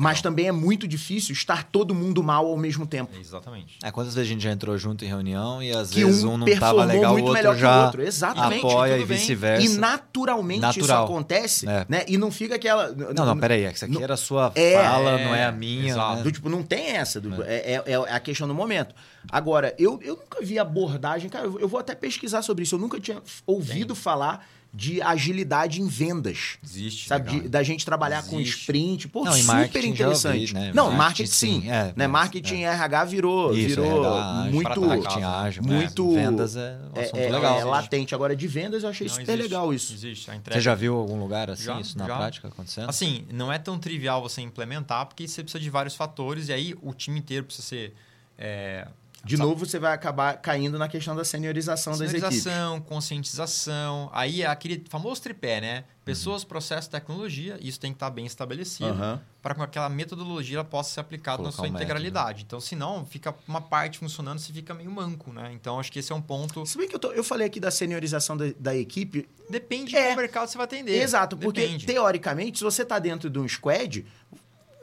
Mas 0.00 0.22
também 0.22 0.46
é 0.48 0.52
muito 0.52 0.88
difícil 0.88 1.34
estar 1.34 1.64
todo 1.64 1.94
mundo 1.94 2.22
mal 2.22 2.46
ao 2.46 2.56
mesmo 2.56 2.86
tempo. 2.86 3.10
É 3.14 3.20
exatamente. 3.20 3.76
É, 3.82 3.90
quantas 3.90 4.14
vezes 4.14 4.30
a 4.30 4.32
gente 4.32 4.42
já 4.42 4.50
entrou 4.50 4.76
junto 4.78 5.04
em 5.04 5.08
reunião 5.08 5.62
e 5.62 5.70
às 5.70 5.90
Que 5.90 6.02
vezes 6.04 6.24
um 6.24 6.32
um 6.32 6.38
não 6.38 6.46
performou 6.46 6.78
tava 6.78 6.92
legal, 6.92 7.10
o 7.10 7.12
muito 7.14 7.26
outro 7.26 7.38
melhor 7.42 7.52
que 7.54 7.58
o 7.58 7.60
já 7.60 7.84
outro. 7.84 8.02
Exatamente, 8.02 8.66
apoia 8.66 8.96
e 8.98 9.04
vice-versa. 9.04 9.66
E 9.66 9.68
naturalmente 9.76 10.60
isso 10.70 10.80
Natural. 10.80 11.04
acontece, 11.04 11.68
É. 11.68 11.84
né? 11.88 12.04
E 12.08 12.16
não 12.16 12.30
fica 12.30 12.54
aquela. 12.54 12.88
Não, 12.92 13.26
não, 13.26 13.38
peraí, 13.38 13.64
é 13.64 13.68
que 13.70 13.76
isso 13.76 13.84
aqui 13.84 13.94
não- 13.94 14.02
era 14.02 14.14
a 14.14 14.16
sua 14.16 14.50
É, 14.54 14.74
fala, 14.82 15.10
é, 15.20 15.24
não 15.24 15.34
é 15.34 15.44
a 15.44 15.52
minha. 15.52 15.90
exato. 15.90 16.16
né? 16.16 16.22
Do 16.22 16.32
tipo, 16.32 16.48
não 16.48 16.62
tem 16.62 16.96
essa. 16.96 17.20
do- 17.20 17.42
é. 17.42 17.56
É, 17.74 17.82
é 17.86 17.94
a 17.96 18.20
questão 18.20 18.48
do 18.48 18.54
momento. 18.54 18.94
Agora, 19.30 19.74
eu, 19.78 20.00
eu 20.02 20.16
nunca 20.16 20.42
vi 20.42 20.58
abordagem. 20.58 21.28
Cara, 21.28 21.44
eu 21.44 21.60
eu 21.60 21.68
vou 21.68 21.78
até 21.78 21.94
pesquisar 21.94 22.40
sobre 22.42 22.62
isso. 22.64 22.74
Eu 22.74 22.78
nunca 22.78 22.98
tinha 22.98 23.20
ouvido 23.46 23.94
falar 23.94 24.46
de 24.72 25.02
agilidade 25.02 25.80
em 25.82 25.86
vendas. 25.88 26.56
Existe. 26.62 27.08
Sabe? 27.08 27.26
legal. 27.28 27.42
De- 27.42 27.48
da 27.48 27.62
gente 27.62 27.84
trabalhar 27.84 28.22
com 28.24 28.38
Existe. 28.40 28.60
sprint. 28.60 29.08
Pô, 29.08 29.24
Não, 29.24 29.32
super 29.32 29.84
interessante. 29.84 30.40
ouvi, 30.40 30.54
né? 30.54 30.72
Não, 30.72 30.84
Marketing, 30.92 30.96
marketing 30.98 31.28
sim. 31.30 31.60
sim, 31.62 31.70
é, 31.70 31.92
né? 31.96 32.06
Marketing 32.06 32.54
e 32.60 32.64
RH 32.64 33.04
virou, 33.06 33.52
Isso, 33.52 33.68
virou 33.68 34.04
RH, 34.06 34.50
muito. 34.52 34.80
marketing 34.80 35.22
ágil, 35.22 35.62
né? 35.64 35.74
muito- 35.74 36.14
Vendas 36.14 36.54
é 36.56 36.78
um 36.94 36.98
É, 37.00 37.04
assunto 37.04 37.16
é- 37.18 37.30
legal. 37.30 37.58
é 37.60 37.64
latente. 37.64 38.14
Agora, 38.14 38.36
de 38.36 38.46
vendas, 38.46 38.82
eu 38.84 38.90
achei 38.90 39.06
Não, 39.08 39.14
super 39.14 39.24
existe. 39.32 39.42
legal 39.42 39.74
isso. 39.74 39.92
Existe. 39.92 40.30
A 40.30 40.36
entrega. 40.36 40.58
Você 40.60 40.64
já 40.64 40.74
viu 40.74 40.96
algum 40.96 41.18
lugar 41.18 41.50
assim, 41.50 41.64
Já, 41.64 41.80
isso 41.80 41.98
na 41.98 42.06
já. 42.06 42.16
prática 42.16 42.48
acontecendo? 42.48 42.88
Assim, 42.88 43.24
não 43.32 43.52
é 43.52 43.58
tão 43.58 43.78
trivial 43.78 44.22
você 44.22 44.40
implementar, 44.40 45.04
porque 45.06 45.26
você 45.26 45.42
precisa 45.42 45.60
de 45.62 45.68
vários 45.68 45.96
fatores, 45.96 46.48
e 46.48 46.52
aí 46.52 46.74
o 46.80 46.94
time 46.94 47.18
inteiro 47.18 47.44
precisa 47.44 47.66
ser. 47.66 47.94
É, 48.38 48.86
De 49.24 49.36
sabe, 49.36 49.48
novo, 49.48 49.66
você 49.66 49.78
vai 49.78 49.92
acabar 49.92 50.36
caindo 50.38 50.78
na 50.78 50.88
questão 50.88 51.14
da 51.14 51.24
seniorização 51.24 51.92
das 51.92 52.10
equipes. 52.12 52.42
Sinalização, 52.42 52.80
conscientização. 52.80 54.10
Aí 54.12 54.42
é 54.42 54.46
aquele 54.46 54.84
famoso 54.88 55.20
tripé, 55.22 55.60
né? 55.60 55.84
Pessoas, 56.04 56.42
processo, 56.42 56.90
tecnologia. 56.90 57.56
Isso 57.60 57.78
tem 57.78 57.92
que 57.92 57.96
estar 57.96 58.10
bem 58.10 58.26
estabelecido 58.26 58.88
Aham. 58.88 59.20
para 59.42 59.54
que 59.54 59.60
aquela 59.62 59.88
metodologia 59.88 60.64
possa 60.64 60.94
ser 60.94 61.00
aplicada 61.00 61.36
na 61.36 61.44
Colocar 61.44 61.56
sua 61.56 61.62
um 61.62 61.66
método. 61.68 61.82
integralidade. 61.84 62.42
Então, 62.44 62.58
senão, 62.58 63.06
fica 63.06 63.34
uma 63.46 63.60
parte 63.60 63.98
funcionando, 63.98 64.38
você 64.38 64.52
fica 64.52 64.74
meio 64.74 64.90
manco, 64.90 65.32
né? 65.32 65.50
Então, 65.52 65.78
acho 65.78 65.92
que 65.92 65.98
esse 66.00 66.10
é 66.10 66.14
um 66.14 66.22
ponto. 66.22 66.64
Se 66.66 66.76
bem 66.78 66.88
que 66.88 66.94
eu, 66.94 66.98
tô- 66.98 67.12
eu 67.12 67.22
falei 67.22 67.46
aqui 67.46 67.60
da 67.60 67.70
seniorização 67.70 68.36
da, 68.36 68.46
da 68.58 68.74
equipe, 68.74 69.28
Depende 69.48 69.96
É. 69.96 70.04
qual 70.06 70.16
mercado 70.16 70.48
você 70.48 70.56
vai 70.56 70.64
atender. 70.64 71.02
Exato, 71.02 71.36
porque 71.36 71.60
Depende. 71.62 71.84
teoricamente, 71.84 72.58
se 72.58 72.62
você 72.64 72.82
está 72.82 73.00
dentro 73.00 73.28
de 73.28 73.36
um 73.36 73.48
squad, 73.48 74.06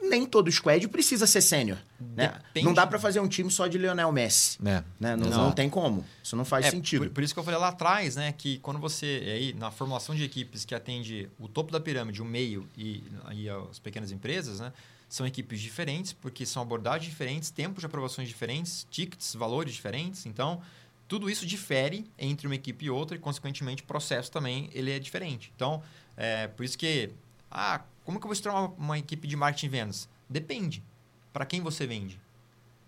nem 0.00 0.24
todo 0.24 0.50
squad 0.50 0.86
precisa 0.88 1.26
ser 1.26 1.40
sênior. 1.40 1.78
Né? 2.00 2.28
Depende. 2.28 2.66
Não 2.66 2.74
dá 2.74 2.86
para 2.86 2.98
fazer 2.98 3.20
um 3.20 3.28
time 3.28 3.50
só 3.50 3.66
de 3.66 3.78
Lionel 3.78 4.12
Messi. 4.12 4.58
É. 4.64 4.82
Né? 4.98 5.16
Não, 5.16 5.28
não 5.28 5.52
tem 5.52 5.68
como. 5.68 6.04
Isso 6.22 6.36
não 6.36 6.44
faz 6.44 6.66
É, 6.66 6.70
sentido. 6.70 7.06
Por, 7.06 7.14
por 7.14 7.22
isso 7.24 7.34
que 7.34 7.40
eu 7.40 7.44
falei 7.44 7.58
lá 7.58 7.68
atrás, 7.68 8.16
né? 8.16 8.32
Que 8.32 8.58
quando 8.58 8.78
você, 8.78 9.22
aí, 9.26 9.52
na 9.54 9.70
formulação 9.70 10.14
de 10.14 10.22
equipes 10.24 10.64
que 10.64 10.74
atende 10.74 11.28
o 11.38 11.48
topo 11.48 11.72
da 11.72 11.80
pirâmide, 11.80 12.22
o 12.22 12.24
meio 12.24 12.68
e, 12.76 13.02
e 13.32 13.48
as 13.48 13.78
pequenas 13.78 14.12
empresas, 14.12 14.60
né? 14.60 14.72
São 15.08 15.26
equipes 15.26 15.60
diferentes, 15.60 16.12
porque 16.12 16.44
são 16.44 16.62
abordagens 16.62 17.10
diferentes, 17.10 17.50
tempos 17.50 17.80
de 17.80 17.86
aprovações 17.86 18.28
diferentes, 18.28 18.86
tickets, 18.90 19.34
valores 19.34 19.74
diferentes. 19.74 20.26
Então, 20.26 20.60
tudo 21.08 21.30
isso 21.30 21.46
difere 21.46 22.04
entre 22.18 22.46
uma 22.46 22.54
equipe 22.54 22.84
e 22.84 22.90
outra 22.90 23.16
e, 23.16 23.18
consequentemente, 23.18 23.82
o 23.82 23.86
processo 23.86 24.30
também 24.30 24.68
ele 24.72 24.90
é 24.90 24.98
diferente. 24.98 25.50
Então, 25.56 25.82
é, 26.16 26.46
por 26.46 26.62
isso 26.64 26.76
que... 26.76 27.10
Ah, 27.50 27.80
como 28.08 28.18
que 28.18 28.24
eu 28.24 28.28
vou 28.28 28.32
estruturar 28.32 28.64
uma, 28.64 28.74
uma 28.78 28.98
equipe 28.98 29.28
de 29.28 29.36
marketing 29.36 29.66
e 29.66 29.68
vendas? 29.68 30.08
Depende. 30.30 30.82
Para 31.30 31.44
quem 31.44 31.60
você 31.60 31.86
vende? 31.86 32.18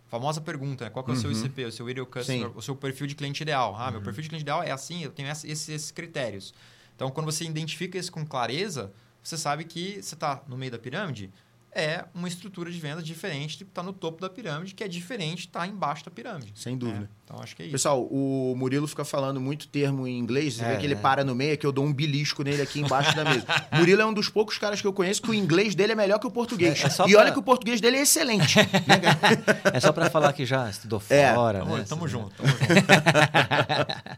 Famosa 0.09 0.41
pergunta, 0.41 0.85
né? 0.87 0.91
Qual 0.91 1.05
que 1.05 1.11
é 1.11 1.15
o 1.15 1.17
seu 1.17 1.29
Uhum. 1.31 1.37
ICP, 1.37 1.65
o 1.67 1.71
seu 1.73 1.91
Ideal 1.91 2.07
Customer, 2.07 2.49
Sim. 2.49 2.53
o 2.57 2.63
seu 2.63 2.75
perfil 2.75 3.07
de 3.07 3.15
cliente 3.15 3.43
ideal? 3.43 3.77
Ah, 3.79 3.91
meu 3.91 4.01
perfil 4.01 4.23
de 4.23 4.29
cliente 4.31 4.45
ideal 4.45 4.63
é 4.63 4.71
assim, 4.71 5.05
eu 5.05 5.11
tenho 5.11 5.29
esses, 5.31 5.69
esses 5.69 5.91
critérios. 5.91 6.55
Então, 6.97 7.11
quando 7.11 7.27
você 7.27 7.45
identifica 7.45 7.99
isso 7.99 8.11
com 8.11 8.25
clareza, 8.25 8.91
você 9.23 9.37
sabe 9.37 9.65
que 9.65 10.03
você 10.03 10.15
está 10.15 10.43
no 10.49 10.57
meio 10.57 10.73
da 10.73 10.79
pirâmide, 10.79 11.31
é 11.73 12.05
uma 12.15 12.27
estrutura 12.27 12.71
de 12.71 12.79
vendas 12.81 13.05
diferente 13.05 13.57
de 13.59 13.65
estar 13.65 13.83
no 13.83 13.93
topo 13.93 14.21
da 14.21 14.29
pirâmide, 14.29 14.75
que 14.75 14.83
é 14.83 14.89
diferente 14.89 15.43
de 15.43 15.47
estar 15.47 15.67
embaixo 15.69 16.05
da 16.05 16.11
pirâmide. 16.11 16.53
Sem 16.57 16.77
dúvida. 16.77 17.01
né? 17.01 17.09
Então, 17.25 17.41
acho 17.41 17.55
que 17.55 17.63
é 17.63 17.67
isso. 17.67 17.73
Pessoal, 17.73 18.03
o 18.11 18.55
Murilo 18.57 18.89
fica 18.89 19.05
falando 19.05 19.41
muito 19.41 19.69
termo 19.69 20.05
em 20.05 20.19
inglês. 20.19 20.55
Você 20.55 20.65
É, 20.65 20.73
vê 20.73 20.77
que 20.79 20.87
ele 20.87 20.95
é. 20.95 20.97
para 20.97 21.23
no 21.23 21.33
meio, 21.33 21.53
é 21.53 21.57
que 21.57 21.65
eu 21.65 21.71
dou 21.71 21.85
um 21.85 21.93
belisco 21.93 22.43
nele 22.43 22.61
aqui 22.61 22.81
embaixo 22.81 23.15
da 23.15 23.25
mesa. 23.25 23.47
Murilo 23.73 24.03
é 24.03 24.05
um 24.07 24.13
dos 24.13 24.29
poucos 24.29 24.59
caras 24.59 24.81
que 24.81 24.87
eu 24.87 24.93
conheço 24.93 25.23
que 25.23 25.31
o 25.31 25.35
inglês 25.35 25.77
dele 25.77 25.93
é 25.93 25.95
melhor 25.95 26.19
que 26.19 26.27
o 26.27 26.31
português. 26.31 26.83
É- 26.83 26.87
é 26.87 26.91
só 26.91 27.07
e 27.07 27.13
pra- 27.13 27.21
olha 27.21 27.33
que 27.33 27.39
o 27.39 27.43
português 27.43 27.81
dele 27.81 27.99
é 27.99 28.03
excelente. 28.03 28.57
né? 28.59 28.65
É 29.73 29.79
só 29.79 29.93
pra 29.93 30.11
falar 30.11 30.33
que 30.33 30.45
já 30.45 30.69
estudou 30.69 31.01
É. 31.09 31.33
fora, 31.33 31.61
Tamo, 31.61 31.77
né? 31.77 31.85
tamo 31.89 32.09
junto, 32.09 32.35
tamo 32.35 32.49
junto. 32.49 32.87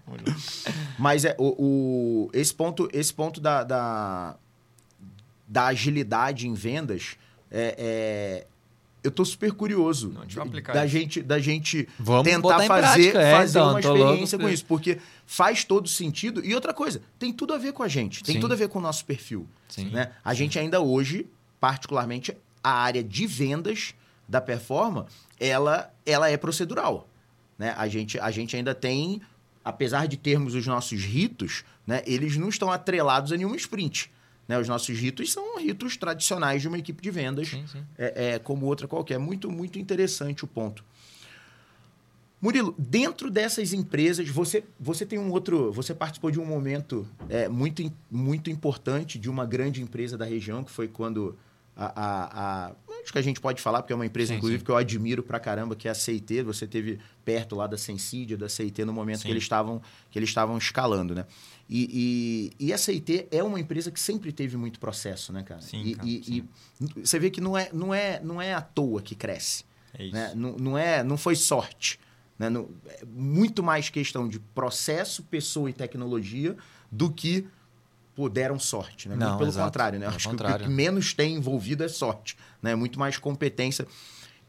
Tamo 0.05 0.19
junto. 0.19 0.73
Mas 0.99 1.25
é 1.27 1.35
o, 1.39 1.55
o- 2.27 2.31
esse 2.33 2.55
ponto, 2.55 2.89
esse 2.93 3.13
ponto 3.13 3.41
da, 3.41 3.63
da, 3.65 4.37
da 5.47 5.67
agilidade 5.67 6.49
em 6.49 6.55
vendas 6.55 7.17
é, 7.53 7.75
é- 7.79 8.47
eu 9.05 9.11
tô 9.11 9.25
super 9.25 9.53
curioso 9.53 10.11
Não, 10.11 10.47
da 10.73 10.87
gente 10.87 11.21
da 11.23 11.39
gente 11.41 11.89
Vamos 11.99 12.23
tentar 12.23 12.41
botar 12.41 12.65
em 12.65 12.69
fazer, 12.69 13.11
prática, 13.11 13.21
é, 13.21 13.33
fazer 13.33 13.59
então, 13.59 13.71
uma 13.71 13.81
experiência 13.81 14.39
com 14.39 14.49
isso, 14.49 14.65
porque 14.65 14.99
faz 15.27 15.65
todo 15.65 15.89
sentido. 15.89 16.45
E 16.45 16.55
outra 16.55 16.73
coisa, 16.73 17.03
tem 17.19 17.33
tudo 17.33 17.53
a 17.53 17.59
ver 17.59 17.73
com 17.73 17.83
a 17.83 17.89
gente, 17.89 18.23
tem 18.23 18.37
Sim. 18.37 18.41
tudo 18.41 18.53
a 18.53 18.57
ver 18.57 18.69
com 18.69 18.79
o 18.79 18.83
nosso 18.83 19.05
perfil. 19.05 19.47
Sim. 19.69 19.91
Né? 19.91 20.13
A 20.25 20.33
gente 20.35 20.57
ainda 20.59 20.81
hoje, 20.81 21.27
particularmente, 21.59 22.37
a 22.63 22.71
área 22.71 23.03
de 23.03 23.27
vendas 23.27 23.93
da 24.29 24.41
Performa, 24.41 25.07
ela, 25.39 25.93
ela 26.07 26.31
é 26.31 26.37
procedural. 26.37 27.09
Né? 27.59 27.75
A, 27.77 27.89
gente, 27.89 28.19
a 28.21 28.31
gente 28.31 28.57
ainda 28.57 28.75
tem, 28.75 29.21
apesar 29.65 30.07
de 30.07 30.17
termos 30.17 30.55
os 30.55 30.67
nossos 30.67 31.03
ritos, 31.03 31.65
né, 31.87 32.03
eles 32.07 32.37
não 32.37 32.49
estão 32.49 32.71
atrelados 32.71 33.33
a 33.33 33.37
nenhuma 33.37 33.57
sprint. 33.57 34.11
Né? 34.49 34.59
Os 34.59 34.69
nossos 34.69 34.99
ritos 34.99 35.33
são 35.33 35.59
ritos 35.59 35.97
tradicionais 35.97 36.63
de 36.63 36.69
uma 36.69 36.79
equipe 36.79 37.03
de 37.03 37.11
vendas, 37.11 37.49
Sim, 37.49 37.67
sim. 37.67 37.85
é, 37.97 38.35
é 38.35 38.39
como 38.39 38.67
outra 38.67 38.89
qualquer. 38.89 39.19
Muito, 39.19 39.51
muito 39.51 39.79
interessante 39.79 40.45
o 40.45 40.49
ponto. 40.49 40.85
Murilo, 42.41 42.75
dentro 42.77 43.31
dessas 43.31 43.73
empresas, 43.73 44.29
você, 44.29 44.65
você 44.79 45.07
tem 45.07 45.17
um 45.17 45.31
outro. 45.31 45.71
Você 45.71 45.95
participou 45.95 46.29
de 46.29 46.41
um 46.41 46.45
momento 46.45 47.07
é, 47.29 47.49
muito, 47.49 47.89
muito 48.11 48.51
importante 48.51 49.17
de 49.17 49.31
uma 49.31 49.47
grande 49.47 49.81
empresa 49.81 50.19
da 50.19 50.25
região, 50.25 50.65
que 50.65 50.71
foi 50.73 50.89
quando 50.89 51.39
a. 51.77 51.87
a- 51.87 52.67
a- 52.69 52.73
acho 53.03 53.13
que 53.13 53.19
a 53.19 53.23
gente 53.23 53.41
pode 53.41 53.61
falar, 53.61 53.83
porque 53.83 53.93
é 53.93 53.97
uma 53.97 54.07
empresa, 54.07 54.29
Sim, 54.33 54.37
inclusive, 54.37 54.61
sim. 54.61 54.65
que 54.65 54.71
eu 54.71 54.77
admiro 54.77 55.23
pra 55.25 55.41
caramba, 55.41 55.75
que 55.75 55.89
é 55.89 55.91
a 55.91 55.95
CIT. 55.95 56.43
Você 56.43 56.69
teve 56.69 57.01
perto 57.25 57.57
lá 57.57 57.67
da 57.67 57.77
Sensidia, 57.77 58.37
da 58.37 58.49
CIT, 58.49 58.85
no 58.85 58.93
momento 58.93 59.19
Sim. 59.19 59.25
que 59.25 59.31
eles 59.33 59.43
estavam 59.43 59.83
que 60.11 60.19
eles 60.19 60.29
estavam 60.29 60.57
escalando, 60.57 61.13
né? 61.15 61.27
E, 61.69 62.53
e, 62.61 62.67
e 62.67 62.73
a 62.73 62.79
CIT 62.79 63.27
é 63.31 63.43
uma 63.43 63.59
empresa 63.59 63.91
que 63.91 63.99
sempre 63.99 64.31
teve 64.31 64.57
muito 64.57 64.79
processo, 64.79 65.33
né, 65.33 65.43
cara? 65.43 65.61
Sim, 65.61 65.83
e, 65.83 65.95
cara, 65.97 66.09
e- 66.09 66.45
e 66.79 67.01
você 67.05 67.19
vê 67.19 67.29
que 67.31 67.41
não 67.41 67.57
é, 67.59 67.71
não 67.73 67.93
é, 67.93 68.21
não 68.23 68.41
é 68.41 68.55
à 68.55 68.61
toa 68.61 69.01
que 69.03 69.15
cresce. 69.17 69.65
É 69.99 70.05
isso. 70.05 70.15
Né? 70.15 70.33
Não, 70.37 70.57
não, 70.57 70.79
é, 70.79 71.03
não 71.03 71.17
foi 71.17 71.35
sorte. 71.35 71.99
Né? 72.39 72.49
Não- 72.51 72.69
é 72.87 73.05
muito 73.05 73.63
mais 73.63 73.89
questão 73.89 74.29
de 74.29 74.39
processo, 74.39 75.23
pessoa 75.25 75.69
e 75.69 75.73
tecnologia 75.73 76.57
do 76.91 77.11
que 77.11 77.47
pô, 78.15 78.29
deram 78.29 78.59
sorte. 78.59 79.09
Né? 79.09 79.17
Não, 79.17 79.27
Muito 79.29 79.39
pelo 79.39 79.51
exato. 79.51 79.67
contrário. 79.67 79.99
Né? 79.99 80.07
Pelo 80.07 80.17
Acho 80.17 80.29
que 80.29 80.35
o 80.35 80.39
contrário. 80.39 80.67
que 80.67 80.73
menos 80.73 81.15
tem 81.15 81.35
envolvido 81.35 81.83
é 81.85 81.89
sorte. 81.89 82.37
Né? 82.63 82.75
Muito 82.75 82.99
mais 82.99 83.17
competência. 83.19 83.87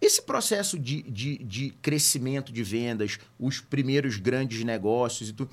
Esse 0.01 0.21
processo 0.21 0.77
de, 0.77 1.01
de, 1.03 1.37
de 1.37 1.69
crescimento 1.81 2.51
de 2.51 2.63
vendas, 2.63 3.19
os 3.39 3.61
primeiros 3.61 4.17
grandes 4.17 4.63
negócios 4.63 5.29
e 5.29 5.33
tudo. 5.33 5.49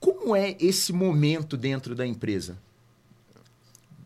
Como 0.00 0.34
é 0.34 0.56
esse 0.60 0.92
momento 0.92 1.56
dentro 1.56 1.94
da 1.94 2.06
empresa? 2.06 2.58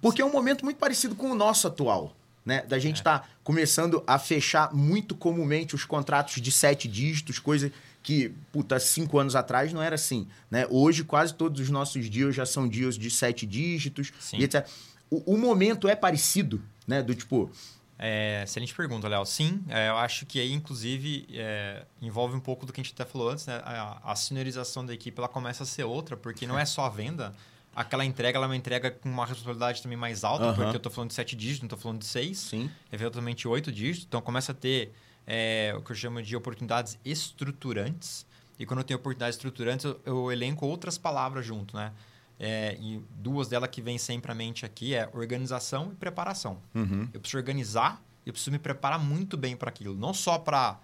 Porque 0.00 0.22
é 0.22 0.24
um 0.24 0.32
momento 0.32 0.64
muito 0.64 0.78
parecido 0.78 1.14
com 1.14 1.30
o 1.30 1.34
nosso 1.34 1.66
atual. 1.66 2.14
Né? 2.44 2.62
Da 2.62 2.78
gente 2.78 2.96
estar 2.96 3.28
começando 3.44 4.02
a 4.06 4.18
fechar 4.18 4.72
muito 4.74 5.14
comumente 5.14 5.74
os 5.74 5.84
contratos 5.84 6.40
de 6.40 6.50
sete 6.50 6.88
dígitos, 6.88 7.38
coisa 7.38 7.70
que, 8.02 8.32
puta, 8.52 8.78
cinco 8.80 9.18
anos 9.18 9.34
atrás 9.36 9.72
não 9.72 9.82
era 9.82 9.94
assim. 9.94 10.26
Né? 10.50 10.66
Hoje, 10.70 11.04
quase 11.04 11.34
todos 11.34 11.60
os 11.60 11.70
nossos 11.70 12.08
deals 12.08 12.34
já 12.34 12.46
são 12.46 12.66
deals 12.66 12.96
de 12.96 13.10
sete 13.10 13.46
dígitos 13.46 14.12
Sim. 14.18 14.38
e 14.38 14.44
etc. 14.44 14.66
O, 15.10 15.34
o 15.34 15.38
momento 15.38 15.88
é 15.88 15.96
parecido, 15.96 16.62
né? 16.86 17.02
Do 17.02 17.14
tipo, 17.14 17.50
É, 17.98 18.42
excelente 18.44 18.72
pergunta, 18.74 19.08
Léo. 19.08 19.26
Sim, 19.26 19.62
é, 19.68 19.88
eu 19.88 19.96
acho 19.96 20.24
que 20.24 20.38
aí, 20.38 20.52
inclusive, 20.52 21.26
é, 21.32 21.84
envolve 22.00 22.36
um 22.36 22.40
pouco 22.40 22.64
do 22.64 22.72
que 22.72 22.80
a 22.80 22.84
gente 22.84 22.94
até 22.94 23.04
falou 23.04 23.30
antes, 23.30 23.44
né? 23.46 23.60
A, 23.64 24.12
a 24.12 24.14
seniorização 24.14 24.86
da 24.86 24.94
equipe 24.94 25.18
ela 25.18 25.28
começa 25.28 25.64
a 25.64 25.66
ser 25.66 25.82
outra, 25.84 26.16
porque 26.16 26.46
não 26.46 26.58
é 26.58 26.64
só 26.64 26.84
a 26.84 26.88
venda. 26.88 27.34
Aquela 27.74 28.04
entrega 28.04 28.38
ela 28.38 28.46
é 28.46 28.48
uma 28.48 28.56
entrega 28.56 28.90
com 28.90 29.08
uma 29.08 29.26
responsabilidade 29.26 29.82
também 29.82 29.98
mais 29.98 30.24
alta, 30.24 30.44
Aham. 30.44 30.54
porque 30.54 30.76
eu 30.76 30.78
estou 30.78 30.90
falando 30.92 31.10
de 31.10 31.14
sete 31.14 31.36
dígitos, 31.36 31.62
não 31.62 31.66
estou 31.66 31.78
falando 31.78 31.98
de 32.00 32.06
seis, 32.06 32.38
sim, 32.38 32.70
eventualmente 32.92 33.46
oito 33.48 33.70
dígitos. 33.72 34.04
Então, 34.06 34.20
começa 34.20 34.52
a 34.52 34.54
ter 34.54 34.92
é, 35.30 35.74
o 35.76 35.82
que 35.82 35.92
eu 35.92 35.96
chamo 35.96 36.22
de 36.22 36.34
oportunidades 36.34 36.98
estruturantes. 37.04 38.26
E 38.58 38.64
quando 38.64 38.80
eu 38.80 38.84
tenho 38.84 38.98
oportunidades 38.98 39.36
estruturantes, 39.36 39.84
eu, 39.84 40.00
eu 40.06 40.32
elenco 40.32 40.66
outras 40.66 40.96
palavras 40.96 41.44
junto, 41.44 41.76
né? 41.76 41.92
É, 42.40 42.76
e 42.80 43.02
duas 43.10 43.48
delas 43.48 43.68
que 43.68 43.82
vêm 43.82 43.98
sempre 43.98 44.32
à 44.32 44.34
mente 44.34 44.64
aqui 44.64 44.94
é 44.94 45.08
organização 45.12 45.90
e 45.92 45.96
preparação. 45.96 46.58
uhum, 46.74 47.08
Eu 47.12 47.20
preciso 47.20 47.36
organizar, 47.36 48.02
eu 48.24 48.32
preciso 48.32 48.52
me 48.52 48.58
preparar 48.58 48.98
muito 48.98 49.36
bem 49.36 49.54
para 49.54 49.68
aquilo. 49.68 49.94
Não 49.94 50.14
só 50.14 50.38
para 50.38 50.78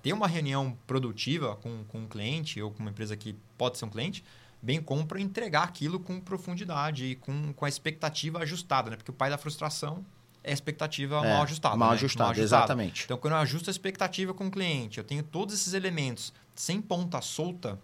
ter 0.00 0.14
uma 0.14 0.26
reunião 0.26 0.76
produtiva 0.86 1.56
com, 1.56 1.84
com 1.84 1.98
um 1.98 2.06
cliente 2.06 2.62
ou 2.62 2.70
com 2.70 2.80
uma 2.80 2.90
empresa 2.90 3.16
que 3.16 3.34
pode 3.58 3.76
ser 3.78 3.84
um 3.84 3.90
cliente, 3.90 4.24
bem 4.62 4.80
como 4.80 5.04
para 5.04 5.20
entregar 5.20 5.64
aquilo 5.64 6.00
com 6.00 6.18
profundidade 6.20 7.04
e 7.04 7.16
com, 7.16 7.52
com 7.52 7.64
a 7.64 7.68
expectativa 7.68 8.38
ajustada, 8.38 8.90
né? 8.90 8.96
Porque 8.96 9.10
o 9.10 9.14
pai 9.14 9.28
da 9.28 9.36
frustração 9.36 10.04
é 10.46 10.50
a 10.50 10.54
expectativa 10.54 11.16
É, 11.16 11.32
mal 11.32 11.42
ajustada. 11.42 11.76
mal 11.76 11.90
né? 11.90 11.94
ajustada, 11.96 12.40
exatamente. 12.40 13.04
Então, 13.04 13.18
quando 13.18 13.34
eu 13.34 13.40
ajusto 13.40 13.68
a 13.68 13.72
expectativa 13.72 14.32
com 14.32 14.46
o 14.46 14.50
cliente, 14.50 14.98
eu 14.98 15.04
tenho 15.04 15.22
todos 15.22 15.54
esses 15.54 15.74
elementos 15.74 16.32
sem 16.54 16.80
ponta 16.80 17.20
solta, 17.20 17.78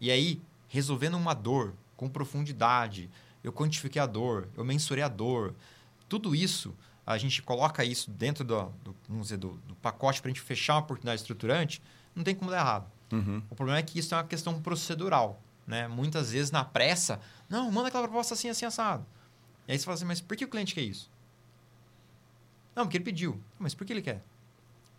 e 0.00 0.10
aí, 0.10 0.40
resolvendo 0.68 1.16
uma 1.16 1.34
dor 1.34 1.74
com 1.96 2.08
profundidade, 2.08 3.08
eu 3.44 3.52
quantifiquei 3.52 4.00
a 4.00 4.06
dor, 4.06 4.48
eu 4.56 4.64
mensurei 4.64 5.04
a 5.04 5.08
dor, 5.08 5.54
tudo 6.08 6.34
isso, 6.34 6.74
a 7.06 7.16
gente 7.18 7.42
coloca 7.42 7.84
isso 7.84 8.10
dentro 8.10 8.42
do, 8.42 8.64
do, 8.82 8.96
vamos 9.08 9.24
dizer, 9.24 9.36
do, 9.36 9.50
do 9.68 9.74
pacote 9.76 10.20
para 10.20 10.30
a 10.30 10.34
gente 10.34 10.40
fechar 10.42 10.74
uma 10.74 10.80
oportunidade 10.80 11.20
estruturante, 11.20 11.80
não 12.14 12.24
tem 12.24 12.34
como 12.34 12.50
dar 12.50 12.58
errado. 12.58 12.90
Uhum. 13.12 13.42
O 13.50 13.54
problema 13.54 13.78
é 13.78 13.82
que 13.82 13.98
isso 13.98 14.14
é 14.14 14.16
uma 14.16 14.24
questão 14.24 14.60
procedural. 14.60 15.40
Né? 15.66 15.86
Muitas 15.86 16.32
vezes, 16.32 16.50
na 16.50 16.64
pressa, 16.64 17.20
não, 17.48 17.70
manda 17.70 17.88
aquela 17.88 18.04
proposta 18.04 18.34
assim, 18.34 18.48
assim, 18.48 18.64
assado. 18.64 19.04
E 19.68 19.72
aí 19.72 19.78
você 19.78 19.84
fala 19.84 19.94
assim, 19.94 20.04
mas 20.04 20.20
por 20.20 20.36
que 20.36 20.44
o 20.44 20.48
cliente 20.48 20.74
quer 20.74 20.82
isso? 20.82 21.10
Não, 22.76 22.84
porque 22.84 22.98
ele 22.98 23.04
pediu. 23.04 23.40
Mas 23.58 23.74
por 23.74 23.86
que 23.86 23.92
ele 23.92 24.02
quer? 24.02 24.22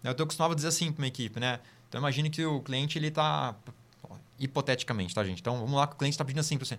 Eu 0.04 0.12
estou 0.12 0.24
acostumado 0.24 0.52
a 0.52 0.56
dizer 0.56 0.68
assim 0.70 0.92
para 0.92 1.02
uma 1.04 1.08
equipe, 1.08 1.40
né? 1.40 1.60
Então, 1.88 2.00
imagine 2.00 2.30
que 2.30 2.44
o 2.46 2.60
cliente, 2.62 2.98
ele 2.98 3.08
está... 3.08 3.56
Hipoteticamente, 4.40 5.16
tá, 5.16 5.24
gente? 5.24 5.40
Então, 5.40 5.58
vamos 5.60 5.74
lá 5.74 5.88
que 5.88 5.94
o 5.94 5.98
cliente 5.98 6.14
está 6.14 6.24
pedindo 6.26 6.40
assim 6.42 6.58
para 6.58 6.66
você. 6.66 6.78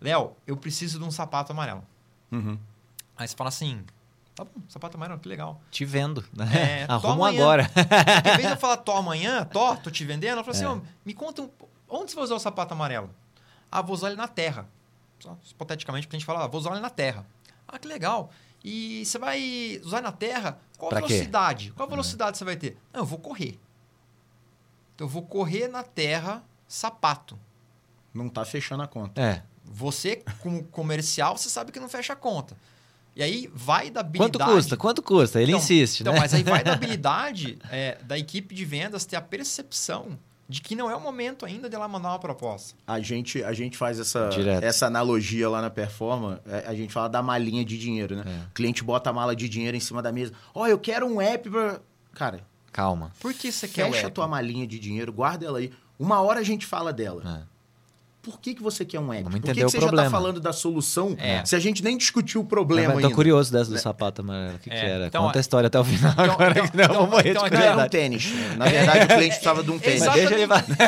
Léo, 0.00 0.34
eu 0.46 0.56
preciso 0.56 0.98
de 0.98 1.04
um 1.04 1.10
sapato 1.10 1.52
amarelo. 1.52 1.84
Uhum. 2.32 2.58
Aí 3.16 3.28
você 3.28 3.36
fala 3.36 3.48
assim, 3.48 3.84
tá 4.34 4.42
bom, 4.44 4.50
sapato 4.68 4.96
amarelo, 4.96 5.20
que 5.20 5.28
legal. 5.28 5.60
Te 5.70 5.84
vendo. 5.84 6.24
Né? 6.32 6.46
É, 6.82 6.86
amanhã. 6.88 7.42
agora. 7.42 7.70
Em 8.24 8.36
vez 8.36 8.46
de 8.48 8.52
eu 8.54 8.56
falar 8.56 8.78
tô 8.78 8.92
amanhã, 8.92 9.44
tô, 9.44 9.76
tô 9.76 9.90
te 9.90 10.02
vendendo, 10.04 10.32
ela 10.32 10.44
falou 10.44 10.56
assim, 10.56 10.64
É. 10.64 10.68
"Ô, 10.68 10.80
me 11.04 11.12
conta, 11.12 11.42
um, 11.42 11.50
onde 11.88 12.10
você 12.10 12.16
vai 12.16 12.24
usar 12.24 12.34
o 12.36 12.40
sapato 12.40 12.72
amarelo? 12.72 13.10
Ah, 13.70 13.82
vou 13.82 13.94
usar 13.94 14.08
ele 14.08 14.16
na 14.16 14.28
terra. 14.28 14.66
Só, 15.20 15.36
hipoteticamente, 15.50 16.06
porque 16.06 16.16
a 16.16 16.18
gente 16.18 16.26
fala, 16.26 16.44
ah, 16.44 16.46
vou 16.46 16.58
usar 16.58 16.70
ele 16.70 16.80
na 16.80 16.90
terra. 16.90 17.26
Ah, 17.68 17.78
que 17.78 17.86
legal. 17.86 18.30
E 18.64 19.04
você 19.04 19.18
vai 19.18 19.78
usar 19.84 20.00
na 20.00 20.10
terra? 20.10 20.58
Qual 20.78 20.88
Pra 20.88 21.02
quê? 21.02 21.08
velocidade? 21.08 21.70
Qual 21.72 21.86
a 21.86 21.90
velocidade 21.90 22.38
você 22.38 22.44
vai 22.44 22.56
ter? 22.56 22.78
Não, 22.92 23.02
eu 23.02 23.06
vou 23.06 23.18
correr. 23.18 23.58
Então, 24.94 25.06
eu 25.06 25.08
vou 25.08 25.22
correr 25.22 25.68
na 25.68 25.82
terra 25.82 26.42
sapato. 26.66 27.38
Não 28.12 28.28
tá 28.28 28.44
fechando 28.44 28.82
a 28.82 28.86
conta. 28.88 29.20
É. 29.20 29.42
Você, 29.64 30.22
como 30.40 30.64
comercial, 30.64 31.36
você 31.36 31.50
sabe 31.50 31.72
que 31.72 31.80
não 31.80 31.88
fecha 31.88 32.12
a 32.12 32.16
conta. 32.16 32.56
E 33.16 33.22
aí 33.22 33.50
vai 33.54 33.90
da 33.90 34.02
Quanto 34.02 34.16
habilidade... 34.36 34.52
custa? 34.52 34.76
Quanto 34.76 35.02
custa? 35.02 35.40
Ele 35.42 35.52
Então- 35.52 35.60
insiste, 35.62 36.00
então, 36.00 36.12
né? 36.14 36.20
mas 36.20 36.32
aí 36.34 36.42
vai 36.42 36.64
da 36.64 36.72
habilidade 36.74 37.58
é, 37.70 37.98
da 38.02 38.18
equipe 38.18 38.54
de 38.54 38.64
vendas 38.64 39.04
ter 39.04 39.16
a 39.16 39.20
percepção 39.20 40.18
de 40.48 40.60
que 40.60 40.74
não 40.76 40.90
é 40.90 40.94
o 40.96 41.00
momento 41.00 41.46
ainda 41.46 41.68
de 41.68 41.74
ela 41.74 41.88
mandar 41.88 42.10
uma 42.10 42.18
proposta. 42.18 42.74
A 42.86 43.00
gente, 43.00 43.42
a 43.42 43.52
gente 43.52 43.76
faz 43.78 43.98
essa, 43.98 44.28
Direto. 44.28 44.62
essa 44.62 44.86
analogia 44.86 45.48
lá 45.48 45.62
na 45.62 45.70
Performa. 45.70 46.40
é, 46.46 46.64
A 46.66 46.74
gente 46.74 46.92
fala 46.92 47.08
da 47.08 47.22
malinha 47.22 47.64
de 47.64 47.78
dinheiro, 47.78 48.16
né? 48.16 48.24
É. 48.26 48.46
O 48.50 48.54
cliente 48.54 48.84
bota 48.84 49.10
a 49.10 49.12
mala 49.12 49.34
de 49.34 49.48
dinheiro 49.48 49.76
em 49.76 49.80
cima 49.80 50.02
da 50.02 50.12
mesa. 50.12 50.32
Ó, 50.54 50.66
eu 50.66 50.78
quero 50.78 51.06
um 51.06 51.20
app 51.20 51.48
pra... 51.48 51.80
Cara, 52.12 52.40
Calma. 52.72 53.12
Por 53.20 53.32
que 53.32 53.52
você 53.52 53.68
quer 53.68 53.88
fecha 53.90 54.08
a 54.08 54.10
tua 54.10 54.26
malinha 54.26 54.66
de 54.66 54.80
dinheiro, 54.80 55.12
guarda 55.12 55.46
ela 55.46 55.58
aí. 55.58 55.72
Uma 55.96 56.20
hora 56.20 56.40
a 56.40 56.42
gente 56.42 56.66
fala 56.66 56.92
dela. 56.92 57.22
É. 57.48 57.53
Por 58.24 58.40
que, 58.40 58.54
que 58.54 58.62
você 58.62 58.84
quer 58.84 58.98
um 58.98 59.12
app? 59.12 59.22
Vamos 59.24 59.38
Por 59.40 59.46
que, 59.48 59.54
que 59.54 59.62
você 59.62 59.76
já 59.78 59.86
problema. 59.86 60.10
tá 60.10 60.16
falando 60.16 60.40
da 60.40 60.52
solução 60.52 61.14
É. 61.18 61.44
se 61.44 61.54
a 61.54 61.58
gente 61.60 61.84
nem 61.84 61.96
discutiu 61.98 62.40
o 62.40 62.44
problema 62.44 62.88
Mas 62.94 63.00
tô 63.02 63.06
ainda? 63.08 63.14
curioso 63.14 63.52
dessa 63.52 63.70
do 63.70 63.78
sapato 63.78 64.22
amarelo. 64.22 64.56
O 64.56 64.58
que, 64.58 64.70
É, 64.70 64.80
que 64.80 64.86
era? 64.86 65.06
então, 65.08 65.22
Conta 65.26 65.38
a 65.38 65.40
história 65.40 65.66
até 65.66 65.78
o 65.78 65.84
final 65.84 66.10
então- 66.12 66.24
agora, 66.24 66.50
então- 66.52 66.68
que 66.68 66.76
não, 66.76 66.84
eu 66.84 66.88
vou 66.88 66.96
então- 66.96 67.06
morrer 67.10 67.30
então 67.30 67.42
de 67.42 67.48
aqui 67.48 67.56
Não, 67.56 67.72
era 67.72 67.84
um 67.84 67.88
tênis. 67.88 68.28
Na 68.56 68.64
verdade, 68.66 69.04
o 69.04 69.08
cliente 69.08 69.28
precisava 69.28 69.62
de 69.62 69.70
um 69.70 69.78
tênis. 69.78 70.00
Mas 70.00 70.14
deixa 70.14 70.34
ele 70.34 70.42
Exatamente. 70.44 70.78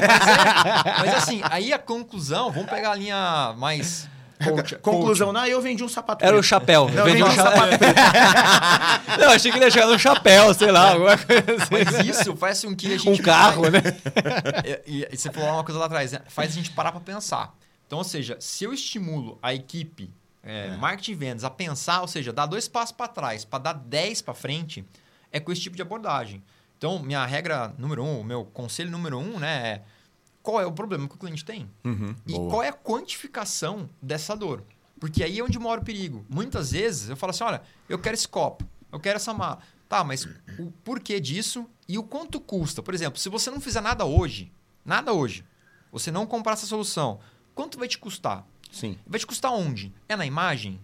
Mas 1.01 1.15
assim, 1.15 1.41
aí 1.45 1.73
a 1.73 1.79
conclusão, 1.79 2.51
vamos 2.51 2.71
pegar 2.71 2.93
a 2.93 2.95
linha 2.95 3.55
mais... 3.59 4.09
coach- 4.45 4.77
Conclusão, 4.77 5.33
não, 5.33 5.47
eu 5.47 5.61
vendi 5.63 5.83
um 5.83 5.89
sapato 5.89 6.25
Era 6.25 6.35
o 6.35 6.39
preto. 6.41 6.49
chapéu. 6.49 6.89
Não, 6.89 6.99
Eu 6.99 7.05
vendi 7.05 7.23
um 7.23 7.27
um 7.27 7.31
chapéu. 7.31 7.63
não, 9.19 9.31
achei 9.33 9.51
que 9.51 9.59
ele 9.59 9.65
ia 9.65 9.71
chegar 9.71 9.87
no 9.87 9.99
chapéu, 9.99 10.53
sei 10.55 10.71
lá, 10.71 10.93
alguma 10.93 11.17
coisa 11.17 11.55
assim. 11.57 11.75
Mas 11.85 12.07
isso 12.07 12.37
faz 12.37 12.63
com 12.65 12.75
que 12.75 12.87
a 12.95 12.99
gente... 12.99 13.09
Um 13.21 13.23
carro, 13.23 13.71
né? 13.71 13.81
E, 14.87 15.07
e- 15.13 15.17
você 15.17 15.31
falou 15.31 15.51
uma 15.51 15.65
coisa 15.65 15.79
lá 15.79 15.87
atrás, 15.87 16.13
né? 16.13 16.21
faz 16.29 16.51
a 16.51 16.55
gente 16.55 16.71
parar 16.71 16.93
para 16.93 17.01
pensar. 17.01 17.55
Então, 17.87 17.99
ou 17.99 18.05
seja, 18.05 18.37
se 18.41 18.65
eu 18.65 18.73
estimulo 18.73 19.39
a 19.43 19.55
equipe, 19.55 20.11
é, 20.43 20.77
marketing 20.77 21.13
e 21.13 21.15
vendas, 21.15 21.45
a 21.45 21.51
pensar, 21.51 22.01
ou 22.03 22.09
seja, 22.09 22.33
dar 22.33 22.47
dois 22.47 22.67
passos 22.69 22.93
para 22.93 23.09
trás 23.09 23.45
para 23.45 23.59
dar 23.59 23.73
dez 23.75 24.21
para 24.23 24.35
frente, 24.35 24.85
é 25.33 25.39
com 25.41 25.53
esse 25.53 25.61
tipo 25.63 25.77
de 25.77 25.83
abordagem. 25.83 26.43
Então, 26.79 26.99
minha 26.99 27.25
regra 27.25 27.73
número 27.79 28.03
um, 28.05 28.21
o 28.21 28.25
meu 28.25 28.45
conselho 28.45 28.91
número 28.91 29.19
um, 29.19 29.39
né, 29.39 29.67
é 29.69 29.83
qual 30.47 30.61
é 30.61 30.67
o 30.67 30.71
problema 30.71 31.09
que 31.09 31.17
o 31.17 31.19
cliente 31.19 31.45
tem? 31.45 31.69
Uhum. 31.85 32.15
E 32.25 32.33
Boa. 32.33 32.51
qual 32.51 32.63
é 32.63 32.69
a 32.69 32.73
quantificação 32.73 33.91
dessa 34.01 34.37
dor? 34.37 34.63
Porque 35.01 35.25
aí 35.25 35.41
é 35.41 35.43
onde 35.43 35.59
mora 35.59 35.81
o 35.81 35.85
perigo. 35.85 36.25
Muitas 36.29 36.71
vezes 36.71 37.09
eu 37.09 37.17
falo 37.17 37.31
assim: 37.31 37.43
olha, 37.43 37.63
eu 37.89 37.99
quero 37.99 38.15
esse 38.15 38.29
copo, 38.29 38.65
eu 38.93 39.01
quero 39.01 39.17
essa 39.17 39.35
mala. 39.35 39.59
Tá, 39.89 40.05
mas 40.05 40.25
o 40.57 40.71
porquê 40.85 41.19
disso 41.19 41.69
e 41.89 41.99
o 41.99 42.05
quanto 42.05 42.39
custa? 42.39 42.81
Por 42.81 42.95
exemplo, 42.95 43.19
se 43.19 43.29
você 43.29 43.51
não 43.51 43.61
fizer 43.61 43.81
nada 43.81 44.05
hoje, 44.05 44.53
nada 44.85 45.13
hoje, 45.13 45.45
você 45.91 46.13
não 46.13 46.25
comprar 46.27 46.53
essa 46.53 46.67
solução, 46.67 47.19
quanto 47.53 47.77
vai 47.77 47.89
te 47.89 47.99
custar? 47.99 48.47
Sim. 48.71 48.97
Vai 49.05 49.19
te 49.19 49.27
custar 49.27 49.53
onde? 49.53 49.93
É 50.09 50.15
na 50.15 50.27
imagem? 50.27 50.79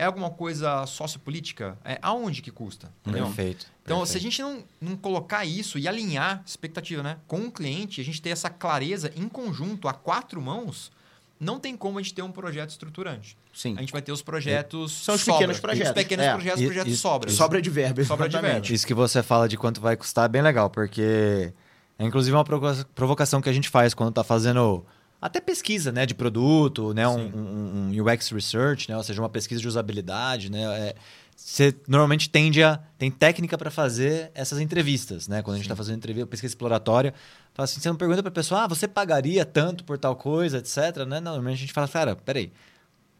É 0.00 0.04
alguma 0.04 0.30
coisa 0.30 0.86
sociopolítica? 0.86 1.76
É 1.84 1.98
aonde 2.00 2.40
que 2.40 2.52
custa? 2.52 2.88
Entendeu? 3.04 3.26
Perfeito. 3.26 3.66
Então, 3.84 3.96
se 4.06 4.12
a 4.12 4.20
perfeito. 4.20 4.22
gente 4.22 4.42
não, 4.42 4.64
não 4.80 4.96
colocar 4.96 5.44
isso 5.44 5.76
e 5.78 5.88
alinhar 5.88 6.40
expectativa 6.46 7.02
né, 7.02 7.16
com 7.26 7.40
o 7.40 7.50
cliente, 7.50 8.00
a 8.00 8.04
gente 8.04 8.22
ter 8.22 8.30
essa 8.30 8.48
clareza 8.48 9.12
em 9.16 9.28
conjunto, 9.28 9.88
a 9.88 9.92
quatro 9.92 10.40
mãos, 10.40 10.92
não 11.40 11.58
tem 11.58 11.76
como 11.76 11.98
a 11.98 12.02
gente 12.02 12.14
ter 12.14 12.22
um 12.22 12.30
projeto 12.30 12.70
estruturante. 12.70 13.36
Sim. 13.52 13.74
A 13.76 13.80
gente 13.80 13.92
vai 13.92 14.00
ter 14.00 14.12
os 14.12 14.22
projetos. 14.22 14.92
São 14.92 15.16
os 15.16 15.20
sobra. 15.20 15.34
pequenos 15.40 15.58
projetos. 15.60 15.88
Os 15.88 15.94
pequenos 15.94 16.24
É. 16.26 16.32
projetos, 16.32 16.60
E- 16.62 16.66
projetos 16.66 16.92
isso- 16.92 17.02
sobra. 17.02 17.30
Sobra 17.30 17.60
de 17.62 17.70
verbo, 17.70 18.04
Sobra 18.04 18.28
de 18.28 18.38
verbo. 18.38 18.66
Isso 18.72 18.86
que 18.86 18.94
você 18.94 19.20
fala 19.22 19.48
de 19.48 19.56
quanto 19.56 19.80
vai 19.80 19.96
custar 19.96 20.26
é 20.26 20.28
bem 20.28 20.42
legal, 20.42 20.70
porque 20.70 21.52
é 21.98 22.04
inclusive 22.04 22.36
uma 22.36 22.44
provo- 22.44 22.84
provocação 22.94 23.40
que 23.42 23.48
a 23.48 23.52
gente 23.52 23.68
faz 23.68 23.94
quando 23.94 24.10
está 24.10 24.22
fazendo 24.22 24.84
até 25.20 25.40
pesquisa 25.40 25.90
né, 25.92 26.06
de 26.06 26.14
produto, 26.14 26.94
né, 26.94 27.06
um, 27.08 27.18
um- 27.26 27.90
um 27.92 28.02
UX 28.02 28.30
research, 28.30 28.88
né, 28.88 28.96
ou 28.96 29.02
seja, 29.02 29.20
uma 29.20 29.28
pesquisa 29.28 29.60
de 29.60 29.66
usabilidade. 29.68 30.50
Né, 30.50 30.62
é, 30.62 30.94
você 31.36 31.74
normalmente 31.86 32.28
tende 32.30 32.62
a. 32.62 32.78
tem 32.98 33.10
técnica 33.10 33.56
para 33.58 33.70
fazer 33.70 34.30
essas 34.34 34.60
entrevistas. 34.60 35.28
Né, 35.28 35.42
quando 35.42 35.54
a 35.54 35.58
gente 35.58 35.66
está 35.66 35.76
fazendo 35.76 35.96
entrevista, 35.98 36.26
pesquisa 36.26 36.50
exploratória, 36.52 37.12
fala 37.54 37.64
assim, 37.64 37.80
você 37.80 37.88
não 37.88 37.96
pergunta 37.96 38.22
para 38.22 38.28
a 38.30 38.32
pessoa, 38.32 38.64
ah, 38.64 38.66
você 38.68 38.86
pagaria 38.88 39.44
tanto 39.44 39.84
por 39.84 39.98
tal 39.98 40.14
coisa, 40.16 40.58
etc. 40.58 41.04
Né? 41.06 41.20
Normalmente 41.20 41.56
a 41.56 41.60
gente 41.60 41.72
fala, 41.72 41.88
cara, 41.88 42.16
peraí, 42.16 42.52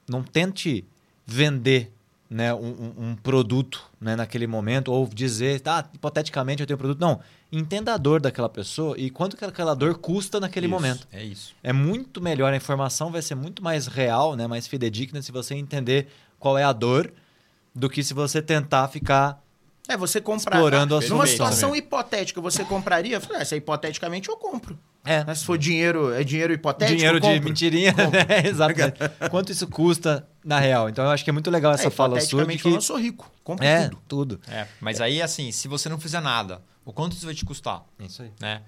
não 0.08 0.22
tente 0.22 0.84
vender 1.26 1.92
né, 2.30 2.52
um, 2.52 2.92
um- 2.98 3.16
produto 3.16 3.82
né, 4.00 4.14
naquele 4.14 4.46
momento, 4.46 4.92
ou 4.92 5.06
dizer, 5.06 5.60
tá, 5.60 5.88
hipoteticamente 5.94 6.60
eu 6.60 6.66
tenho 6.66 6.76
um 6.76 6.78
produto. 6.80 7.00
Não, 7.00 7.20
entenda 7.50 7.94
a 7.94 7.96
dor 7.96 8.20
daquela 8.20 8.48
pessoa 8.48 8.94
e 8.98 9.08
quanto 9.08 9.36
que 9.36 9.44
aquela 9.44 9.74
dor 9.74 9.96
custa 9.98 10.38
naquele 10.38 10.66
Isso. 10.66 10.74
momento. 10.74 11.08
É 11.10 11.24
isso. 11.24 11.54
É 11.62 11.72
muito 11.72 12.20
melhor, 12.20 12.52
a 12.52 12.56
informação 12.56 13.10
vai 13.10 13.22
ser 13.22 13.34
muito 13.34 13.62
mais 13.62 13.86
real, 13.86 14.36
né, 14.36 14.46
mais 14.46 14.66
fidedigna 14.66 15.22
se 15.22 15.32
você 15.32 15.54
entender 15.54 16.08
qual 16.38 16.58
é 16.58 16.64
a 16.64 16.72
dor, 16.72 17.12
do 17.74 17.88
que 17.88 18.02
se 18.02 18.12
você 18.12 18.42
tentar 18.42 18.88
ficar 18.88 19.42
É, 19.88 19.96
você 19.96 20.20
comprar. 20.20 20.56
Explorando 20.56 20.96
a 20.96 21.00
Numa 21.00 21.26
situação 21.26 21.74
hipotética, 21.74 22.40
você 22.42 22.62
compraria? 22.64 23.16
Eu 23.16 23.20
falei, 23.22 23.40
ah, 23.40 23.44
se 23.44 23.54
é 23.54 23.58
hipoteticamente, 23.58 24.28
eu 24.28 24.36
compro. 24.36 24.78
É. 25.04 25.24
Mas 25.24 25.38
se 25.38 25.44
for 25.46 25.56
dinheiro, 25.56 26.12
é 26.12 26.22
dinheiro 26.22 26.52
hipotético, 26.52 26.96
dinheiro 26.98 27.18
de 27.20 27.40
mentirinha, 27.40 27.92
né? 27.92 28.42
Exatamente. 28.46 28.98
Quanto 29.30 29.50
isso 29.52 29.66
custa 29.66 30.26
na 30.44 30.58
real? 30.58 30.88
Então 30.88 31.04
eu 31.04 31.10
acho 31.10 31.24
que 31.24 31.30
é 31.30 31.32
muito 31.32 31.50
legal 31.50 31.72
essa 31.72 31.86
É, 31.86 31.90
fala 31.90 32.20
sua 32.20 32.44
de 32.44 32.52
que 32.52 32.58
falando, 32.62 32.76
eu 32.76 32.82
sou 32.82 32.98
rico. 32.98 33.30
Compro 33.42 33.64
é 33.64 33.88
tudo. 33.88 34.02
tudo. 34.06 34.40
É, 34.48 34.66
mas 34.80 35.00
aí, 35.00 35.22
assim, 35.22 35.50
se 35.52 35.66
você 35.68 35.88
não 35.88 35.98
fizer 35.98 36.20
nada, 36.20 36.60
o 36.84 36.92
quanto 36.92 37.12
isso 37.16 37.24
vai 37.24 37.34
te 37.34 37.44
custar? 37.44 37.82
É 37.98 38.04
isso 38.04 38.22
aí. 38.22 38.30
né? 38.40 38.62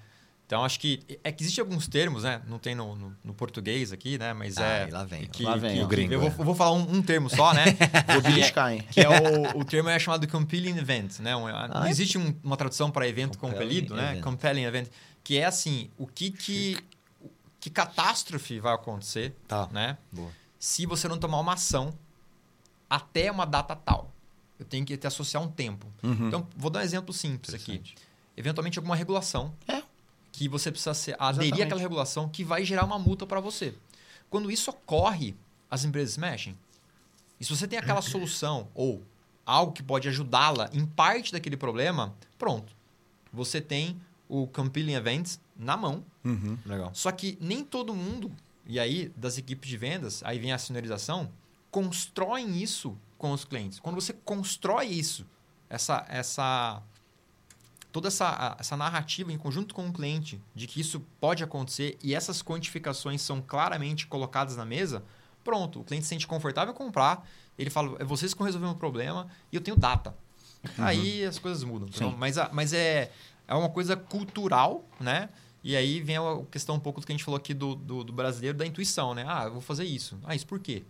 Então, 0.47 0.65
acho 0.65 0.81
que... 0.81 0.99
É 1.23 1.31
que 1.31 1.41
existem 1.43 1.61
alguns 1.61 1.87
termos, 1.87 2.23
né? 2.23 2.41
Não 2.45 2.59
tem 2.59 2.75
no, 2.75 2.93
no- 2.93 3.15
no 3.23 3.33
português 3.33 3.93
aqui, 3.93 4.17
né? 4.17 4.33
Mas 4.33 4.57
é... 4.57 4.85
Lá 4.91 5.05
vem, 5.05 5.25
que- 5.27 5.43
lá 5.43 5.55
vem, 5.55 5.77
que- 5.77 5.83
o 5.83 5.87
gringo, 5.87 6.13
Eu 6.13 6.19
vou, 6.19 6.27
é. 6.29 6.33
eu 6.39 6.43
vou 6.43 6.53
falar 6.53 6.73
um, 6.73 6.95
um 6.97 7.01
termo 7.01 7.29
só, 7.29 7.53
né? 7.53 7.63
Vou 8.07 8.17
é, 8.17 8.21
beliscar, 8.21 8.73
hein? 8.73 8.83
que 8.91 8.99
é 8.99 9.07
o, 9.07 9.59
o 9.59 9.63
termo 9.63 9.87
é 9.87 9.97
chamado 9.97 10.27
compelling 10.27 10.77
event, 10.77 11.19
né? 11.19 11.33
Um- 11.37 11.47
não 11.47 11.55
Ah, 11.71 11.83
é? 11.87 11.89
existe 11.89 12.17
um- 12.17 12.35
uma 12.43 12.57
tradução 12.57 12.91
para 12.91 13.07
evento 13.07 13.37
Compelling 13.37 13.61
compelido, 13.63 13.95
né? 13.95 14.09
event. 14.11 14.23
Compelling 14.23 14.63
event, 14.65 14.87
que 15.23 15.37
é 15.37 15.45
assim, 15.45 15.89
o 15.97 16.05
que 16.07 16.31
que 16.31 16.77
que 17.59 17.69
catástrofe 17.69 18.59
vai 18.59 18.73
acontecer, 18.73 19.35
Tá. 19.47 19.67
né? 19.71 19.95
Boa. 20.11 20.31
Se 20.59 20.85
você 20.87 21.07
não 21.07 21.17
tomar 21.19 21.39
uma 21.39 21.53
ação 21.53 21.93
até 22.89 23.31
uma 23.31 23.45
data 23.45 23.75
tal. 23.75 24.11
Eu 24.59 24.65
tenho 24.65 24.85
que 24.85 24.95
te 24.97 25.07
associar 25.07 25.41
um 25.41 25.47
tempo. 25.49 25.87
Uhum. 26.03 26.27
Então, 26.27 26.47
vou 26.55 26.69
dar 26.69 26.79
um 26.79 26.83
exemplo 26.83 27.13
simples 27.13 27.53
aqui. 27.53 27.81
Eventualmente 28.37 28.77
alguma 28.77 28.95
regulação 28.95 29.53
É. 29.67 29.81
que 30.31 30.47
você 30.47 30.71
precisa 30.71 30.93
ser, 30.93 31.15
aderir 31.19 31.47
Exatamente. 31.47 31.63
àquela 31.63 31.81
regulação 31.81 32.27
que 32.29 32.43
vai 32.43 32.63
gerar 32.65 32.83
uma 32.85 32.99
multa 32.99 33.25
para 33.25 33.39
você. 33.39 33.73
Quando 34.29 34.51
isso 34.51 34.69
ocorre, 34.69 35.35
as 35.69 35.83
empresas 35.83 36.17
mexem. 36.17 36.57
E 37.39 37.45
se 37.45 37.55
você 37.55 37.67
tem 37.67 37.77
aquela 37.79 38.01
solução 38.01 38.67
ou 38.75 39.03
algo 39.45 39.71
que 39.71 39.81
pode 39.83 40.07
ajudá-la 40.07 40.69
em 40.73 40.85
parte 40.85 41.31
daquele 41.31 41.57
problema, 41.57 42.13
pronto. 42.37 42.71
Você 43.33 43.59
tem 43.61 43.99
o 44.31 44.47
Compelling 44.47 44.93
Events 44.93 45.41
na 45.57 45.75
mão. 45.75 46.05
Uhum. 46.23 46.57
Legal. 46.65 46.91
Só 46.93 47.11
que 47.11 47.37
nem 47.41 47.65
todo 47.65 47.93
mundo, 47.93 48.31
E 48.65 48.79
aí, 48.79 49.11
das 49.17 49.37
equipes 49.37 49.67
de 49.69 49.75
vendas, 49.75 50.23
aí 50.23 50.39
vem 50.39 50.53
a 50.53 50.57
seniorização, 50.57 51.29
constroem 51.69 52.61
isso 52.61 52.97
com 53.17 53.33
os 53.33 53.43
clientes. 53.43 53.79
Quando 53.79 53.95
você 53.95 54.13
constrói 54.13 54.85
isso, 54.85 55.25
essa, 55.69 56.05
essa 56.07 56.81
toda 57.91 58.07
essa, 58.07 58.55
essa 58.57 58.77
narrativa 58.77 59.33
em 59.33 59.37
conjunto 59.37 59.75
com 59.75 59.89
o 59.89 59.91
cliente 59.91 60.41
de 60.55 60.65
que 60.67 60.79
isso 60.79 61.01
pode 61.19 61.43
acontecer 61.43 61.97
e 62.01 62.15
essas 62.15 62.41
quantificações 62.41 63.21
são 63.21 63.41
claramente 63.41 64.07
colocadas 64.07 64.55
na 64.55 64.63
mesa, 64.63 65.03
pronto, 65.43 65.81
o 65.81 65.83
cliente 65.83 66.05
se 66.05 66.09
sente 66.09 66.25
confortável 66.25 66.73
em 66.73 66.77
comprar, 66.77 67.27
ele 67.57 67.69
fala, 67.69 67.97
é 67.99 68.05
vocês 68.05 68.33
que 68.33 68.37
vão 68.37 68.45
resolver 68.45 68.67
um 68.67 68.75
problema 68.75 69.27
e 69.51 69.55
eu 69.57 69.61
tenho 69.61 69.75
data. 69.75 70.15
Uhum. 70.63 70.85
Aí 70.85 71.25
as 71.25 71.37
coisas 71.39 71.63
mudam. 71.63 71.89
Então, 71.93 72.15
mas, 72.17 72.37
mas 72.53 72.71
é, 72.71 73.11
é 73.51 73.55
uma 73.55 73.69
coisa 73.69 73.97
cultural, 73.97 74.85
né? 74.99 75.29
E 75.61 75.75
aí 75.75 76.01
vem 76.01 76.17
a 76.17 76.41
questão 76.49 76.75
um 76.75 76.79
pouco 76.79 77.01
do 77.01 77.05
que 77.05 77.11
a 77.11 77.15
gente 77.15 77.23
falou 77.23 77.37
aqui 77.37 77.53
do, 77.53 77.75
do, 77.75 78.03
do 78.03 78.13
brasileiro, 78.13 78.57
da 78.57 78.65
intuição, 78.65 79.13
né? 79.13 79.25
Ah, 79.27 79.43
eu 79.45 79.51
vou 79.51 79.61
fazer 79.61 79.83
isso. 79.83 80.17
Ah, 80.23 80.33
isso 80.33 80.47
por 80.47 80.59
quê? 80.59 80.83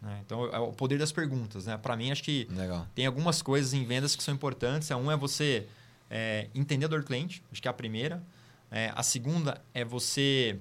Né? 0.00 0.20
Então, 0.24 0.46
é 0.46 0.58
o 0.58 0.72
poder 0.72 0.98
das 0.98 1.12
perguntas, 1.12 1.66
né? 1.66 1.76
Para 1.76 1.96
mim, 1.96 2.10
acho 2.10 2.22
que 2.22 2.48
Legal. 2.50 2.86
tem 2.94 3.04
algumas 3.04 3.42
coisas 3.42 3.74
em 3.74 3.84
vendas 3.84 4.16
que 4.16 4.22
são 4.22 4.32
importantes. 4.34 4.90
Um 4.90 5.10
é 5.10 5.16
você 5.16 5.68
é, 6.10 6.48
entender 6.54 6.86
a 6.86 6.88
dor 6.88 7.00
do 7.00 7.06
cliente, 7.06 7.42
acho 7.52 7.60
que 7.60 7.68
é 7.68 7.70
a 7.70 7.74
primeira. 7.74 8.22
É, 8.70 8.90
a 8.96 9.02
segunda 9.02 9.60
é 9.74 9.84
você 9.84 10.58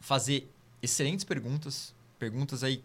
fazer 0.00 0.50
excelentes 0.82 1.24
perguntas, 1.24 1.94
perguntas 2.18 2.64
aí 2.64 2.82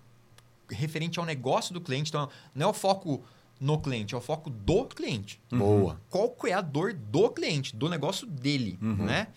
referente 0.70 1.20
ao 1.20 1.26
negócio 1.26 1.74
do 1.74 1.80
cliente. 1.80 2.10
Então, 2.10 2.30
não 2.54 2.68
é 2.68 2.70
o 2.70 2.74
foco 2.74 3.24
no 3.64 3.80
cliente, 3.80 4.14
é 4.14 4.18
o 4.18 4.22
foco 4.22 4.50
do 4.50 4.84
cliente. 4.86 5.40
Uhum. 5.50 5.60
Boa. 5.60 6.02
Qual 6.10 6.36
é 6.46 6.52
a 6.52 6.60
dor 6.60 6.94
do 6.94 7.30
cliente, 7.30 7.74
do 7.74 7.88
negócio 7.88 8.28
dele, 8.28 8.78
uhum. 8.82 9.06
né? 9.06 9.28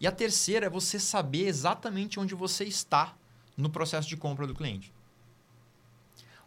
E 0.00 0.06
a 0.06 0.12
terceira 0.12 0.66
é 0.66 0.70
você 0.70 1.00
saber 1.00 1.48
exatamente 1.48 2.20
onde 2.20 2.32
você 2.32 2.62
está 2.62 3.12
no 3.56 3.68
processo 3.68 4.08
de 4.08 4.16
compra 4.16 4.46
do 4.46 4.54
cliente. 4.54 4.92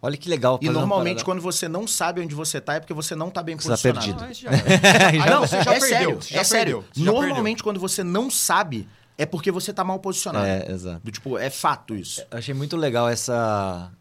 Olha 0.02 0.16
que 0.16 0.30
legal. 0.30 0.60
E 0.62 0.70
normalmente 0.70 1.26
quando 1.26 1.42
você 1.42 1.68
não 1.68 1.86
sabe 1.86 2.22
onde 2.22 2.34
você 2.34 2.60
está 2.60 2.76
é 2.76 2.80
porque 2.80 2.94
você 2.94 3.16
não 3.16 3.28
está 3.28 3.44
bem 3.44 3.58
você 3.58 3.68
tá 3.68 3.76
posicionado. 3.76 4.14
Tá 4.14 4.26
perdido. 4.28 4.50
Ah, 4.50 4.54
já... 4.54 5.24
ah, 5.26 5.30
não, 5.30 5.42
você 5.42 5.62
já 5.62 5.74
é 5.76 5.80
perdeu. 5.80 5.90
Sério, 5.90 6.22
já 6.22 6.40
é 6.40 6.44
sério. 6.44 6.86
Normalmente 6.96 7.62
quando 7.62 7.80
você 7.80 8.02
não 8.02 8.30
sabe 8.30 8.88
é 9.18 9.26
porque 9.26 9.52
você 9.52 9.72
está 9.72 9.84
mal 9.84 10.00
posicionado. 10.00 10.46
É, 10.46 10.72
exato. 10.72 11.02
Do, 11.04 11.12
tipo, 11.12 11.38
é 11.38 11.50
fato 11.50 11.96
isso. 11.96 12.22
Eu 12.32 12.38
achei 12.38 12.54
muito 12.54 12.78
legal 12.78 13.10
essa 13.10 13.92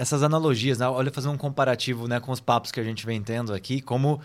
essas 0.00 0.22
analogias, 0.22 0.78
né? 0.78 0.88
Olha, 0.88 1.12
fazer 1.12 1.28
um 1.28 1.36
comparativo, 1.36 2.08
né, 2.08 2.18
com 2.18 2.32
os 2.32 2.40
papos 2.40 2.72
que 2.72 2.80
a 2.80 2.82
gente 2.82 3.04
vem 3.04 3.22
tendo 3.22 3.52
aqui, 3.52 3.82
como 3.82 4.18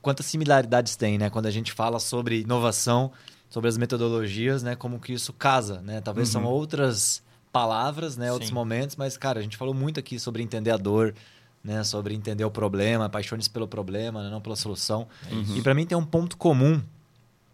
quantas 0.00 0.24
similaridades 0.24 0.96
tem, 0.96 1.18
né, 1.18 1.28
quando 1.28 1.44
a 1.44 1.50
gente 1.50 1.70
fala 1.70 2.00
sobre 2.00 2.40
inovação, 2.40 3.12
sobre 3.50 3.68
as 3.68 3.76
metodologias, 3.76 4.62
né, 4.62 4.74
como 4.74 4.98
que 4.98 5.12
isso 5.12 5.34
casa, 5.34 5.82
né? 5.82 6.00
Talvez 6.00 6.28
uhum. 6.28 6.40
são 6.40 6.50
outras 6.50 7.22
palavras, 7.52 8.16
né, 8.16 8.26
Sim. 8.26 8.32
outros 8.32 8.50
momentos, 8.50 8.96
mas 8.96 9.18
cara, 9.18 9.38
a 9.40 9.42
gente 9.42 9.58
falou 9.58 9.74
muito 9.74 10.00
aqui 10.00 10.18
sobre 10.18 10.42
entender 10.42 10.70
a 10.70 10.78
dor, 10.78 11.14
né, 11.62 11.84
sobre 11.84 12.14
entender 12.14 12.44
o 12.46 12.50
problema, 12.50 13.04
apaixone-se 13.04 13.50
pelo 13.50 13.68
problema, 13.68 14.22
né, 14.22 14.30
não 14.30 14.40
pela 14.40 14.56
solução. 14.56 15.06
Uhum. 15.30 15.56
E 15.56 15.60
para 15.60 15.74
mim 15.74 15.84
tem 15.84 15.98
um 15.98 16.06
ponto 16.06 16.38
comum 16.38 16.80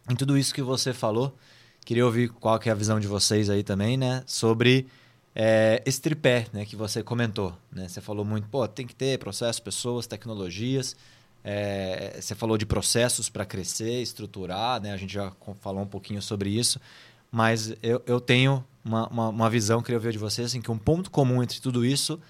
em 0.09 0.15
tudo 0.15 0.39
isso 0.39 0.55
que 0.55 0.63
você 0.63 0.93
falou. 0.93 1.37
Queria 1.85 2.07
ouvir 2.07 2.29
qual 2.29 2.57
que 2.61 2.69
é 2.69 2.73
a 2.73 2.75
visão 2.77 3.01
de 3.01 3.09
vocês 3.09 3.51
aí 3.51 3.65
também, 3.65 3.97
né, 3.97 4.23
sobre 4.27 4.87
é, 5.35 5.83
esse 5.85 6.01
tripé 6.01 6.47
né, 6.53 6.65
que 6.65 6.77
você 6.77 7.03
comentou. 7.03 7.57
Né? 7.73 7.89
Você 7.89 8.01
falou 8.01 8.25
muito, 8.25 8.49
pô, 8.49 8.67
tem 8.69 8.87
que 8.87 8.95
ter 8.95 9.19
processos, 9.19 9.61
pessoas, 9.61 10.07
tecnologias. 10.07 10.95
É, 11.43 12.17
você 12.21 12.35
falou 12.35 12.57
de 12.57 12.65
processos 12.65 13.29
para 13.29 13.45
crescer, 13.45 14.01
estruturar, 14.01 14.81
né? 14.81 14.93
a 14.93 14.97
gente 14.97 15.13
já 15.13 15.33
falou 15.61 15.83
um 15.83 15.87
pouquinho 15.87 16.23
sobre 16.23 16.51
isso. 16.51 16.81
Mas 17.31 17.75
eu, 17.83 18.01
eu 18.07 18.21
tenho 18.21 18.65
uma, 18.85 19.09
uma, 19.09 19.29
uma 19.29 19.51
visão, 19.51 19.83
queria 19.83 19.99
ouvir 19.99 20.13
de 20.13 20.19
vocês, 20.19 20.47
assim, 20.47 20.63
que 20.63 20.71
um 20.71 20.79
ponto 20.79 21.11
comum 21.11 21.43
entre 21.43 21.61
tudo 21.61 21.85
isso 21.85 22.21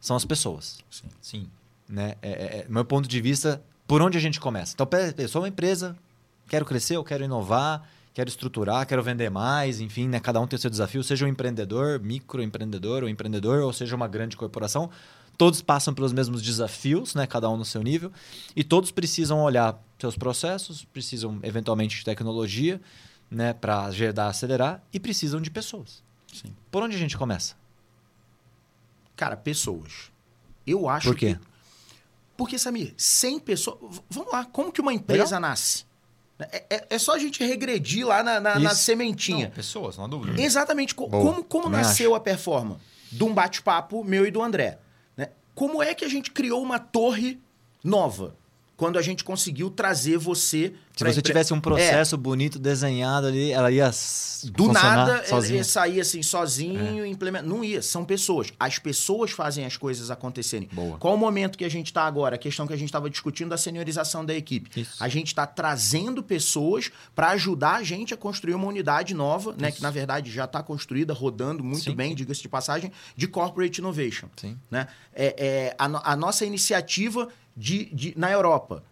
são 0.00 0.16
as 0.16 0.24
pessoas. 0.24 0.78
Sim. 0.90 1.08
Sim. 1.20 1.50
Né? 1.86 2.14
É, 2.22 2.30
é, 2.30 2.58
é 2.60 2.66
meu 2.68 2.84
ponto 2.84 3.06
de 3.06 3.20
vista, 3.20 3.62
por 3.86 4.00
onde 4.00 4.16
a 4.16 4.20
gente 4.20 4.40
começa? 4.40 4.74
Então, 4.74 4.88
eu 5.18 5.28
sou 5.28 5.42
uma 5.42 5.48
empresa, 5.48 5.94
quero 6.48 6.64
crescer, 6.64 6.96
eu 6.96 7.04
quero 7.04 7.22
inovar, 7.22 7.86
quero 8.16 8.30
estruturar, 8.30 8.86
quero 8.86 9.02
vender 9.02 9.28
mais, 9.28 9.78
enfim, 9.78 10.08
né? 10.08 10.18
cada 10.18 10.40
um 10.40 10.46
tem 10.46 10.56
o 10.56 10.58
seu 10.58 10.70
desafio, 10.70 11.04
seja 11.04 11.26
um 11.26 11.28
empreendedor, 11.28 12.00
microempreendedor 12.00 13.02
ou 13.02 13.10
empreendedor, 13.10 13.60
ou 13.62 13.74
seja 13.74 13.94
uma 13.94 14.08
grande 14.08 14.38
corporação, 14.38 14.88
todos 15.36 15.60
passam 15.60 15.92
pelos 15.92 16.14
mesmos 16.14 16.40
desafios, 16.40 17.14
né? 17.14 17.26
cada 17.26 17.50
um 17.50 17.58
no 17.58 17.64
seu 17.64 17.82
nível, 17.82 18.10
e 18.56 18.64
todos 18.64 18.90
precisam 18.90 19.42
olhar 19.42 19.78
seus 19.98 20.16
processos, 20.16 20.82
precisam 20.82 21.38
eventualmente 21.42 21.94
de 21.98 22.04
tecnologia 22.06 22.80
né? 23.30 23.52
para 23.52 23.84
ajudar 23.84 24.28
acelerar, 24.28 24.82
e 24.90 24.98
precisam 24.98 25.38
de 25.38 25.50
pessoas. 25.50 26.02
Sim. 26.32 26.56
Por 26.70 26.82
onde 26.82 26.96
a 26.96 26.98
gente 26.98 27.18
começa? 27.18 27.54
Cara, 29.14 29.36
pessoas. 29.36 30.10
Eu 30.66 30.88
acho 30.88 31.08
Por 31.08 31.16
quê? 31.16 31.34
que... 31.34 31.40
Porque, 32.34 32.58
Samir, 32.58 32.94
100 32.96 33.40
pessoas... 33.40 34.00
Vamos 34.08 34.32
lá, 34.32 34.46
como 34.46 34.72
que 34.72 34.80
uma 34.80 34.94
empresa 34.94 35.36
Legal? 35.36 35.50
nasce? 35.50 35.85
É, 36.38 36.64
é, 36.68 36.86
é, 36.90 36.98
só 36.98 37.14
a 37.14 37.18
gente 37.18 37.42
regredir 37.42 38.06
lá 38.06 38.22
na, 38.22 38.38
na, 38.38 38.58
na 38.58 38.74
sementinha. 38.74 39.46
Não, 39.46 39.52
pessoas, 39.52 39.96
não 39.96 40.04
há 40.04 40.08
dúvida. 40.08 40.40
Exatamente. 40.40 40.94
Boa. 40.94 41.10
Como, 41.10 41.44
como 41.44 41.68
nasceu 41.68 42.10
acho. 42.10 42.16
a 42.16 42.20
performance? 42.20 42.80
De 43.10 43.24
um 43.24 43.32
bate-papo 43.32 44.04
meu 44.04 44.26
e 44.26 44.30
do 44.30 44.42
André. 44.42 44.78
Né? 45.16 45.30
Como 45.54 45.82
é 45.82 45.94
que 45.94 46.04
a 46.04 46.08
gente 46.08 46.30
criou 46.30 46.62
uma 46.62 46.78
torre 46.78 47.40
nova? 47.82 48.36
Quando 48.76 48.98
a 48.98 49.02
gente 49.02 49.24
conseguiu 49.24 49.70
trazer 49.70 50.18
você 50.18 50.74
se 50.96 51.04
você 51.04 51.20
tivesse 51.20 51.52
um 51.52 51.60
processo 51.60 52.14
é. 52.14 52.18
bonito 52.18 52.58
desenhado 52.58 53.26
ali, 53.26 53.52
ela 53.52 53.70
ia 53.70 53.90
do 54.44 54.72
nada 54.72 55.26
sozinha. 55.26 55.58
ia 55.58 55.64
sair 55.64 56.00
assim 56.00 56.22
sozinho, 56.22 57.04
é. 57.04 57.06
implementar. 57.06 57.46
Não 57.46 57.62
ia, 57.62 57.82
são 57.82 58.02
pessoas. 58.02 58.50
As 58.58 58.78
pessoas 58.78 59.30
fazem 59.30 59.66
as 59.66 59.76
coisas 59.76 60.10
acontecerem. 60.10 60.68
Boa. 60.72 60.96
Qual 60.96 61.14
o 61.14 61.18
momento 61.18 61.58
que 61.58 61.66
a 61.66 61.68
gente 61.68 61.88
está 61.88 62.04
agora? 62.04 62.36
A 62.36 62.38
questão 62.38 62.66
que 62.66 62.72
a 62.72 62.76
gente 62.76 62.88
estava 62.88 63.10
discutindo 63.10 63.50
da 63.50 63.58
seniorização 63.58 64.24
da 64.24 64.34
equipe. 64.34 64.80
Isso. 64.80 65.02
A 65.02 65.08
gente 65.08 65.28
está 65.28 65.46
trazendo 65.46 66.22
pessoas 66.22 66.90
para 67.14 67.28
ajudar 67.30 67.76
a 67.76 67.82
gente 67.82 68.14
a 68.14 68.16
construir 68.16 68.54
uma 68.54 68.66
unidade 68.66 69.12
nova, 69.12 69.54
né, 69.58 69.70
que 69.70 69.82
na 69.82 69.90
verdade 69.90 70.30
já 70.30 70.46
está 70.46 70.62
construída, 70.62 71.12
rodando 71.12 71.62
muito 71.62 71.84
Sim. 71.84 71.94
bem, 71.94 72.14
diga-se 72.14 72.40
de 72.40 72.48
passagem, 72.48 72.90
de 73.14 73.28
corporate 73.28 73.80
innovation. 73.80 74.28
Sim. 74.36 74.56
Né? 74.70 74.88
É, 75.14 75.34
é 75.38 75.76
a, 75.78 76.12
a 76.12 76.16
nossa 76.16 76.46
iniciativa 76.46 77.28
de, 77.54 77.86
de, 77.86 78.14
na 78.16 78.30
Europa 78.30 78.82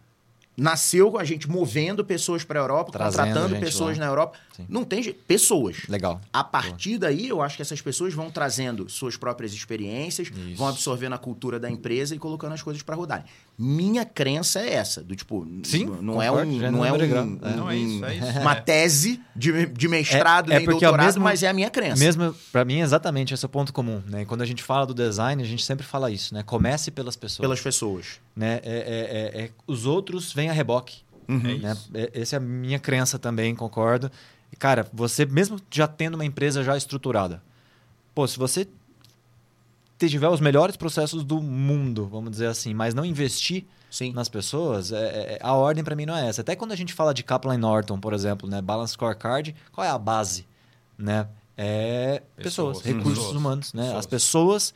nasceu 0.56 1.10
com 1.10 1.18
a 1.18 1.24
gente 1.24 1.48
movendo 1.48 2.04
pessoas 2.04 2.44
para 2.44 2.60
a 2.60 2.62
Europa, 2.62 2.92
Trazendo 2.92 3.26
contratando 3.26 3.60
pessoas 3.60 3.98
lá. 3.98 4.04
na 4.04 4.10
Europa. 4.10 4.38
Sim. 4.56 4.66
Não 4.68 4.84
tem 4.84 5.02
jeito. 5.02 5.20
Pessoas. 5.26 5.78
Legal. 5.88 6.20
A 6.32 6.44
partir 6.44 6.90
Boa. 6.90 7.00
daí, 7.00 7.28
eu 7.28 7.42
acho 7.42 7.56
que 7.56 7.62
essas 7.62 7.80
pessoas 7.80 8.14
vão 8.14 8.30
trazendo 8.30 8.88
suas 8.88 9.16
próprias 9.16 9.52
experiências, 9.52 10.28
Isso. 10.28 10.56
vão 10.56 10.68
absorvendo 10.68 11.14
a 11.14 11.18
cultura 11.18 11.58
da 11.58 11.68
empresa 11.68 12.14
e 12.14 12.18
colocando 12.18 12.52
as 12.52 12.62
coisas 12.62 12.82
para 12.82 12.94
rodarem. 12.94 13.24
Minha 13.58 14.04
crença 14.04 14.60
é 14.60 14.74
essa, 14.74 15.02
do 15.02 15.14
tipo, 15.14 15.46
Sim, 15.62 15.86
não, 16.00 16.20
é 16.20 16.30
um, 16.30 16.44
não 16.44 16.84
é 16.84 16.92
um, 16.92 16.96
um, 16.96 17.56
não 17.56 17.70
é 17.70 17.76
isso, 17.76 18.04
é 18.04 18.14
isso. 18.16 18.40
uma 18.40 18.56
tese 18.56 19.20
de, 19.34 19.66
de 19.66 19.88
mestrado 19.88 20.52
é, 20.52 20.56
é 20.56 20.58
nem 20.58 20.68
doutorado, 20.68 21.04
mesmo, 21.06 21.22
mas 21.22 21.42
é 21.42 21.48
a 21.48 21.52
minha 21.52 21.70
crença. 21.70 22.02
Mesmo 22.02 22.34
para 22.50 22.64
mim 22.64 22.80
exatamente 22.80 23.32
esse 23.32 23.44
é 23.44 23.46
o 23.46 23.48
ponto 23.48 23.72
comum, 23.72 24.02
né? 24.08 24.22
E 24.22 24.26
quando 24.26 24.42
a 24.42 24.46
gente 24.46 24.62
fala 24.62 24.86
do 24.86 24.94
design, 24.94 25.40
a 25.40 25.46
gente 25.46 25.64
sempre 25.64 25.86
fala 25.86 26.10
isso, 26.10 26.34
né? 26.34 26.42
Comece 26.42 26.90
pelas 26.90 27.14
pessoas. 27.14 27.40
Pelas 27.40 27.60
pessoas. 27.60 28.20
Né? 28.34 28.60
É, 28.62 28.72
é, 28.72 29.40
é, 29.40 29.44
é 29.44 29.50
os 29.66 29.86
outros 29.86 30.32
vêm 30.32 30.50
a 30.50 30.52
reboque. 30.52 31.02
Uhum. 31.28 31.50
É 31.50 31.58
né? 31.58 31.76
Essa 32.12 32.36
é 32.36 32.38
a 32.38 32.40
minha 32.40 32.78
crença 32.78 33.18
também, 33.18 33.54
concordo. 33.54 34.10
E, 34.52 34.56
cara, 34.56 34.86
você 34.92 35.24
mesmo 35.24 35.58
já 35.70 35.86
tendo 35.86 36.14
uma 36.14 36.24
empresa 36.24 36.62
já 36.62 36.76
estruturada, 36.76 37.42
pô, 38.14 38.26
se 38.26 38.38
você 38.38 38.68
tiver 39.98 40.28
os 40.28 40.40
melhores 40.40 40.76
processos 40.76 41.24
do 41.24 41.40
mundo, 41.40 42.06
vamos 42.06 42.30
dizer 42.30 42.46
assim, 42.46 42.74
mas 42.74 42.94
não 42.94 43.04
investir 43.04 43.64
Sim. 43.90 44.12
nas 44.12 44.28
pessoas, 44.28 44.92
é, 44.92 44.98
é, 44.98 45.38
a 45.40 45.54
ordem 45.54 45.82
para 45.82 45.96
mim 45.96 46.04
não 46.04 46.14
é 46.14 46.28
essa. 46.28 46.42
Até 46.42 46.54
quando 46.54 46.72
a 46.72 46.76
gente 46.76 46.92
fala 46.92 47.14
de 47.14 47.22
Kaplan 47.22 47.56
Norton, 47.56 47.98
por 47.98 48.12
exemplo, 48.12 48.48
né, 48.48 48.60
Balance 48.60 48.92
Scorecard, 48.92 49.54
qual 49.72 49.86
é 49.86 49.90
a 49.90 49.98
base, 49.98 50.46
né? 50.98 51.26
É 51.56 52.20
pessoas, 52.36 52.78
pessoas 52.78 52.96
recursos 52.96 53.18
pessoas. 53.18 53.36
humanos, 53.36 53.72
né? 53.72 53.82
Pessoas. 53.82 53.98
As 53.98 54.06
pessoas 54.06 54.74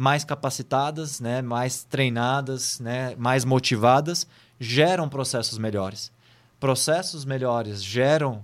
mais 0.00 0.24
capacitadas, 0.24 1.20
né, 1.20 1.42
mais 1.42 1.84
treinadas, 1.84 2.80
né, 2.80 3.14
mais 3.18 3.44
motivadas 3.44 4.26
geram 4.58 5.06
processos 5.10 5.58
melhores. 5.58 6.10
Processos 6.58 7.26
melhores 7.26 7.84
geram 7.84 8.42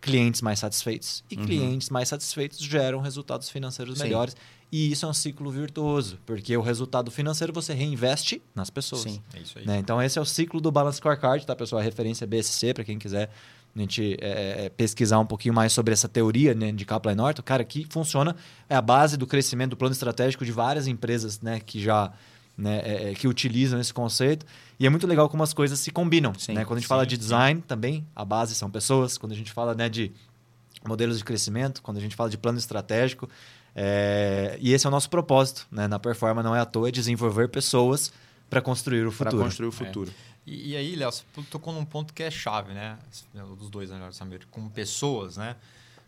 clientes 0.00 0.42
mais 0.42 0.58
satisfeitos. 0.58 1.22
E 1.30 1.36
uhum. 1.36 1.46
clientes 1.46 1.90
mais 1.90 2.08
satisfeitos 2.08 2.58
geram 2.58 2.98
resultados 2.98 3.48
financeiros 3.48 3.98
Sim. 3.98 4.02
melhores. 4.02 4.36
E 4.72 4.90
isso 4.90 5.06
é 5.06 5.08
um 5.08 5.14
ciclo 5.14 5.48
virtuoso, 5.48 6.18
porque 6.26 6.56
o 6.56 6.60
resultado 6.60 7.08
financeiro 7.08 7.52
você 7.52 7.72
reinveste 7.72 8.42
nas 8.52 8.68
pessoas. 8.68 9.02
Sim, 9.02 9.22
é 9.32 9.38
isso 9.38 9.60
aí. 9.60 9.64
Né? 9.64 9.78
Então, 9.78 10.02
esse 10.02 10.18
é 10.18 10.20
o 10.20 10.24
ciclo 10.24 10.60
do 10.60 10.72
Balance 10.72 10.98
Scorecard, 10.98 11.46
tá, 11.46 11.54
pessoal? 11.54 11.78
A 11.78 11.84
referência 11.84 12.24
é 12.24 12.26
BSC, 12.26 12.74
para 12.74 12.82
quem 12.82 12.98
quiser 12.98 13.30
a 13.76 13.80
gente 13.80 14.16
é, 14.20 14.66
é, 14.66 14.68
pesquisar 14.70 15.18
um 15.18 15.26
pouquinho 15.26 15.54
mais 15.54 15.72
sobre 15.72 15.92
essa 15.92 16.08
teoria 16.08 16.54
né, 16.54 16.72
de 16.72 16.84
Kaplan 16.84 17.14
Norton. 17.14 17.42
Cara, 17.42 17.62
que 17.62 17.86
funciona, 17.90 18.34
é 18.68 18.74
a 18.74 18.80
base 18.80 19.16
do 19.16 19.26
crescimento 19.26 19.70
do 19.70 19.76
plano 19.76 19.92
estratégico 19.92 20.44
de 20.44 20.52
várias 20.52 20.86
empresas 20.86 21.40
né, 21.40 21.60
que 21.60 21.80
já 21.80 22.12
né, 22.56 22.80
é, 22.84 23.10
é, 23.10 23.14
que 23.14 23.28
utilizam 23.28 23.78
esse 23.78 23.92
conceito. 23.92 24.46
E 24.80 24.86
é 24.86 24.90
muito 24.90 25.06
legal 25.06 25.28
como 25.28 25.42
as 25.42 25.52
coisas 25.52 25.78
se 25.78 25.90
combinam. 25.90 26.32
Sim, 26.38 26.54
né? 26.54 26.64
Quando 26.64 26.78
a 26.78 26.80
gente 26.80 26.86
sim, 26.86 26.88
fala 26.88 27.06
de 27.06 27.16
design, 27.18 27.60
sim. 27.60 27.66
também 27.66 28.06
a 28.14 28.24
base 28.24 28.54
são 28.54 28.70
pessoas. 28.70 29.18
Quando 29.18 29.32
a 29.32 29.36
gente 29.36 29.52
fala 29.52 29.74
né, 29.74 29.88
de 29.88 30.10
modelos 30.86 31.18
de 31.18 31.24
crescimento, 31.24 31.82
quando 31.82 31.98
a 31.98 32.00
gente 32.00 32.16
fala 32.16 32.30
de 32.30 32.38
plano 32.38 32.58
estratégico. 32.58 33.28
É, 33.74 34.56
e 34.58 34.72
esse 34.72 34.86
é 34.86 34.88
o 34.88 34.90
nosso 34.90 35.10
propósito, 35.10 35.66
né? 35.70 35.86
Na 35.86 35.98
performance 35.98 36.46
não 36.46 36.56
é 36.56 36.60
à 36.60 36.64
toa, 36.64 36.88
é 36.88 36.90
desenvolver 36.90 37.48
pessoas 37.48 38.10
para 38.48 38.60
construir 38.60 39.06
o 39.06 39.12
Para 39.12 39.30
futuro. 39.30 39.44
construir 39.44 39.66
o 39.68 39.72
futuro. 39.72 40.14
E, 40.46 40.70
e 40.72 40.76
aí, 40.76 40.94
Léo, 40.94 41.10
você 41.10 41.24
tocou 41.50 41.72
num 41.74 41.84
ponto 41.84 42.14
que 42.14 42.22
é 42.22 42.30
chave, 42.30 42.72
né? 42.72 42.96
Dos 43.58 43.68
dois, 43.68 43.90
né, 43.90 44.08
Samir? 44.12 44.46
Com 44.50 44.68
pessoas, 44.68 45.36
né? 45.36 45.56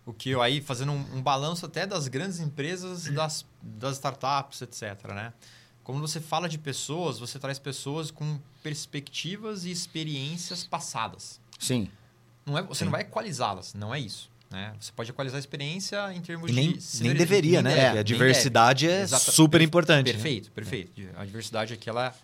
O 0.07 0.13
que 0.13 0.31
eu 0.31 0.41
aí, 0.41 0.61
fazendo 0.61 0.93
um, 0.93 1.17
um 1.17 1.23
balanço 1.23 1.67
até 1.67 1.87
das 1.87 2.09
grandes 2.09 2.39
empresas, 2.41 3.05
das, 3.13 3.45
das 3.61 3.95
startups, 3.97 4.63
etc, 4.63 5.09
né? 5.09 5.33
Quando 5.85 6.01
você 6.01 6.21
fala 6.21 6.49
de 6.49 6.59
pessoas, 6.59 7.19
você 7.19 7.39
traz 7.39 7.59
pessoas 7.59 8.11
com 8.11 8.39
perspectivas 8.63 9.65
e 9.65 9.71
experiências 9.71 10.65
passadas. 10.65 11.41
Sim. 11.59 11.91
Não 12.47 12.57
é, 12.57 12.63
você 12.63 12.85
não 12.85 12.93
vai 12.93 13.03
equalizá-las, 13.03 13.75
não 13.75 13.95
é 13.95 13.99
isso. 14.01 14.31
Né? 14.51 14.75
Você 14.81 14.91
pode 14.93 15.11
equalizar 15.11 15.37
a 15.37 15.41
experiência 15.41 16.13
em 16.15 16.21
termos 16.23 16.51
E 16.51 16.55
nem, 16.55 16.73
de... 16.73 17.03
nem 17.03 17.15
deveria, 17.15 17.61
né? 17.61 17.75
deve, 17.75 17.99
a 17.99 18.03
diversidade 18.03 18.87
deve. 18.87 18.99
é 19.01 19.03
Exata- 19.03 19.31
super 19.33 19.59
per- 19.59 19.67
importante. 19.67 20.07
né? 20.07 20.13
Perfeito, 20.13 20.51
perfeito. 20.53 20.93
A 21.17 21.25
diversidade 21.25 21.75
aqui, 21.75 21.89
ela... 21.91 22.15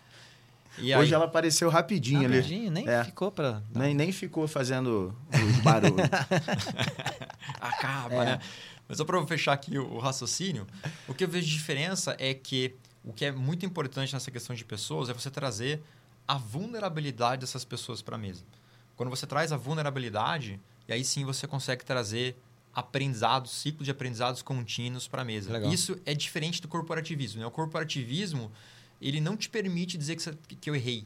E 0.77 0.93
Hoje 0.95 1.13
ela 1.13 1.25
apareceu 1.25 1.69
rapidinho 1.69 2.25
ali. 2.25 2.35
Rapidinho, 2.37 2.71
nem 2.71 2.87
É. 2.87 3.03
ficou 3.03 3.31
para. 3.31 3.63
Nem, 3.73 3.93
nem 3.93 4.11
ficou 4.11 4.47
fazendo 4.47 5.15
os 5.31 5.57
barulhos. 5.61 5.95
acaba, 7.59 8.15
É. 8.15 8.25
né? 8.25 8.39
Mas 8.87 8.97
só 8.97 9.05
para 9.05 9.25
fechar 9.25 9.53
aqui 9.53 9.77
o, 9.77 9.93
o 9.93 9.99
raciocínio, 9.99 10.67
o 11.07 11.13
que 11.13 11.23
eu 11.23 11.27
vejo 11.27 11.47
de 11.47 11.53
diferença 11.53 12.15
é 12.19 12.33
que 12.33 12.75
o 13.03 13.13
que 13.13 13.25
é 13.25 13.31
muito 13.31 13.65
importante 13.65 14.13
nessa 14.13 14.29
questão 14.31 14.55
de 14.55 14.63
pessoas 14.65 15.09
é 15.09 15.13
você 15.13 15.29
trazer 15.29 15.81
a 16.27 16.37
vulnerabilidade 16.37 17.41
dessas 17.41 17.63
pessoas 17.63 18.01
para 18.01 18.15
a 18.15 18.17
mesa. 18.19 18.43
Quando 18.95 19.09
você 19.09 19.27
traz 19.27 19.51
a 19.51 19.57
vulnerabilidade, 19.57 20.59
e 20.87 20.93
aí 20.93 21.03
sim 21.03 21.23
você 21.25 21.45
consegue 21.47 21.83
trazer 21.85 22.35
aprendizados, 22.73 23.51
ciclo 23.51 23.83
de 23.85 23.91
aprendizados 23.91 24.41
contínuos 24.41 25.07
para 25.07 25.21
a 25.21 25.25
mesa. 25.25 25.51
Legal. 25.53 25.71
Isso 25.71 25.97
é 26.05 26.13
diferente 26.13 26.61
do 26.61 26.67
corporativismo. 26.67 27.39
Né? 27.41 27.47
O 27.47 27.51
corporativismo 27.51 28.51
ele 29.07 29.19
não 29.21 29.35
te 29.37 29.49
permite 29.49 29.97
dizer 29.97 30.15
que, 30.15 30.21
você- 30.23 30.37
que 30.59 30.69
eu 30.69 30.75
errei. 30.75 31.05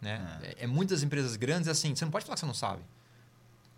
Né? 0.00 0.38
É. 0.58 0.64
é 0.64 0.66
muitas 0.66 1.02
empresas 1.02 1.36
grandes 1.36 1.68
é 1.68 1.70
assim, 1.72 1.94
você 1.94 2.04
não 2.04 2.12
pode 2.12 2.24
falar 2.24 2.34
que 2.34 2.40
você 2.40 2.46
não 2.46 2.54
sabe. 2.54 2.82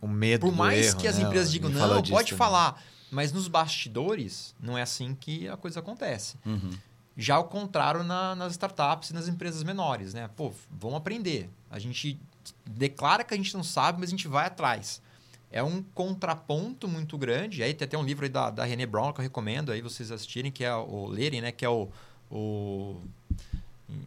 O 0.01 0.07
medo 0.09 0.47
Por 0.47 0.55
mais 0.55 0.87
erro, 0.89 0.99
que 0.99 1.07
as 1.09 1.19
né? 1.19 1.25
empresas 1.25 1.51
digam, 1.51 1.71
não, 1.71 1.89
pode 2.03 2.09
também. 2.31 2.39
falar. 2.39 2.83
Mas 3.11 3.33
nos 3.33 3.47
bastidores, 3.49 4.55
não 4.61 4.77
é 4.79 4.83
assim 4.83 5.15
que 5.15 5.47
a 5.49 5.57
coisa 5.57 5.81
acontece. 5.81 6.37
Uhum. 6.47 6.71
Já 7.17 7.35
ao 7.35 7.45
contrário 7.45 8.03
na- 8.03 8.35
nas 8.35 8.53
startups 8.53 9.11
e 9.11 9.15
nas 9.15 9.29
empresas 9.29 9.63
menores, 9.63 10.15
né? 10.15 10.29
Pô, 10.35 10.53
vamos 10.71 10.97
aprender. 10.97 11.51
A 11.71 11.79
gente 11.79 12.19
declara 12.65 13.23
que 13.23 13.35
a 13.35 13.37
gente 13.37 13.53
não 13.55 13.63
sabe, 13.63 14.01
mas 14.01 14.09
a 14.09 14.13
gente 14.13 14.27
vai 14.27 14.47
atrás. 14.47 15.03
É 15.51 15.63
um 15.63 15.83
contraponto 15.95 16.89
muito 16.89 17.19
grande. 17.19 17.63
Aí 17.63 17.75
tem 17.75 17.85
até 17.85 17.99
um 17.99 18.03
livro 18.03 18.25
aí 18.25 18.31
da, 18.31 18.49
da 18.51 18.65
René 18.65 18.87
Brown 18.87 19.13
que 19.13 19.21
eu 19.21 19.23
recomendo 19.25 19.71
aí 19.71 19.83
vocês 19.83 20.11
assistirem, 20.11 20.51
que 20.51 20.65
é 20.65 20.75
o 20.75 21.07
lerem, 21.07 21.43
né? 21.43 21.53
Que 21.53 21.65
é 21.67 21.69
o, 21.69 21.91
o 22.31 23.03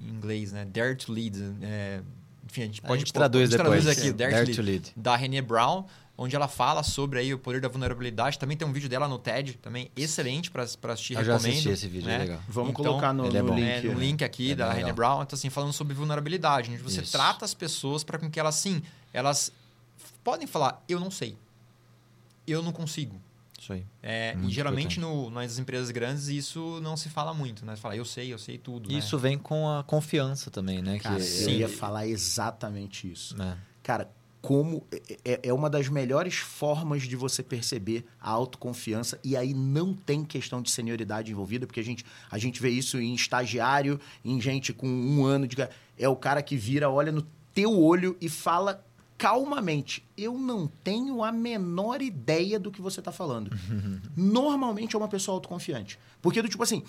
em 0.02 0.10
inglês, 0.10 0.52
né? 0.52 0.66
Dare 0.66 0.96
to 0.96 1.12
Lead. 1.12 1.38
é, 1.62 2.02
enfim, 2.50 2.62
a 2.62 2.66
gente 2.66 2.82
A 2.84 2.88
pode 2.88 3.00
gente 3.02 3.14
traduz 3.14 3.44
a 3.44 3.46
gente 3.52 3.58
depois. 3.64 3.84
traduz 3.84 3.98
aqui, 4.06 4.14
Dare, 4.14 4.32
Dare 4.32 4.46
to 4.48 4.56
to 4.56 4.62
Lead 4.62 4.72
lead. 4.88 4.94
da 4.96 5.16
René 5.16 5.42
Brown, 5.42 5.86
onde 6.18 6.36
ela 6.36 6.48
fala 6.48 6.82
sobre 6.84 7.20
aí 7.20 7.34
o 7.34 7.40
poder 7.40 7.60
da 7.60 7.68
vulnerabilidade. 7.68 8.40
Também 8.40 8.56
tem 8.56 8.66
um 8.68 8.72
vídeo 8.72 8.88
dela 8.88 9.08
no 9.08 9.18
TED, 9.20 9.58
também 9.62 9.92
excelente 9.96 10.50
para 10.52 10.64
assistir, 10.64 11.16
Eu 11.16 11.24
já 11.26 11.34
recomendo. 11.34 11.52
assisti 11.52 11.70
esse 11.70 11.88
vídeo, 11.88 12.10
é 12.10 12.14
né? 12.14 12.18
legal. 12.20 12.40
Vamos 12.48 12.70
Então, 12.72 12.86
colocar 12.86 13.12
no, 13.14 13.26
ele 13.26 13.38
é 13.38 13.42
no 13.42 13.48
bom. 13.50 13.56
link. 13.56 13.68
É, 13.68 13.82
no 13.82 14.00
link 14.00 14.24
aqui 14.24 14.52
É 14.52 14.56
da 14.56 14.66
bem 14.68 14.74
René 14.78 14.92
legal. 14.92 14.96
Brown, 14.96 15.24
então 15.24 15.36
assim, 15.36 15.50
falando 15.50 15.74
sobre 15.74 15.94
vulnerabilidade, 15.94 16.72
onde 16.72 16.82
você 16.82 17.02
Isso. 17.02 17.12
trata 17.12 17.44
as 17.44 17.54
pessoas 17.54 18.04
para 18.04 18.18
com 18.18 18.30
que 18.30 18.40
elas, 18.40 18.56
sim, 18.56 18.82
elas 19.12 19.52
podem 20.24 20.48
falar, 20.48 20.84
eu 20.88 21.00
não 21.00 21.12
sei, 21.12 21.36
eu 22.48 22.62
não 22.64 22.72
consigo. 22.72 23.20
Isso 23.66 23.74
aí. 23.74 23.84
É, 24.04 24.38
e 24.44 24.50
geralmente 24.52 25.00
no, 25.00 25.32
nas 25.32 25.58
empresas 25.58 25.90
grandes 25.90 26.28
isso 26.28 26.80
não 26.82 26.96
se 26.96 27.10
fala 27.10 27.34
muito, 27.34 27.66
né? 27.66 27.76
Você 27.76 27.82
fala, 27.82 27.96
eu 27.96 28.06
sei, 28.06 28.32
eu 28.32 28.38
sei 28.38 28.60
tudo. 28.60 28.92
né? 28.92 28.98
Isso 29.00 29.18
vem 29.18 29.40
com 29.40 29.68
a 29.68 29.84
confiança 29.84 30.52
também, 30.52 30.84
né? 30.84 31.00
Cara, 31.00 31.16
que, 31.16 31.22
eu 31.22 31.26
sim. 31.26 31.58
ia 31.58 31.68
falar 31.68 32.08
exatamente 32.08 33.12
isso. 33.12 33.36
né? 33.36 33.58
Cara, 33.82 34.12
como 34.40 34.86
é, 35.24 35.40
é 35.42 35.52
uma 35.52 35.68
das 35.68 35.90
melhores 35.90 36.36
formas 36.36 37.04
de 37.04 37.16
você 37.16 37.42
perceber 37.42 38.06
a 38.22 38.30
autoconfiança 38.30 39.20
e 39.24 39.36
aí 39.36 39.56
não 39.56 39.96
tem 39.96 40.24
questão 40.24 40.62
de 40.62 40.70
senioridade 40.70 41.32
envolvida, 41.32 41.66
porque 41.66 41.80
a 41.80 41.84
gente, 41.84 42.06
a 42.30 42.38
gente 42.38 42.62
vê 42.62 42.70
isso 42.70 43.00
em 43.00 43.16
estagiário, 43.16 44.00
em 44.24 44.40
gente 44.40 44.72
com 44.72 44.88
um 44.88 45.26
ano 45.26 45.48
de... 45.48 45.56
É 45.98 46.08
o 46.08 46.16
cara 46.16 46.44
que 46.44 46.56
vira, 46.56 46.88
olha 46.92 47.12
no 47.12 47.24
teu 47.52 47.76
olho 47.76 48.16
e 48.22 48.30
fala 48.30 48.86
calmamente, 49.18 50.04
eu 50.18 50.38
não 50.38 50.68
tenho 50.84 51.24
a 51.24 51.32
menor 51.32 52.02
ideia 52.02 52.60
do 52.60 52.70
que 52.70 52.82
você 52.82 53.00
está 53.00 53.12
falando. 53.12 53.50
Normalmente 54.16 54.96
é 54.96 55.00
uma 55.00 55.08
pessoa 55.08 55.36
autoconfiante. 55.36 55.98
Porque 56.22 56.42
do 56.42 56.50
tipo 56.50 56.64
assim, 56.64 56.84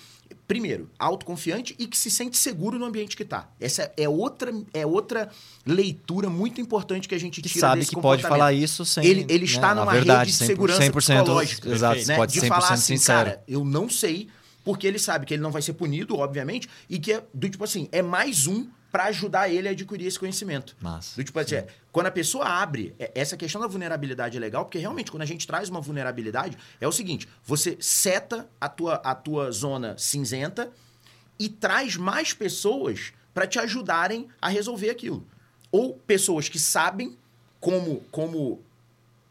primeiro, 0.47 0.89
autoconfiante 0.97 1.75
e 1.77 1.87
que 1.87 1.97
se 1.97 2.09
sente 2.09 2.35
seguro 2.35 2.77
no 2.79 2.85
ambiente 2.85 3.15
que 3.15 3.23
tá. 3.23 3.49
Essa 3.59 3.91
é 3.95 4.09
outra, 4.09 4.51
é 4.73 4.85
outra 4.85 5.29
leitura 5.65 6.29
muito 6.29 6.59
importante 6.59 7.07
que 7.07 7.15
a 7.15 7.19
gente 7.19 7.41
Que 7.41 7.49
tira 7.49 7.67
sabe 7.67 7.85
que 7.85 7.95
pode 7.95 8.23
falar 8.23 8.51
isso 8.51 8.83
sem. 8.83 9.05
Ele, 9.05 9.25
ele 9.29 9.45
né, 9.45 9.51
está 9.51 9.71
a 9.71 9.75
numa 9.75 9.91
verdade, 9.91 10.31
rede 10.31 10.37
de 10.37 10.43
100%, 10.43 10.47
segurança 10.47 10.81
100%, 10.81 10.93
psicológica. 10.93 11.69
Exato, 11.69 12.07
né? 12.07 12.15
pode 12.15 12.33
de 12.33 12.41
100% 12.41 12.47
falar 12.47 12.69
assim, 12.69 12.97
sincero. 12.97 13.29
cara, 13.29 13.43
eu 13.47 13.63
não 13.63 13.89
sei, 13.89 14.27
porque 14.63 14.87
ele 14.87 14.99
sabe 14.99 15.25
que 15.25 15.33
ele 15.33 15.43
não 15.43 15.51
vai 15.51 15.61
ser 15.61 15.73
punido, 15.73 16.17
obviamente, 16.17 16.67
e 16.89 16.99
que 16.99 17.13
é 17.13 17.23
do 17.33 17.49
tipo 17.49 17.63
assim, 17.63 17.87
é 17.91 18.01
mais 18.01 18.47
um 18.47 18.67
para 18.97 19.05
ajudar 19.09 19.47
ele 19.47 19.67
a 19.67 19.71
adquirir 19.71 20.07
esse 20.07 20.17
conhecimento. 20.17 20.75
Do 21.15 21.23
tipo 21.23 21.37
assim, 21.37 21.53
é, 21.53 21.67
quando 21.91 22.07
a 22.07 22.11
pessoa 22.11 22.45
abre, 22.47 22.95
é- 22.97 23.11
essa 23.13 23.37
questão 23.37 23.61
da 23.61 23.67
vulnerabilidade 23.67 24.35
é 24.35 24.39
legal, 24.39 24.65
porque 24.65 24.79
realmente 24.79 25.11
quando 25.11 25.21
a 25.21 25.25
gente 25.27 25.45
traz 25.45 25.69
uma 25.69 25.79
vulnerabilidade, 25.79 26.57
é 26.81 26.87
o 26.87 26.91
seguinte, 26.91 27.29
você 27.45 27.77
seta 27.79 28.49
a 28.59 28.67
tua, 28.67 28.95
a 28.95 29.13
tua 29.13 29.51
zona 29.51 29.95
cinzenta 29.99 30.71
e 31.37 31.47
traz 31.47 31.95
mais 31.95 32.33
pessoas 32.33 33.13
para 33.35 33.45
te 33.45 33.59
ajudarem 33.59 34.29
a 34.41 34.49
resolver 34.49 34.89
aquilo. 34.89 35.23
Ou 35.71 35.93
pessoas 35.93 36.49
que 36.49 36.57
sabem 36.57 37.15
como, 37.59 37.99
como 38.09 38.63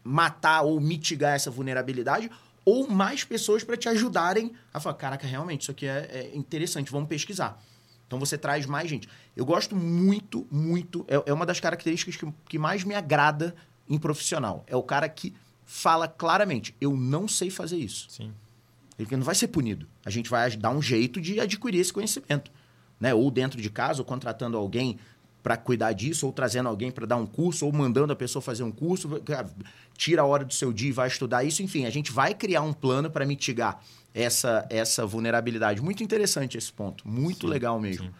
matar 0.01 0.61
ou 0.61 0.79
mitigar 0.79 1.35
essa 1.35 1.51
vulnerabilidade, 1.51 2.31
ou 2.63 2.87
mais 2.87 3.25
pessoas 3.25 3.65
para 3.65 3.75
te 3.75 3.89
ajudarem 3.89 4.53
a 4.73 4.79
falar: 4.79 4.95
caraca, 4.95 5.27
realmente, 5.27 5.63
isso 5.63 5.71
aqui 5.71 5.85
é, 5.85 6.07
é 6.31 6.31
interessante, 6.37 6.89
vamos 6.89 7.09
pesquisar. 7.09 7.61
Então 8.07 8.17
você 8.17 8.37
traz 8.37 8.65
mais 8.65 8.89
gente. 8.89 9.07
Eu 9.35 9.45
gosto 9.45 9.75
muito, 9.75 10.47
muito. 10.49 11.05
É, 11.07 11.29
é 11.29 11.33
uma 11.33 11.45
das 11.45 11.59
características 11.59 12.15
que, 12.15 12.33
que 12.47 12.57
mais 12.57 12.83
me 12.83 12.95
agrada 12.95 13.53
em 13.87 13.99
profissional. 13.99 14.63
É 14.65 14.75
o 14.75 14.81
cara 14.81 15.07
que 15.09 15.35
fala 15.65 16.07
claramente: 16.07 16.73
eu 16.79 16.95
não 16.95 17.27
sei 17.27 17.49
fazer 17.49 17.77
isso. 17.77 18.07
Sim. 18.09 18.33
Ele 18.97 19.17
não 19.17 19.23
vai 19.23 19.35
ser 19.35 19.49
punido. 19.49 19.87
A 20.03 20.09
gente 20.09 20.29
vai 20.29 20.49
dar 20.57 20.71
um 20.71 20.81
jeito 20.81 21.21
de 21.21 21.39
adquirir 21.39 21.79
esse 21.79 21.93
conhecimento. 21.93 22.51
Né? 22.99 23.13
Ou 23.13 23.29
dentro 23.29 23.61
de 23.61 23.69
casa, 23.69 24.01
ou 24.01 24.05
contratando 24.05 24.57
alguém 24.57 24.97
para 25.41 25.55
cuidar 25.55 25.93
disso, 25.93 26.25
ou 26.25 26.33
trazendo 26.33 26.67
alguém 26.67 26.91
para 26.91 27.05
dar 27.05 27.17
um 27.17 27.25
curso, 27.25 27.65
ou 27.65 27.71
mandando 27.71 28.11
a 28.13 28.15
pessoa 28.15 28.41
fazer 28.41 28.63
um 28.63 28.71
curso. 28.71 29.09
Tira 29.95 30.21
a 30.21 30.25
hora 30.25 30.43
do 30.43 30.53
seu 30.53 30.73
dia 30.73 30.89
e 30.89 30.91
vai 30.91 31.07
estudar 31.07 31.43
isso. 31.43 31.63
Enfim, 31.63 31.85
a 31.85 31.89
gente 31.89 32.11
vai 32.11 32.33
criar 32.33 32.61
um 32.61 32.73
plano 32.73 33.09
para 33.09 33.25
mitigar 33.25 33.81
essa, 34.13 34.65
essa 34.69 35.05
vulnerabilidade. 35.05 35.81
Muito 35.81 36.03
interessante 36.03 36.57
esse 36.57 36.71
ponto. 36.71 37.07
Muito 37.07 37.47
legal 37.47 37.79
mesmo. 37.79 38.05
sim. 38.05 38.13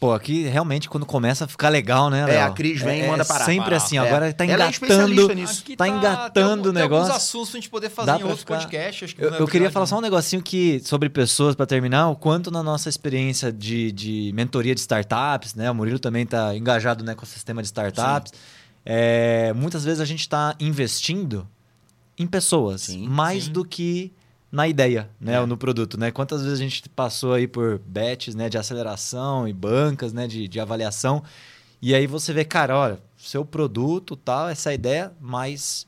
Pô, 0.00 0.14
aqui 0.14 0.44
realmente 0.44 0.88
quando 0.88 1.04
começa 1.04 1.44
a 1.44 1.46
ficar 1.46 1.68
legal, 1.68 2.08
né, 2.08 2.22
É, 2.22 2.24
Léo? 2.24 2.46
a 2.46 2.50
Cris 2.52 2.80
vem 2.80 3.00
e 3.00 3.02
É- 3.02 3.06
manda 3.06 3.22
é 3.22 3.26
parar. 3.26 3.44
Sempre 3.44 3.64
Parar. 3.64 3.76
assim, 3.76 3.98
É. 3.98 4.00
agora 4.00 4.32
tá 4.32 4.44
Ela 4.44 4.52
é 4.52 4.54
engatando. 4.54 4.70
especialista 4.72 5.34
nisso. 5.34 5.60
Aqui 5.62 5.76
Tá 5.76 5.84
tem 5.84 5.94
engatando 5.94 6.48
algum- 6.50 6.60
o 6.70 6.72
Tem 6.72 6.82
negócio. 6.82 7.04
alguns 7.12 7.16
assuntos 7.16 7.50
pra 7.50 7.60
gente 7.60 7.68
poder 7.70 7.90
fazer 7.90 8.06
Dá 8.06 8.18
em 8.18 8.22
outros 8.22 8.40
ficar-. 8.40 8.56
Acho 8.56 9.14
que 9.14 9.22
Eu, 9.22 9.28
eu 9.34 9.46
queria 9.46 9.70
falar 9.70 9.84
só 9.84 9.98
um 9.98 10.00
negocinho 10.00 10.40
que 10.42 10.80
sobre 10.86 11.10
pessoas 11.10 11.54
para 11.54 11.66
terminar, 11.66 12.08
o 12.08 12.16
quanto 12.16 12.50
na 12.50 12.62
nossa 12.62 12.88
experiência 12.88 13.52
de, 13.52 13.92
de 13.92 14.32
mentoria 14.34 14.74
de 14.74 14.80
startups, 14.80 15.54
né? 15.54 15.70
O 15.70 15.74
Murilo 15.74 15.98
também 15.98 16.22
está 16.22 16.56
engajado 16.56 17.04
no 17.04 17.10
ecossistema 17.10 17.60
de 17.60 17.66
startups. 17.66 18.32
É, 18.86 19.52
muitas 19.54 19.84
vezes 19.84 20.00
a 20.00 20.06
gente 20.06 20.20
está 20.20 20.56
investindo 20.58 21.46
em 22.18 22.26
pessoas, 22.26 22.82
Sim, 22.84 23.06
mais 23.06 23.44
sim. 23.44 23.52
do 23.52 23.66
que 23.66 24.10
na 24.52 24.66
ideia, 24.66 25.08
né, 25.20 25.34
É. 25.34 25.40
ou 25.40 25.46
no 25.46 25.56
produto, 25.56 25.98
né? 25.98 26.10
Quantas 26.10 26.42
vezes 26.42 26.58
a 26.58 26.62
gente 26.62 26.88
passou 26.88 27.32
aí 27.34 27.46
por 27.46 27.78
bets, 27.78 28.34
né, 28.34 28.48
de 28.48 28.58
aceleração 28.58 29.46
e 29.46 29.52
bancas, 29.52 30.12
né, 30.12 30.26
de, 30.26 30.48
de 30.48 30.58
avaliação, 30.58 31.22
e 31.80 31.94
aí 31.94 32.06
você 32.06 32.32
vê, 32.32 32.44
cara, 32.44 32.76
olha, 32.76 32.98
seu 33.16 33.44
produto, 33.44 34.16
tal, 34.16 34.48
essa 34.48 34.72
ideia, 34.74 35.12
mas 35.20 35.86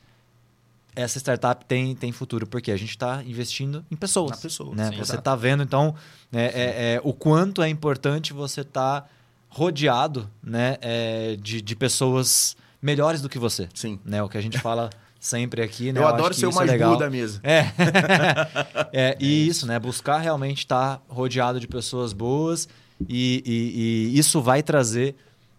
essa 0.94 1.18
startup 1.18 1.64
tem, 1.64 1.94
tem 1.94 2.12
futuro, 2.12 2.46
porque 2.46 2.70
a 2.70 2.76
gente 2.76 2.90
está 2.90 3.22
investindo 3.24 3.84
em 3.90 3.96
pessoas. 3.96 4.30
Na 4.32 4.36
pessoa, 4.36 4.74
Né? 4.74 4.90
sim, 4.90 4.98
Você 4.98 5.16
está 5.16 5.34
vendo, 5.34 5.62
então, 5.62 5.94
né, 6.30 6.46
é, 6.54 6.94
é, 6.94 7.00
o 7.02 7.12
quanto 7.12 7.62
é 7.62 7.68
importante 7.68 8.32
você 8.32 8.60
estar 8.60 9.10
rodeado 9.48 10.30
né, 10.42 10.76
é, 10.80 11.36
de, 11.40 11.60
de 11.60 11.76
pessoas 11.76 12.56
melhores 12.80 13.20
do 13.20 13.28
que 13.28 13.38
você. 13.38 13.68
Sim. 13.74 13.98
Né? 14.04 14.22
O 14.22 14.28
que 14.28 14.38
a 14.38 14.40
gente 14.40 14.58
fala 14.58 14.88
sempre 15.22 15.62
aqui. 15.62 15.92
Né? 15.92 16.00
Eu 16.00 16.04
acho 16.06 16.14
adoro 16.16 16.34
ser 16.34 16.46
o 16.46 16.50
é 16.50 16.54
mais 16.54 16.70
legal. 16.70 16.90
burro 16.90 17.00
da 17.00 17.08
mesa. 17.08 17.40
É. 17.44 17.66
É, 18.92 19.16
e 19.20 19.46
isso, 19.48 19.66
né? 19.66 19.78
Buscar 19.78 20.18
realmente 20.18 20.58
estar 20.58 21.00
rodeado 21.08 21.58
de 21.58 21.66
pessoas 21.66 22.12
boas 22.12 22.68
e, 23.08 23.42
e- 23.46 24.10
e 24.14 24.18
isso 24.18 24.40
vai 24.42 24.62
trazer 24.62 25.14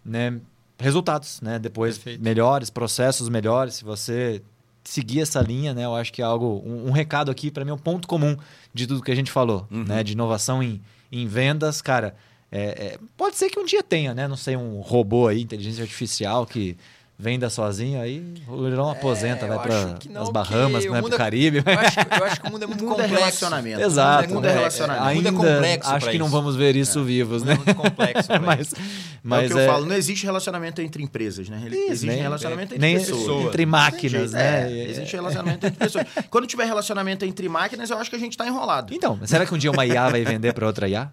né, 0.06 0.40
resultados, 0.78 1.42
né? 1.42 1.58
Depois 1.58 1.98
Perfeito. 1.98 2.24
melhores, 2.24 2.70
processos 2.70 3.30
melhores. 3.30 3.76
Se 3.76 3.84
você 3.84 4.42
seguir 4.84 5.22
essa 5.22 5.42
linha, 5.42 5.74
né? 5.74 5.86
Eu 5.86 5.96
acho 5.96 6.12
que 6.14 6.22
é 6.22 6.26
algo, 6.26 6.62
um, 6.66 6.90
um 6.90 6.92
recado 6.92 7.32
aqui, 7.32 7.50
para 7.50 7.64
mim, 7.66 7.72
é 7.72 7.74
um 7.74 7.78
ponto 7.78 8.08
comum 8.08 8.36
de 8.74 8.86
tudo 8.86 9.02
que 9.02 9.12
a 9.12 9.16
gente 9.16 9.32
falou, 9.32 9.66
Uhum. 9.72 9.84
né? 9.86 10.04
De 10.04 10.12
inovação 10.14 10.62
em, 10.62 10.82
em 11.12 11.26
vendas, 11.26 11.82
cara. 11.82 12.16
é- 12.52 12.60
é, 12.94 13.00
pode 13.18 13.36
ser 13.36 13.50
que 13.50 13.60
um 13.60 13.66
dia 13.66 13.82
tenha, 13.82 14.14
né? 14.14 14.28
Não 14.28 14.38
sei, 14.38 14.56
um 14.56 14.80
robô 14.82 15.28
aí, 15.28 15.42
inteligência 15.42 15.82
artificial 15.82 16.46
que 16.46 16.78
venda 17.24 17.50
sozinho, 17.50 18.02
aí 18.02 18.22
o 18.48 18.56
Leirão 18.58 18.90
aposenta, 18.92 19.46
É, 19.46 19.48
vai 19.48 19.60
para 19.60 19.98
não, 20.10 20.22
as 20.24 20.30
Bahamas, 20.30 20.84
porque 20.84 20.90
vai 20.90 20.90
o 20.90 20.92
pro 20.92 21.02
mundo 21.04 21.16
é- 21.16 21.18
Caribe. 21.18 21.64
Eu 21.66 21.80
acho, 21.80 22.00
eu 22.00 22.26
acho 22.26 22.42
que 22.42 22.48
o 22.48 22.52
mundo 22.52 22.64
é 22.64 22.68
muito 22.68 22.84
O 22.84 22.90
mundo 22.90 23.00
é 23.00 23.04
complexo. 23.04 23.16
relacionamento. 23.20 23.82
Exato. 23.82 24.30
O 24.30 24.34
mundo 24.36 24.46
é 24.46 24.48
né? 24.50 24.54
relacionamento. 24.58 25.04
O 25.04 25.06
mundo 25.16 25.26
é 25.26 25.30
Ainda 25.30 25.32
complexo 25.32 25.90
acho 25.90 26.10
que 26.12 26.18
não 26.18 26.26
isso. 26.28 26.36
vamos 26.36 26.56
ver 26.58 26.76
isso 26.76 27.04
vivos, 27.04 27.44
né? 27.44 27.54
É 27.54 27.56
muito 27.56 27.76
complexo 27.76 28.30
mas 28.46 28.60
isso. 28.68 28.76
mas 29.24 29.44
é 29.44 29.46
o 29.54 29.58
que 29.58 29.64
eu 29.64 29.68
falo, 29.72 29.86
não 29.86 29.96
existe 29.96 30.26
relacionamento 30.26 30.82
entre 30.82 31.02
empresas, 31.02 31.48
né? 31.48 31.64
Isso, 31.68 31.76
existe 31.92 32.08
nem- 32.08 32.22
relacionamento 32.22 32.74
entre 32.76 32.80
nem 32.88 32.98
pessoas. 33.00 33.46
entre 33.48 33.66
máquinas, 33.66 34.34
É, 34.34 34.66
né? 34.66 34.84
existe 34.90 35.16
relacionamento 35.16 35.66
entre 35.66 35.80
pessoas. 35.80 36.06
Quando 36.30 36.46
tiver 36.46 36.66
relacionamento 36.66 37.24
entre 37.24 37.48
máquinas, 37.48 37.90
eu 37.90 37.98
acho 37.98 38.10
que 38.10 38.16
a 38.16 38.20
gente 38.20 38.38
tá 38.38 38.46
enrolado. 38.46 38.94
Então, 38.94 39.18
será 39.26 39.46
que 39.46 39.54
um 39.54 39.58
dia 39.58 39.72
uma 39.72 39.86
IA 39.86 40.10
vai 40.10 40.24
vender 40.26 40.54
para 40.54 40.66
outra 40.68 40.88
IA? 40.90 41.10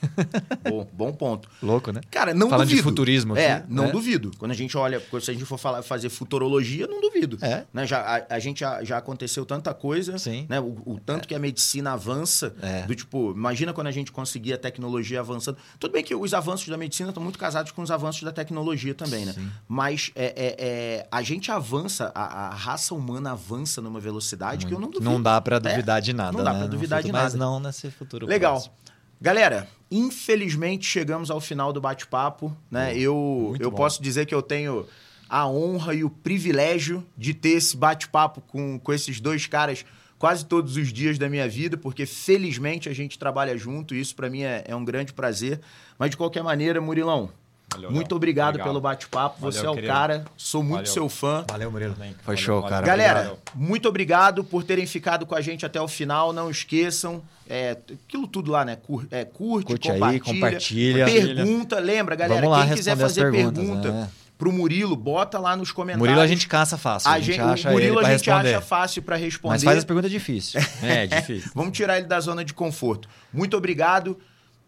Bom, 0.68 0.88
bom 0.92 1.12
ponto. 1.12 1.48
Louco, 1.62 1.90
né? 1.92 2.00
Cara, 2.10 2.32
não 2.34 2.48
Falando 2.48 2.68
de 2.68 2.74
duvido. 2.76 2.88
futurismo 2.88 3.36
É, 3.36 3.52
aqui, 3.54 3.66
não 3.72 3.84
né? 3.86 3.90
duvido. 3.92 4.30
Quando 4.38 4.50
a 4.50 4.54
gente 4.54 4.76
olha, 4.76 5.00
se 5.20 5.30
a 5.30 5.34
gente 5.34 5.44
for 5.44 5.58
falar, 5.58 5.82
fazer 5.82 6.08
futurologia, 6.08 6.86
não 6.86 7.00
duvido. 7.00 7.38
É. 7.42 7.64
Né? 7.72 7.86
Já, 7.86 8.00
a, 8.28 8.34
a 8.36 8.38
gente 8.38 8.60
já, 8.60 8.82
já 8.84 8.98
aconteceu 8.98 9.44
tanta 9.44 9.72
coisa, 9.74 10.18
Sim. 10.18 10.46
né? 10.48 10.60
O, 10.60 10.76
o 10.86 11.00
tanto 11.04 11.26
que 11.28 11.34
a 11.34 11.38
medicina 11.38 11.92
avança, 11.92 12.54
É. 12.62 12.82
do 12.82 12.94
tipo, 12.94 13.32
imagina 13.32 13.72
quando 13.72 13.86
a 13.88 13.90
gente 13.92 14.12
conseguir 14.12 14.52
a 14.54 14.58
tecnologia 14.58 15.20
avançando. 15.20 15.56
Tudo 15.78 15.92
bem 15.92 16.02
que 16.04 16.14
os 16.14 16.32
avanços 16.34 16.68
da 16.68 16.76
medicina 16.76 17.08
estão 17.10 17.22
muito 17.22 17.38
casados 17.38 17.72
com 17.72 17.82
os 17.82 17.90
avanços 17.90 18.22
da 18.22 18.32
tecnologia 18.32 18.94
também, 18.94 19.24
né? 19.24 19.32
Sim. 19.32 19.48
Mas 19.68 20.10
é, 20.14 20.24
é- 20.26 20.56
é, 20.58 21.06
a 21.10 21.22
gente 21.22 21.50
avança, 21.50 22.12
a, 22.14 22.48
a 22.48 22.54
raça 22.54 22.94
humana 22.94 23.32
avança 23.32 23.80
numa 23.80 24.00
velocidade 24.00 24.66
que 24.66 24.72
eu 24.74 24.78
não 24.80 24.88
duvido. 24.90 25.10
Não 25.10 25.20
dá 25.20 25.40
para 25.40 25.58
duvidar 25.58 26.00
de 26.00 26.12
nada, 26.12 26.36
não 26.36 26.44
dá 26.44 26.52
né? 26.52 26.58
pra 26.58 26.66
No 26.68 26.72
duvidar 26.72 27.00
de 27.02 27.08
futuro, 27.08 27.22
Mas 27.24 27.34
nada. 27.34 27.44
não 27.44 27.60
nesse 27.60 27.90
futuro 27.90 28.26
Legal. 28.26 28.52
próximo. 28.54 28.74
Galera, 29.22 29.68
infelizmente 29.88 30.84
chegamos 30.84 31.30
ao 31.30 31.40
final 31.40 31.72
do 31.72 31.80
bate-papo, 31.80 32.56
né? 32.68 32.98
Eu, 32.98 33.14
muito 33.50 33.62
eu 33.62 33.70
bom. 33.70 33.76
posso 33.76 34.02
dizer 34.02 34.26
que 34.26 34.34
eu 34.34 34.42
tenho 34.42 34.84
a 35.28 35.46
honra 35.46 35.94
e 35.94 36.02
o 36.02 36.10
privilégio 36.10 37.06
de 37.16 37.32
ter 37.32 37.50
esse 37.50 37.76
bate-papo 37.76 38.40
com, 38.40 38.80
com 38.80 38.92
esses 38.92 39.20
dois 39.20 39.46
caras 39.46 39.84
quase 40.18 40.44
todos 40.44 40.76
os 40.76 40.92
dias 40.92 41.18
da 41.18 41.28
minha 41.28 41.48
vida, 41.48 41.76
porque 41.76 42.04
felizmente 42.04 42.88
a 42.88 42.92
gente 42.92 43.16
trabalha 43.16 43.56
junto 43.56 43.94
e 43.94 44.00
isso 44.00 44.16
para 44.16 44.28
mim 44.28 44.42
é, 44.42 44.64
é 44.66 44.74
um 44.74 44.84
grande 44.84 45.12
prazer. 45.12 45.60
Mas 45.96 46.10
de 46.10 46.16
qualquer 46.16 46.42
maneira, 46.42 46.80
Murilão, 46.80 47.30
Valeu, 47.74 47.90
muito 47.90 48.14
obrigado 48.14 48.48
Obrigado. 48.50 48.68
pelo 48.68 48.80
bate-papo. 48.80 49.40
Valeu, 49.40 49.52
Você 49.52 49.66
é 49.66 49.70
o 49.70 49.74
querido. 49.74 49.92
cara, 49.92 50.24
sou 50.36 50.62
muito 50.62 50.76
Valeu. 50.86 50.92
seu 50.92 51.08
fã. 51.08 51.44
Valeu, 51.48 51.70
Murilo. 51.70 51.94
Valeu, 51.94 52.14
Foi 52.24 52.36
show, 52.36 52.56
valeu. 52.60 52.68
cara. 52.70 52.86
Galera, 52.86 53.18
Obrigado. 53.20 53.38
muito 53.54 53.88
obrigado 53.88 54.44
por 54.44 54.64
terem 54.64 54.86
ficado 54.86 55.24
com 55.26 55.34
a 55.34 55.40
gente 55.40 55.64
até 55.66 55.80
o 55.80 55.88
final. 55.88 56.32
Não 56.32 56.50
esqueçam, 56.50 57.22
é, 57.48 57.76
aquilo 58.06 58.26
tudo 58.26 58.50
lá, 58.50 58.64
né? 58.64 58.76
Cur- 58.76 59.06
é, 59.10 59.24
curte, 59.24 59.66
Curte 59.68 59.90
aí, 59.90 59.98
compartilha, 60.20 61.04
compartilha. 61.04 61.04
Pergunta, 61.06 61.78
lembra, 61.78 62.14
galera? 62.16 62.48
Lá 62.48 62.66
quem 62.66 62.74
quiser 62.74 62.96
fazer 62.96 63.30
pergunta 63.30 63.90
né? 63.90 64.08
pro 64.38 64.50
Murilo, 64.50 64.96
bota 64.96 65.38
lá 65.38 65.54
nos 65.56 65.70
comentários. 65.70 66.00
Murilo 66.00 66.20
a 66.20 66.26
gente 66.26 66.48
caça 66.48 66.76
fácil. 66.76 67.08
A 67.08 67.14
A 67.14 67.20
gente 67.20 67.40
acha 67.40 67.68
o 67.68 67.72
Murilo 67.72 68.00
ele 68.00 68.06
a 68.06 68.10
gente 68.16 68.26
responder. 68.28 68.54
acha 68.54 68.60
fácil 68.60 69.02
para 69.02 69.16
responder. 69.16 69.54
Mas 69.54 69.62
faz 69.62 69.78
as 69.78 69.84
perguntas 69.84 70.10
difíceis. 70.10 70.64
É, 70.82 71.06
difícil. 71.06 71.50
Vamos 71.54 71.76
tirar 71.76 71.98
ele 71.98 72.06
da 72.06 72.18
zona 72.20 72.44
de 72.44 72.52
conforto. 72.52 73.08
Muito 73.32 73.56
obrigado 73.56 74.18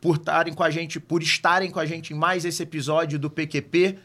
por 0.05 0.17
estarem 0.17 0.53
com 0.53 0.63
a 0.63 0.69
gente, 0.69 1.01
por 1.01 1.23
estarem 1.23 1.71
com 1.71 1.81
a 1.81 1.87
gente 1.87 2.13
em 2.13 2.17
mais 2.17 2.45
esse 2.45 2.63
episódio 2.63 3.19
do 3.19 3.31
PQP. 3.31 3.99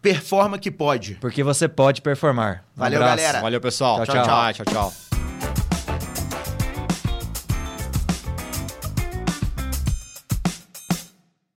Performa 0.00 0.58
que 0.58 0.70
pode. 0.70 1.16
Porque 1.16 1.42
você 1.42 1.68
pode 1.68 2.00
performar. 2.00 2.64
Um 2.74 2.80
Valeu, 2.80 2.98
abraço. 3.02 3.16
galera. 3.18 3.40
Valeu, 3.42 3.60
pessoal. 3.60 4.06
Tchau, 4.06 4.24
tchau. 4.24 4.52
tchau, 4.54 4.64
tchau. 4.64 5.13